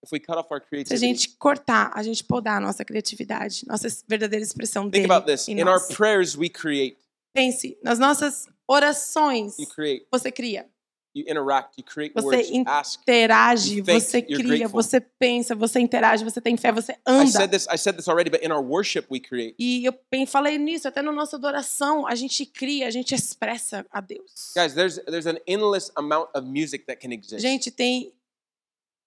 if 0.04 0.12
we 0.12 0.19
cut 0.19 0.38
off 0.38 0.47
our 0.54 0.62
Se 0.86 0.93
a 0.93 0.97
gente 0.97 1.30
cortar, 1.38 1.91
a 1.93 2.04
gente 2.04 2.24
podar 2.24 2.58
a 2.58 2.60
nossa 2.60 2.86
criatividade, 2.86 3.65
nossa 3.67 3.88
verdadeira 4.08 4.43
expressão 4.43 4.84
think 4.84 5.08
dele 5.08 5.12
about 5.12 5.26
this. 5.26 5.47
em 5.47 5.60
In 5.60 5.63
our 5.63 5.80
nós. 5.80 5.88
prayers, 5.88 6.38
we 6.38 6.50
create. 6.50 6.97
Pense, 7.34 7.78
nas 7.84 7.97
nossas 7.97 8.47
orações, 8.72 9.58
You 9.60 9.68
create. 9.68 10.08
você 10.12 10.32
cria. 10.32 10.70
You 11.14 11.26
interact. 11.28 11.78
You 11.78 11.84
create 11.84 12.14
Você 12.14 12.54
interage, 12.54 13.82
você 13.82 14.22
cria, 14.22 14.68
você 14.70 15.02
pensa, 15.02 15.54
você 15.54 15.80
interage, 15.82 16.24
você 16.24 16.40
tem 16.40 16.56
fé, 16.56 16.72
você 16.72 16.96
anda. 17.06 17.50
E 19.60 19.86
eu 19.86 19.94
bem 20.10 20.26
falei 20.26 20.58
nisso, 20.58 20.88
até 20.88 21.02
na 21.02 21.12
nossa 21.12 21.36
adoração, 21.36 22.08
a 22.08 22.16
gente 22.16 22.46
cria, 22.46 22.88
a 22.88 22.92
gente 22.92 23.14
expressa 23.14 23.86
a 23.92 24.00
Deus. 24.00 24.54
Guys, 24.56 24.74
there's 24.74 25.00
there's 25.00 25.28
an 25.28 25.38
endless 25.46 25.92
amount 25.96 26.30
of 26.34 26.48
music 26.48 26.86
that 26.86 27.02
can 27.06 27.14
exist. 27.14 27.42
Gente, 27.42 27.70
tem 27.70 28.14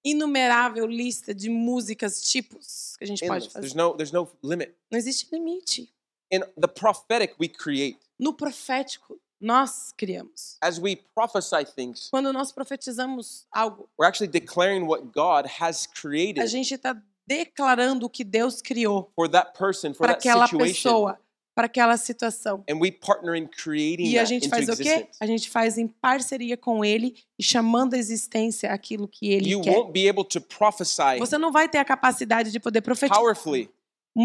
inumerável 0.04 0.86
lista 0.86 1.34
de 1.34 1.48
músicas, 1.48 2.20
tipos 2.20 2.96
que 2.98 3.04
a 3.04 3.06
gente 3.06 3.26
pode 3.26 3.48
fazer. 3.48 3.60
There's 3.60 3.74
no 3.74 3.96
there's 3.96 4.12
no 4.12 4.30
limit. 4.42 4.74
Não 4.90 4.98
existe 4.98 5.26
limite. 5.32 5.90
In 6.30 6.40
the 6.60 6.68
prophetic, 6.68 7.34
we 7.40 7.48
create. 7.48 7.98
No 8.18 8.34
profético, 8.34 9.18
nós 9.44 9.92
criamos. 9.96 10.56
As 10.60 10.78
we 10.78 10.96
prophesy 11.14 11.64
things, 11.76 12.08
Quando 12.10 12.32
nós 12.32 12.50
profetizamos 12.50 13.46
algo, 13.52 13.88
we're 13.98 14.08
actually 14.08 14.30
declaring 14.30 14.84
what 14.86 15.04
God 15.14 15.46
has 15.60 15.86
a 15.86 16.00
created 16.00 16.46
gente 16.46 16.74
está 16.74 16.96
declarando 17.26 18.06
o 18.06 18.10
que 18.10 18.24
Deus 18.24 18.60
criou 18.60 19.10
for 19.14 19.28
that 19.28 19.52
person, 19.58 19.92
for 19.94 20.06
para 20.06 20.14
that 20.14 20.28
aquela 20.28 20.46
situation. 20.46 20.66
pessoa, 20.74 21.18
para 21.54 21.66
aquela 21.66 21.96
situação. 21.96 22.64
And 22.68 22.78
we 22.80 22.90
partner 22.90 23.34
in 23.36 23.46
creating 23.46 24.06
E 24.06 24.18
a 24.18 24.24
gente 24.24 24.48
faz 24.48 24.68
o 24.68 24.76
quê? 24.76 25.08
A 25.20 25.26
gente 25.26 25.48
faz 25.48 25.78
em 25.78 25.86
parceria 25.86 26.56
com 26.56 26.84
ele 26.84 27.14
e 27.38 27.42
chamando 27.44 27.94
à 27.94 27.98
existência 27.98 28.72
aquilo 28.72 29.06
que 29.06 29.28
ele 29.30 29.50
You 29.50 29.60
quer. 29.62 29.70
won't 29.70 29.92
be 29.92 30.08
able 30.08 30.24
to 30.24 30.40
prophesy 30.40 31.18
Você 31.18 31.38
não 31.38 31.52
vai 31.52 31.68
ter 31.68 31.78
a 31.78 31.84
capacidade 31.84 32.50
de 32.50 32.58
poder 32.58 32.80
profetizar 32.80 33.18
powerfully 33.18 33.70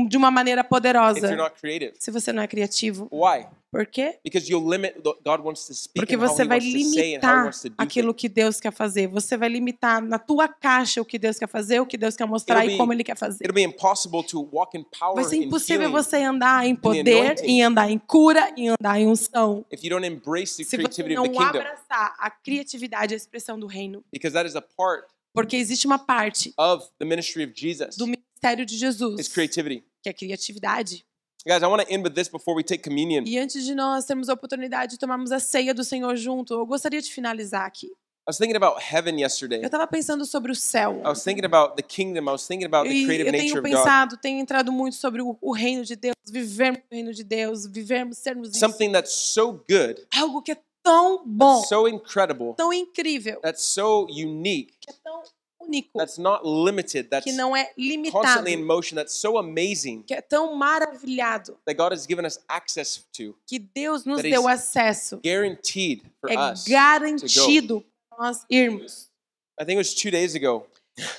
de 0.08 0.18
uma 0.18 0.30
maneira 0.30 0.64
poderosa 0.64 1.36
se 1.98 2.12
você 2.12 2.32
não 2.32 2.44
é 2.44 2.48
criativo. 2.48 3.08
Why? 3.12 3.48
Por 3.72 3.86
quê? 3.86 4.18
Porque 5.96 6.18
você 6.18 6.44
vai 6.44 6.60
limitar 6.60 7.50
do 7.52 7.74
aquilo 7.78 8.14
que 8.16 8.28
Deus 8.28 8.60
quer 8.60 8.74
fazer. 8.74 9.08
Você 9.08 9.38
vai 9.38 9.48
limitar 9.48 10.02
na 10.02 10.18
tua 10.18 10.48
caixa 10.48 11.00
o 11.02 11.06
que 11.06 11.20
Deus 11.20 11.38
quer 11.38 11.48
fazer, 11.48 11.80
o 11.80 11.86
que 11.86 11.96
Deus 11.98 12.16
quer 12.16 12.26
mostrar 12.26 12.60
It'll 12.60 12.70
e 12.70 12.74
be- 12.74 12.78
como 12.78 12.94
Ele 12.94 13.04
quer 13.04 13.16
fazer. 13.16 13.46
Vai 15.16 15.24
ser 15.24 15.36
impossível 15.36 15.92
você 15.92 16.18
andar 16.18 16.66
em 16.66 16.76
poder, 16.76 17.36
em 17.44 17.64
andar 17.64 17.92
em 17.92 18.00
cura, 18.00 18.52
em 18.58 18.70
andar 18.70 19.00
em 19.00 19.08
unção. 19.08 19.64
if 19.72 19.84
you 19.84 19.90
don't 19.90 20.06
embrace 20.06 20.58
the 20.58 20.64
Se 20.64 20.78
você 20.78 21.04
não 21.04 21.40
abraçar 21.40 22.16
a 22.18 22.32
criatividade, 22.32 23.14
a 23.14 23.18
expressão 23.18 23.60
do 23.60 23.68
reino. 23.68 24.04
Because 24.12 24.34
that 24.34 24.50
is 24.50 24.56
a 24.56 24.62
part 24.62 25.06
Porque 25.32 25.56
existe 25.56 25.86
uma 25.86 26.00
parte 26.00 26.54
of 26.58 26.88
the 26.98 27.06
ministry 27.06 27.44
of 27.44 27.54
Jesus. 27.56 27.96
Ministério 28.40 28.66
de 28.66 28.78
Jesus, 28.78 29.20
Is 29.20 29.28
creativity. 29.28 29.84
que 30.02 30.10
é 30.10 30.14
criatividade. 30.14 31.06
Guys, 31.46 31.62
I 31.62 31.68
want 31.68 31.82
to 31.86 31.94
end 31.94 32.04
with 32.04 32.14
this 32.14 32.28
before 32.28 32.56
we 32.56 32.64
take 32.64 32.84
communion. 32.84 33.24
E 33.26 33.38
antes 33.38 33.64
de 33.66 33.74
nós 33.74 34.06
termos 34.06 34.30
a 34.30 34.34
oportunidade 34.34 34.94
de 34.94 34.98
tomarmos 35.00 35.32
a 35.32 35.40
ceia 35.40 35.74
do 35.74 35.84
Senhor 35.84 36.16
junto, 36.18 36.54
eu 36.54 36.66
gostaria 36.66 37.02
de 37.02 37.12
finalizar 37.12 37.66
aqui. 37.66 37.88
I 37.88 38.30
was 38.30 38.38
thinking 38.38 38.58
about 38.58 38.80
heaven 38.80 39.20
yesterday. 39.20 39.60
Eu 39.60 39.66
estava 39.66 39.88
pensando 39.88 40.26
sobre 40.26 40.52
o 40.52 40.56
céu. 40.56 41.02
I 41.04 41.08
was 41.08 41.24
thinking 41.24 41.46
about 41.46 41.76
the 41.76 41.82
kingdom. 41.82 42.24
I 42.30 42.32
was 42.32 42.46
thinking 42.46 42.66
about 42.66 42.88
the 42.88 43.06
creative 43.06 43.28
eu 43.28 43.32
nature 43.32 43.48
tenho 43.48 43.60
of 43.60 43.62
God. 43.70 43.78
pensado, 43.78 44.18
tenho 44.18 44.40
entrado 44.40 44.72
muito 44.72 44.98
sobre 44.98 45.22
o, 45.22 45.38
o 45.42 45.52
reino 45.54 45.84
de 45.84 45.96
Deus, 45.96 46.14
vivermos 46.30 46.82
o 46.92 46.94
reino 46.94 47.14
de 47.14 47.24
Deus, 47.24 47.66
vivermos, 47.66 48.18
sermos 48.18 48.50
isso. 48.50 48.60
Something 48.60 48.92
that's 48.92 49.14
so 49.14 49.54
good, 49.68 50.06
Algo 50.16 50.42
que 50.44 50.52
é 50.52 50.58
tão 50.84 51.24
bom, 51.26 51.56
that's 51.56 51.70
so 51.70 51.88
incredible, 51.88 52.54
tão 52.56 52.72
incrível, 52.72 53.40
that's 53.42 53.64
so 53.64 54.06
unique, 54.12 54.74
que 54.82 54.92
é 54.92 54.94
tão 55.04 55.24
único, 55.62 55.90
that's 55.98 56.18
not 56.18 56.42
limited, 56.46 57.10
that's 57.10 57.24
que 57.26 57.32
não 57.34 57.56
é 57.56 57.72
limitado, 57.78 58.24
constantly 58.24 58.54
in 58.54 58.64
motion, 58.64 58.96
that's 58.96 59.14
so 59.14 59.38
amazing 59.38 60.02
que 60.04 60.14
é 60.14 60.22
tão 60.22 60.56
maravilhado, 60.56 61.58
that 61.66 61.76
God 61.78 61.92
has 61.94 62.06
given 62.08 62.26
us 62.26 62.40
access 62.48 63.04
to, 63.14 63.36
que 63.48 63.60
Deus 63.60 64.06
nos 64.06 64.22
deu 64.22 64.48
acesso. 64.48 65.20
guaranteed 65.24 66.02
for 66.22 66.30
É 66.32 66.52
us. 66.52 66.66
garantido 66.68 67.86
para 68.10 68.26
nós 68.28 68.46
irmos. 68.50 69.10
I 69.60 69.66
think 69.66 69.74
it 69.74 69.78
was 69.78 69.94
two 69.94 70.10
days 70.12 70.36
ago. 70.36 70.66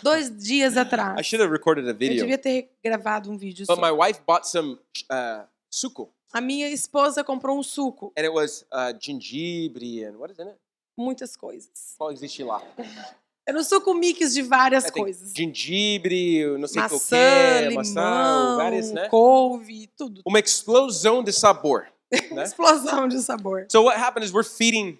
Dois 0.03 0.31
dias 0.37 0.76
I 0.76 0.81
atrás, 0.81 1.24
should 1.26 1.40
have 1.42 1.53
recorded 1.53 1.87
a 1.87 1.90
eu 1.90 1.94
video. 1.96 2.20
devia 2.22 2.38
ter 2.38 2.70
gravado 2.85 3.31
um 3.31 3.37
vídeo 3.37 3.66
But 3.66 3.76
sobre. 3.76 3.90
my 3.90 3.92
wife 3.92 4.20
bought 4.26 4.46
some 4.48 4.79
uh, 5.11 5.44
suco, 5.70 6.09
A 6.33 6.40
minha 6.40 6.68
esposa 6.70 7.22
comprou 7.24 7.59
um 7.59 7.62
suco, 7.62 8.12
and 8.16 8.24
it 8.24 8.33
was 8.33 8.64
uh, 8.72 8.92
gengibre 8.98 10.05
and 10.05 10.16
what 10.18 10.31
is 10.33 10.38
in 10.38 10.48
it? 10.48 10.57
muitas 10.96 11.35
coisas. 11.37 11.94
Qual 11.98 12.11
existe 12.12 12.42
lá? 12.44 12.62
Era 13.50 13.58
um 13.58 13.64
suco 13.64 13.92
mix 13.94 14.32
de 14.32 14.42
várias 14.42 14.84
think 14.84 14.98
coisas. 15.00 15.32
gengibre, 15.36 16.44
não 16.58 16.66
sei 16.68 16.80
o 16.80 16.84
Maçã, 16.84 17.68
que, 17.68 17.74
maçã, 17.74 18.56
várias, 18.56 18.88
limão, 18.88 19.02
né? 19.02 19.08
couve, 19.08 19.88
tudo. 19.96 20.22
Uma 20.24 20.38
explosão 20.40 21.22
de 21.22 21.32
sabor. 21.32 21.86
né? 22.32 22.44
Explosão 22.44 23.06
de 23.08 23.20
sabor. 23.22 23.66
So 23.70 23.82
what 23.84 23.98
happened 24.00 24.24
is 24.26 24.32
we're 24.32 24.48
feeding 24.48 24.98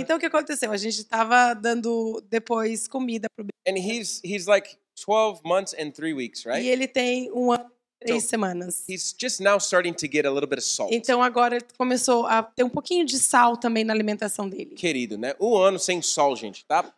Então 0.00 0.16
o 0.16 0.20
que 0.20 0.26
aconteceu? 0.26 0.72
A 0.72 0.76
gente 0.78 0.98
estava 1.00 1.52
dando 1.54 2.22
depois 2.30 2.88
comida 2.88 3.26
pro 3.36 3.44
bebê. 3.44 3.52
and 3.68 3.78
he's 3.78 4.20
he's 4.24 4.46
like 4.46 4.76
12 5.04 5.40
months 5.44 5.74
and 5.78 5.90
three 5.90 6.14
weeks, 6.14 6.44
E 6.44 6.48
right? 6.48 6.66
ele 6.66 6.86
tem 6.88 7.30
um 7.32 7.52
ano 7.52 7.66
e 8.00 8.04
três 8.06 8.22
So- 8.24 8.30
semanas. 8.30 8.84
He's 8.88 9.14
just 9.20 9.40
now 9.40 9.58
starting 9.58 9.92
to 9.92 10.06
get 10.10 10.24
a 10.24 10.30
little 10.30 10.48
bit 10.48 10.58
of 10.58 10.66
salt. 10.66 10.90
Então 10.92 11.22
agora 11.22 11.56
ele 11.56 11.64
começou 11.76 12.26
a 12.26 12.42
ter 12.42 12.64
um 12.64 12.68
pouquinho 12.70 13.04
de 13.04 13.18
sal 13.18 13.56
também 13.56 13.84
na 13.84 13.92
alimentação 13.92 14.48
dele. 14.48 14.74
Querido, 14.74 15.18
né? 15.18 15.34
Um 15.40 15.56
ano 15.56 15.78
sem 15.78 16.00
sol, 16.00 16.34
gente, 16.34 16.64
tá? 16.64 16.90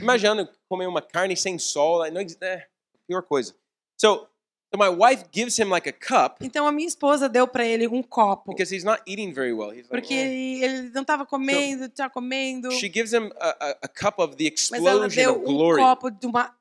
Imaginando 0.00 0.48
comer 0.68 0.86
uma 0.86 1.02
carne 1.02 1.36
sem 1.36 1.58
sol, 1.58 2.08
não 2.10 2.20
existe, 2.20 2.42
é 2.44 2.66
pior 3.06 3.22
coisa. 3.22 3.54
So, 4.00 4.26
so 4.72 4.78
my 4.78 4.88
wife 4.88 5.24
gives 5.32 5.58
him 5.58 5.68
like 5.68 5.88
a 5.88 5.92
cup 5.92 6.38
Então 6.40 6.66
a 6.66 6.72
minha 6.72 6.88
esposa 6.88 7.28
deu 7.28 7.46
para 7.46 7.66
ele 7.66 7.86
um 7.88 8.02
copo. 8.02 8.52
because 8.52 8.74
he's 8.74 8.84
not 8.84 9.02
eating 9.06 9.32
very 9.32 9.52
well. 9.52 9.70
He's 9.72 9.88
like, 9.88 9.90
Porque 9.90 10.14
"Eh." 10.14 10.26
ele, 10.26 10.64
ele 10.64 10.90
não 10.90 11.02
estava 11.02 11.26
comendo, 11.26 11.84
estava 11.84 12.08
comendo. 12.12 12.70
She 12.72 12.88
gives 12.88 13.12
him 13.12 13.30
a, 13.38 13.76
a, 13.82 13.88
cup 13.88 14.18
of 14.18 14.36
the 14.36 14.50
Mas 14.70 14.84
ela 14.84 15.06
explosion 15.06 15.08
deu 15.08 15.34
of 15.36 15.40
um 15.42 15.54
glory. 15.56 15.82
copo 15.82 16.10
de 16.10 16.26
uma 16.26 16.54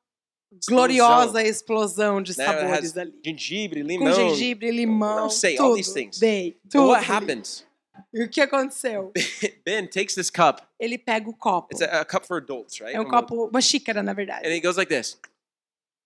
gloriosa 0.68 1.44
explosão 1.44 2.22
de 2.22 2.36
Né? 2.38 2.46
Sabores 2.46 2.98
ali. 2.98 3.14
gengibre, 3.24 3.82
Com 3.84 3.88
limão. 3.88 4.14
gengibre, 4.14 4.72
limão, 4.72 5.30
say 5.30 5.58
all 5.58 5.68
tudo. 5.70 5.76
these 5.78 5.94
things. 5.94 6.18
Dei, 6.20 6.58
But 6.64 6.72
tudo. 6.72 6.88
what 6.90 7.04
happens? 7.10 7.66
E 8.14 8.24
o 8.24 8.30
que 8.30 8.42
aconteceu? 8.42 9.12
Ben 9.66 9.88
takes 9.88 10.16
this 10.16 10.30
cup. 10.30 10.62
Ele 10.80 10.98
pega 10.98 11.30
o 11.30 11.34
copo. 11.34 11.68
It's 11.74 11.82
a, 11.82 12.02
a 12.02 12.06
cup 12.06 12.26
for 12.26 12.38
adults, 12.38 12.80
right? 12.80 12.96
É 12.96 13.00
um 13.02 13.06
copo, 13.08 13.46
uma 13.48 13.62
xícara, 13.62 14.02
na 14.02 14.14
verdade. 14.14 14.48
And 14.48 14.52
he 14.52 14.60
goes 14.60 14.78
like 14.78 14.90
this. 14.94 15.20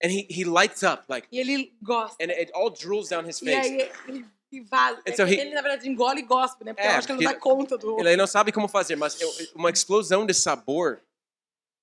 And 0.03 0.09
he, 0.09 0.27
he 0.29 0.43
lights 0.43 0.83
up, 0.83 1.03
like, 1.07 1.27
E 1.31 1.39
ele 1.39 1.73
gosta. 1.81 2.17
and 2.21 2.29
it 2.29 2.51
all 2.53 2.69
drools 2.69 3.07
down 3.09 3.25
his 3.25 3.41
E 3.41 3.45
face. 3.45 3.71
aí 3.71 3.91
ele, 4.09 4.25
vaza. 4.65 5.01
And 5.07 5.15
so 5.15 5.23
he- 5.25 5.39
ele, 5.39 5.53
na 5.53 5.61
verdade, 5.61 5.87
engole 5.87 6.19
e 6.19 6.23
gospe, 6.23 6.65
né? 6.65 6.73
Porque 6.73 6.85
É, 6.85 6.91
eu 6.91 6.97
acho 6.97 7.07
que 7.07 7.13
ele 7.13 7.23
não 7.23 7.31
dá 7.31 7.39
conta 7.39 7.77
do... 7.77 7.97
Ele 7.99 8.17
não 8.17 8.27
sabe 8.27 8.51
como 8.51 8.67
fazer, 8.67 8.97
mas 8.97 9.17
uma 9.55 9.69
explosão 9.69 10.25
de 10.25 10.33
sabor. 10.33 11.01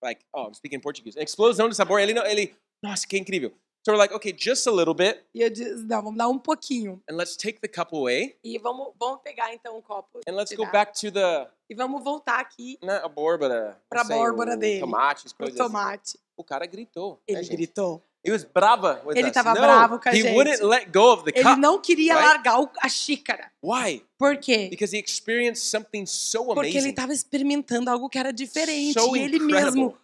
Like, 0.02 0.22
oh, 0.34 0.48
I'm 0.48 0.54
speaking 0.54 0.80
Portuguese. 0.80 1.18
Explosão 1.18 1.68
de 1.68 1.74
sabor. 1.76 1.98
Ele, 2.00 2.12
não- 2.12 2.26
ele, 2.26 2.54
nossa, 2.82 3.06
que 3.06 3.16
incrível. 3.16 3.54
So 3.82 3.92
we're 3.92 3.98
like, 3.98 4.14
okay, 4.14 4.30
just 4.32 4.66
a 4.66 4.70
little 4.70 4.92
bit, 4.94 5.24
E 5.34 5.40
eu 5.40 5.48
disse, 5.48 5.86
não, 5.86 6.02
vamos 6.02 6.18
dar 6.18 6.28
um 6.28 6.38
pouquinho. 6.38 7.00
and 7.10 7.16
let's 7.16 7.34
take 7.36 7.60
the 7.60 7.68
cup 7.68 7.94
away, 7.94 8.36
E 8.44 8.58
vamos, 8.58 8.88
vamos 9.00 9.20
pegar, 9.22 9.54
então, 9.54 9.78
um 9.78 9.80
copo. 9.80 10.20
and 10.28 10.32
let's 10.34 10.52
go 10.54 10.66
back 10.70 10.92
to 11.00 11.10
the, 11.10 11.46
E 11.68 11.74
vamos 11.74 12.04
voltar 12.04 12.40
aqui 12.40 12.78
not 12.82 13.02
a 13.02 13.08
bórbara, 13.08 13.80
Pra 13.88 14.00
não 14.02 14.06
sei, 14.08 14.16
bórbara 14.18 14.54
o 14.54 14.58
dele, 14.58 14.80
tomate, 14.80 15.26
as 15.26 15.32
pro 15.32 15.46
coisas. 15.46 15.58
assim. 15.60 15.72
tomate. 15.72 16.18
O 16.36 16.44
cara 16.44 16.66
gritou. 16.66 17.12
né, 17.12 17.18
Ele 17.36 17.42
gente? 17.42 17.56
gritou. 17.56 18.02
He 18.22 18.30
was 18.30 18.44
brava 18.44 19.00
with 19.06 19.16
Ele 19.16 19.28
us. 19.28 19.32
tava 19.32 19.54
no, 19.54 19.60
bravo 19.62 19.98
com 19.98 20.08
a 20.10 20.12
he 20.12 20.20
gente. 20.20 20.34
wouldn't 20.36 20.62
let 20.62 20.90
go 20.92 21.14
of 21.14 21.24
the 21.24 21.30
Ele 21.34 21.42
cup. 21.42 21.58
não 21.58 21.80
queria 21.80 22.12
right? 22.14 22.26
largar 22.28 22.60
o- 22.60 22.70
a 22.82 22.86
xícara. 22.90 23.50
Why? 23.64 24.04
Por 24.18 24.36
quê? 24.36 24.68
Because 24.68 24.94
he 24.94 25.00
experienced 25.00 25.64
something 25.70 26.04
so 26.04 26.44
Porque 26.44 26.66
ele 26.68 26.70
amazing. 26.76 26.90
estava 26.90 27.14
experimentando 27.14 27.88
algo 27.88 28.10
que 28.10 28.18
era 28.18 28.30
diferente. 28.30 28.92
So 29.00 29.16
e 29.16 29.20
ele 29.20 29.36
incredible. 29.38 29.64
mesmo, 29.84 29.98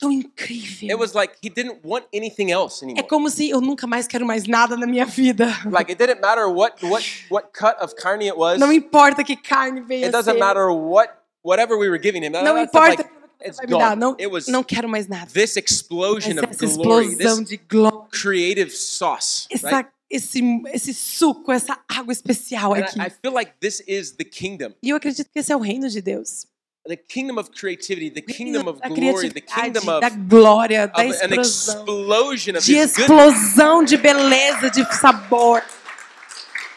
tão 0.00 0.10
incrível. 0.12 0.88
It 0.90 0.94
was 1.00 1.12
like 1.14 1.34
he 1.42 1.50
didn't 1.50 1.80
want 1.84 2.06
anything 2.14 2.50
else 2.50 2.82
É 2.82 2.86
anymore. 2.86 3.08
como 3.08 3.28
se 3.30 3.48
eu 3.50 3.60
nunca 3.60 3.86
mais 3.86 4.06
quero 4.06 4.24
mais 4.26 4.46
nada 4.46 4.76
na 4.76 4.86
minha 4.86 5.04
vida. 5.06 5.46
Like 5.70 5.90
it 5.92 5.96
didn't 5.96 6.20
matter 6.20 6.46
what 6.46 6.84
what 6.84 7.04
what 7.30 7.48
cut 7.52 7.76
of 7.82 7.94
carne 7.96 8.26
it 8.28 8.36
was. 8.36 8.58
Não 8.58 8.72
importa 8.72 9.22
que 9.24 9.36
carne 9.36 9.80
venha 9.80 10.06
It 10.06 10.12
doesn't 10.12 10.32
ser. 10.34 10.38
matter 10.38 10.68
what 10.70 11.12
whatever 11.42 11.76
we 11.78 11.88
were 11.88 11.98
giving 12.02 12.22
him. 12.24 12.32
That- 12.32 12.44
Não 12.44 12.58
importa 12.58 13.02
like, 13.02 13.10
it's 13.44 13.58
gone. 13.68 13.96
Não, 13.96 14.12
It 14.18 14.26
was 14.28 14.46
não 14.48 14.62
quero 14.64 14.88
mais 14.88 15.06
nada. 15.08 15.30
this 15.32 15.56
explosion 15.56 16.38
of 16.38 16.48
essa 16.50 16.66
glory, 16.76 17.06
explosão 17.08 17.38
this 17.38 17.48
de 17.48 17.56
glória. 17.56 18.08
creative 18.10 18.70
sauce, 18.70 19.46
Essa, 19.50 19.68
right? 19.70 19.90
esse, 20.10 20.40
esse 20.72 20.92
suco, 20.94 21.52
essa 21.52 21.78
água 21.88 22.12
especial 22.12 22.74
And 22.74 22.78
aqui. 22.80 22.98
I, 22.98 23.06
I 23.06 23.10
feel 23.10 23.32
like 23.32 23.52
this 23.60 23.82
is 23.86 24.12
the 24.12 24.24
kingdom, 24.24 24.72
E 24.82 24.90
eu 24.90 24.96
acredito 24.96 25.28
que 25.32 25.38
esse 25.38 25.52
é 25.52 25.56
o 25.56 25.60
reino 25.60 25.88
de 25.88 26.00
Deus. 26.02 26.46
The 26.88 26.96
kingdom 26.96 27.38
of 27.38 27.50
creativity, 27.52 28.08
the 28.08 28.22
kingdom 28.22 28.66
of 28.66 28.80
glory, 28.80 29.28
the 29.28 29.40
kingdom 29.42 29.88
of, 29.88 30.00
da 30.00 30.08
glória, 30.08 30.86
da 30.86 31.04
of 31.04 31.22
an 31.22 31.32
explosão. 31.34 31.40
explosion 31.40 32.56
of 32.56 32.64
De 32.64 32.76
explosão 32.76 33.84
de 33.84 33.96
beleza, 33.96 34.70
de 34.70 34.84
sabor. 34.94 35.62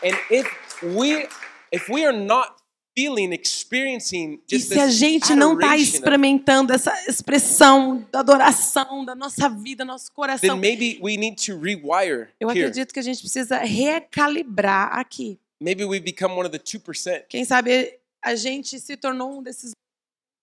And 0.03 0.15
if 0.29 0.47
we 0.83 1.27
if 1.71 1.87
we 1.89 2.05
are 2.05 2.17
not 2.17 2.55
feeling, 2.93 3.31
experiencing 3.31 4.41
E 4.49 4.57
just 4.57 4.67
se 4.73 4.79
a 4.79 4.87
this 4.87 4.95
gente 4.95 5.33
não 5.33 5.53
está 5.53 5.77
experimentando 5.77 6.73
essa 6.73 6.91
expressão 7.07 8.05
da 8.11 8.19
adoração 8.19 9.05
da 9.05 9.15
nossa 9.15 9.47
vida, 9.47 9.85
nosso 9.85 10.11
coração, 10.11 10.57
maybe 10.57 10.99
we 11.01 11.15
need 11.15 11.37
to 11.45 11.57
rewire 11.57 12.27
eu 12.39 12.49
here. 12.49 12.59
acredito 12.65 12.93
que 12.93 12.99
a 12.99 13.03
gente 13.03 13.21
precisa 13.21 13.59
recalibrar 13.59 14.99
aqui. 14.99 15.39
Maybe 15.61 15.85
we 15.85 15.99
become 15.99 16.33
one 16.33 16.45
of 16.45 16.51
the 16.51 16.59
2%. 16.59 17.23
Quem 17.29 17.45
sabe 17.45 17.97
a 18.21 18.35
gente 18.35 18.79
se 18.79 18.97
tornou 18.97 19.39
um 19.39 19.43
desses 19.43 19.71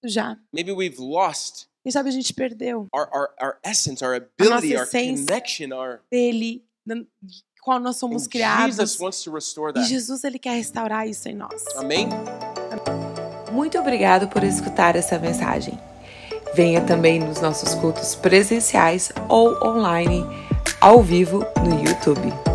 já. 0.04 0.36
Maybe 0.52 0.72
we've 0.72 1.00
lost 1.00 1.66
Quem 1.82 1.92
sabe 1.92 2.08
a 2.08 2.12
gente 2.12 2.34
perdeu 2.34 2.86
our, 2.92 3.08
our, 3.12 3.30
our 3.40 3.58
essence, 3.64 4.04
our 4.04 4.14
ability, 4.14 4.76
our 4.76 4.84
essência. 4.84 5.26
connection, 5.26 5.72
our 5.72 6.00
dele, 6.10 6.64
qual 7.62 7.78
nós 7.80 7.96
somos 7.96 8.24
and 8.24 8.30
criados. 8.30 8.76
Jesus 8.76 9.00
wants 9.00 9.22
to 9.22 9.30
restore 9.32 9.70
E 9.70 9.74
that. 9.74 9.88
Jesus 9.88 10.24
ele 10.24 10.38
quer 10.38 10.54
restaurar 10.56 11.06
isso 11.08 11.28
em 11.28 11.34
nós. 11.34 11.64
Amém? 11.76 12.08
Muito 13.52 13.78
obrigado 13.78 14.28
por 14.28 14.42
escutar 14.44 14.96
essa 14.96 15.18
mensagem. 15.18 15.78
Venha 16.54 16.80
também 16.80 17.20
nos 17.20 17.40
nossos 17.40 17.74
cultos 17.74 18.14
presenciais 18.14 19.12
ou 19.28 19.54
online, 19.64 20.24
ao 20.80 21.02
vivo 21.02 21.40
no 21.64 21.82
YouTube. 21.84 22.47